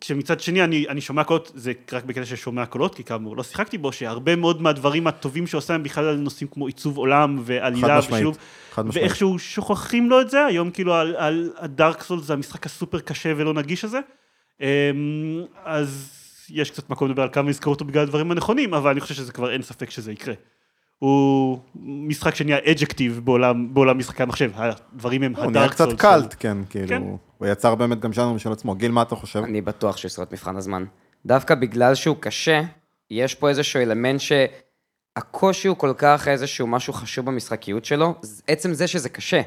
[0.00, 3.42] כשמצד שני אני, אני שומע קולות, זה רק בקטע של שומע קולות, כי כאמור לא
[3.42, 7.98] שיחקתי בו, שהרבה מאוד מהדברים הטובים שעושה הם בכלל על נושאים כמו עיצוב עולם ועלילה
[7.98, 8.38] ושילוב,
[8.78, 13.32] ואיכשהו שוכחים לו את זה, היום כאילו על, על הדארק סול זה המשחק הסופר קשה
[13.36, 14.00] ולא נגיש הזה,
[14.60, 14.66] אמ,
[15.64, 16.10] אז
[16.50, 19.32] יש קצת מקום לדבר על כמה יזכרו אותו בגלל הדברים הנכונים, אבל אני חושב שזה
[19.32, 20.34] כבר אין ספק שזה יקרה.
[20.98, 25.80] הוא משחק שנהיה אג'קטיב בעולם, בעולם משחקי המחשב, הדברים הם הדארק סולס.
[25.80, 27.02] הוא נהיה קצת קאלט, כן, כאילו, כן.
[27.42, 28.74] הוא יצר באמת גם ז'אנר משל עצמו.
[28.74, 29.38] גיל, מה אתה חושב?
[29.38, 30.84] אני בטוח שהוא ישרוד מבחן הזמן.
[31.26, 32.62] דווקא בגלל שהוא קשה,
[33.10, 38.14] יש פה איזשהו אלמנט שהקושי הוא כל כך איזשהו משהו חשוב במשחקיות שלו,
[38.46, 39.40] עצם זה שזה קשה.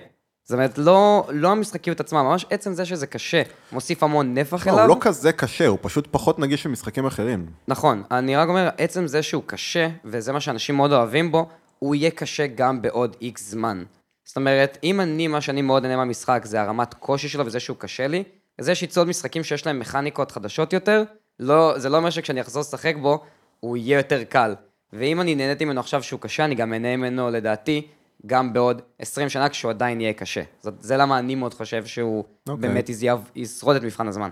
[0.44, 3.42] זאת אומרת, לא, לא המשחקיות עצמה, ממש עצם זה שזה קשה,
[3.72, 4.86] מוסיף המון נפח לא, אליו.
[4.86, 7.46] הוא לא כזה קשה, הוא פשוט פחות נגיש ממשחקים אחרים.
[7.68, 11.96] נכון, אני רק אומר, עצם זה שהוא קשה, וזה מה שאנשים מאוד אוהבים בו, הוא
[11.96, 13.84] יהיה קשה גם בעוד איקס זמן.
[14.26, 17.78] זאת אומרת, אם אני, מה שאני מאוד נהנה מהמשחק, זה הרמת קושי שלו וזה שהוא
[17.78, 18.24] קשה לי,
[18.60, 21.04] אז יש ליצור משחקים שיש להם מכניקות חדשות יותר,
[21.40, 23.24] לא, זה לא אומר שכשאני אחזור לשחק בו,
[23.60, 24.56] הוא יהיה יותר קל.
[24.94, 27.88] ואם אני נהניתי ממנו עכשיו שהוא קשה, אני גם אהנה ממנו, לדעתי,
[28.26, 30.42] גם בעוד 20 שנה כשהוא עדיין יהיה קשה.
[30.62, 32.52] זאת, זה למה אני מאוד חושב שהוא okay.
[32.52, 32.70] אוקיי.
[32.70, 32.90] באמת
[33.36, 34.30] ישרוד את מבחן הזמן.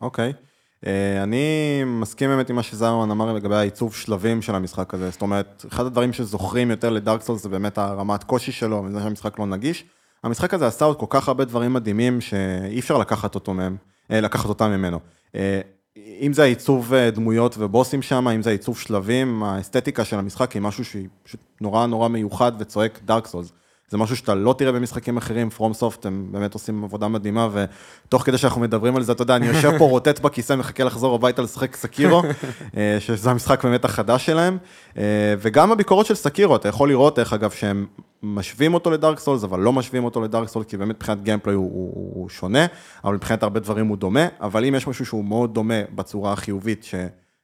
[0.00, 0.30] אוקיי.
[0.30, 0.34] Mm-hmm.
[0.34, 0.55] Okay.
[0.86, 5.10] אה, אני מסכים באמת עם מה שזרמן אמר לגבי העיצוב שלבים של המשחק הזה.
[5.10, 9.38] זאת אומרת, אחד הדברים שזוכרים יותר לדארק סולס זה באמת הרמת קושי שלו, וזה שהמשחק
[9.38, 9.84] לא נגיש.
[10.24, 13.76] המשחק הזה עשה עוד כל כך הרבה דברים מדהימים שאי אפשר לקחת אותו מהם,
[14.10, 15.00] אה, לקחת אותם ממנו.
[15.34, 15.60] אה,
[15.96, 20.84] אם זה העיצוב דמויות ובוסים שם, אם זה העיצוב שלבים, האסתטיקה של המשחק היא משהו
[20.84, 23.52] שהיא פשוט נורא נורא מיוחד וצועק דארק סולס.
[23.88, 28.38] זה משהו שאתה לא תראה במשחקים אחרים, FromSoft, הם באמת עושים עבודה מדהימה, ותוך כדי
[28.38, 31.76] שאנחנו מדברים על זה, אתה יודע, אני יושב פה רוטט בכיסא, מחכה לחזור הביתה לשחק
[31.76, 32.22] Sekiro,
[32.76, 34.58] אה, שזה המשחק באמת החדש שלהם,
[34.98, 37.86] אה, וגם הביקורות של Sekiro, אתה יכול לראות, דרך אגב, שהם
[38.22, 41.22] משווים אותו ל Dark Souls, אבל לא משווים אותו ל Dark Souls, כי באמת מבחינת
[41.22, 42.66] gameplay הוא, הוא, הוא שונה,
[43.04, 46.86] אבל מבחינת הרבה דברים הוא דומה, אבל אם יש משהו שהוא מאוד דומה בצורה החיובית,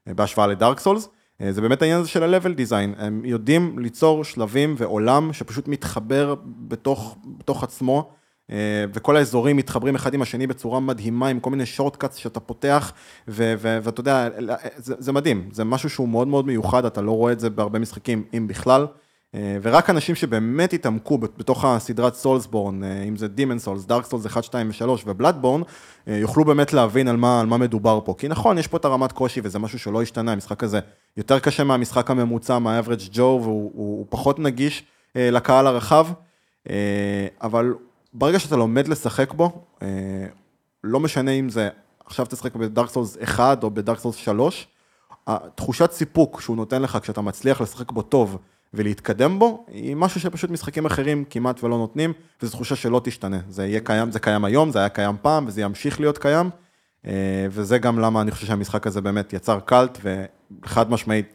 [0.06, 1.08] בהשוואה ל Dark Souls,
[1.50, 7.16] זה באמת העניין הזה של ה-level design, הם יודעים ליצור שלבים ועולם שפשוט מתחבר בתוך,
[7.38, 8.10] בתוך עצמו,
[8.50, 12.92] אה, וכל האזורים מתחברים אחד עם השני בצורה מדהימה, עם כל מיני שורטקאטס שאתה פותח,
[13.28, 14.28] ואתה יודע,
[14.76, 17.78] זה, זה מדהים, זה משהו שהוא מאוד מאוד מיוחד, אתה לא רואה את זה בהרבה
[17.78, 18.86] משחקים, אם בכלל.
[19.34, 24.26] אה, ורק אנשים שבאמת התעמקו בתוך הסדרת סולסבורן, אה, אם זה דימן סולס, דארק סולס
[24.26, 25.62] 1, 2 ו-3 ובלאדבורן,
[26.06, 28.14] יוכלו באמת להבין על מה, על מה מדובר פה.
[28.18, 30.80] כי נכון, יש פה את הרמת קושי וזה משהו שלא השתנה, המשחק הזה
[31.16, 34.84] יותר קשה מהמשחק הממוצע, מה-average ג'ו, והוא פחות נגיש
[35.16, 36.06] אה, לקהל הרחב,
[37.42, 37.74] אבל
[38.12, 39.64] ברגע שאתה לומד לשחק בו,
[40.84, 41.68] לא משנה אם זה
[42.04, 44.66] עכשיו תשחק בדארק סולס 1 או בדארק סולס 3,
[45.26, 48.38] התחושת סיפוק שהוא נותן לך כשאתה מצליח לשחק בו טוב,
[48.74, 52.12] ולהתקדם בו, היא משהו שפשוט משחקים אחרים כמעט ולא נותנים,
[52.42, 53.38] וזו תחושה שלא תשתנה.
[53.48, 56.50] זה יהיה קיים, זה קיים היום, זה היה קיים פעם, וזה ימשיך להיות קיים,
[57.06, 61.32] אה, וזה גם למה אני חושב שהמשחק הזה באמת יצר קאלט, וחד משמעית,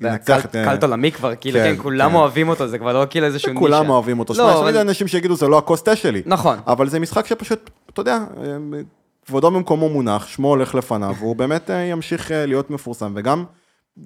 [0.00, 0.52] לנצח את...
[0.52, 2.16] קאלט עולמי כבר, כאילו, כן, כן כולם כן.
[2.16, 3.60] אוהבים אותו, זה כבר לא כאילו איזשהו נישה.
[3.60, 4.34] כולם אוהבים אותו.
[4.34, 6.22] לא, יש אנשים שיגידו, זה לא הכוס תה שלי.
[6.26, 6.58] נכון.
[6.66, 8.18] אבל זה משחק שפשוט, אתה יודע,
[9.26, 13.44] כבודו במקומו מונח, שמו הולך לפניו, והוא באמת אה, ימשיך אה, להיות מפורסם, וגם...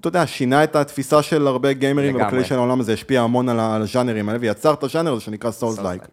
[0.01, 3.61] אתה יודע, שינה את התפיסה של הרבה גיימרים, ובכלי של העולם הזה השפיע המון על
[3.61, 6.03] הז'אנרים האלה, ויצר את הז'אנר הזה שנקרא סולס לייק.
[6.03, 6.09] אה,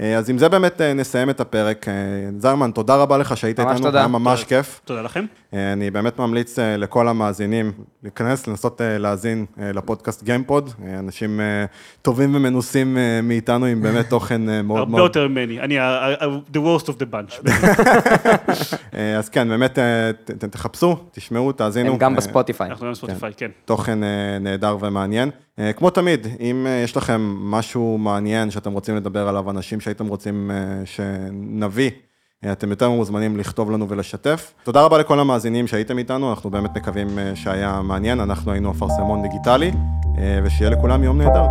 [0.00, 1.88] אז עם זה באמת אה, נסיים את הפרק.
[1.88, 1.94] אה,
[2.38, 3.98] זרמן, תודה רבה לך שהיית איתנו, תודה.
[3.98, 4.80] היה ממש כיף.
[4.84, 5.24] תודה לכם.
[5.52, 7.72] אני באמת ממליץ לכל המאזינים
[8.02, 10.70] להיכנס, לנסות להאזין לפודקאסט גיימפוד.
[10.98, 11.40] אנשים
[12.02, 15.00] טובים ומנוסים מאיתנו עם באמת תוכן מאוד מאוד...
[15.00, 15.80] הרבה יותר ממני, אני
[16.52, 17.50] the worst of the bunch.
[19.18, 19.78] אז כן, באמת
[20.50, 21.92] תחפשו, תשמעו, תאזינו.
[21.92, 22.70] הם גם בספוטיפיי.
[22.70, 23.50] אנחנו גם בספוטיפיי, כן.
[23.64, 23.98] תוכן
[24.40, 25.30] נהדר ומעניין.
[25.60, 30.06] אה, כמו תמיד, אם אה, יש לכם משהו מעניין שאתם רוצים לדבר עליו, אנשים שהייתם
[30.06, 31.90] רוצים אה, שנביא,
[32.52, 34.52] אתם יותר מוזמנים לכתוב לנו ולשתף.
[34.62, 39.70] תודה רבה לכל המאזינים שהייתם איתנו, אנחנו באמת מקווים שהיה מעניין, אנחנו היינו אפרסמון דיגיטלי,
[40.44, 41.44] ושיהיה לכולם יום נהדר.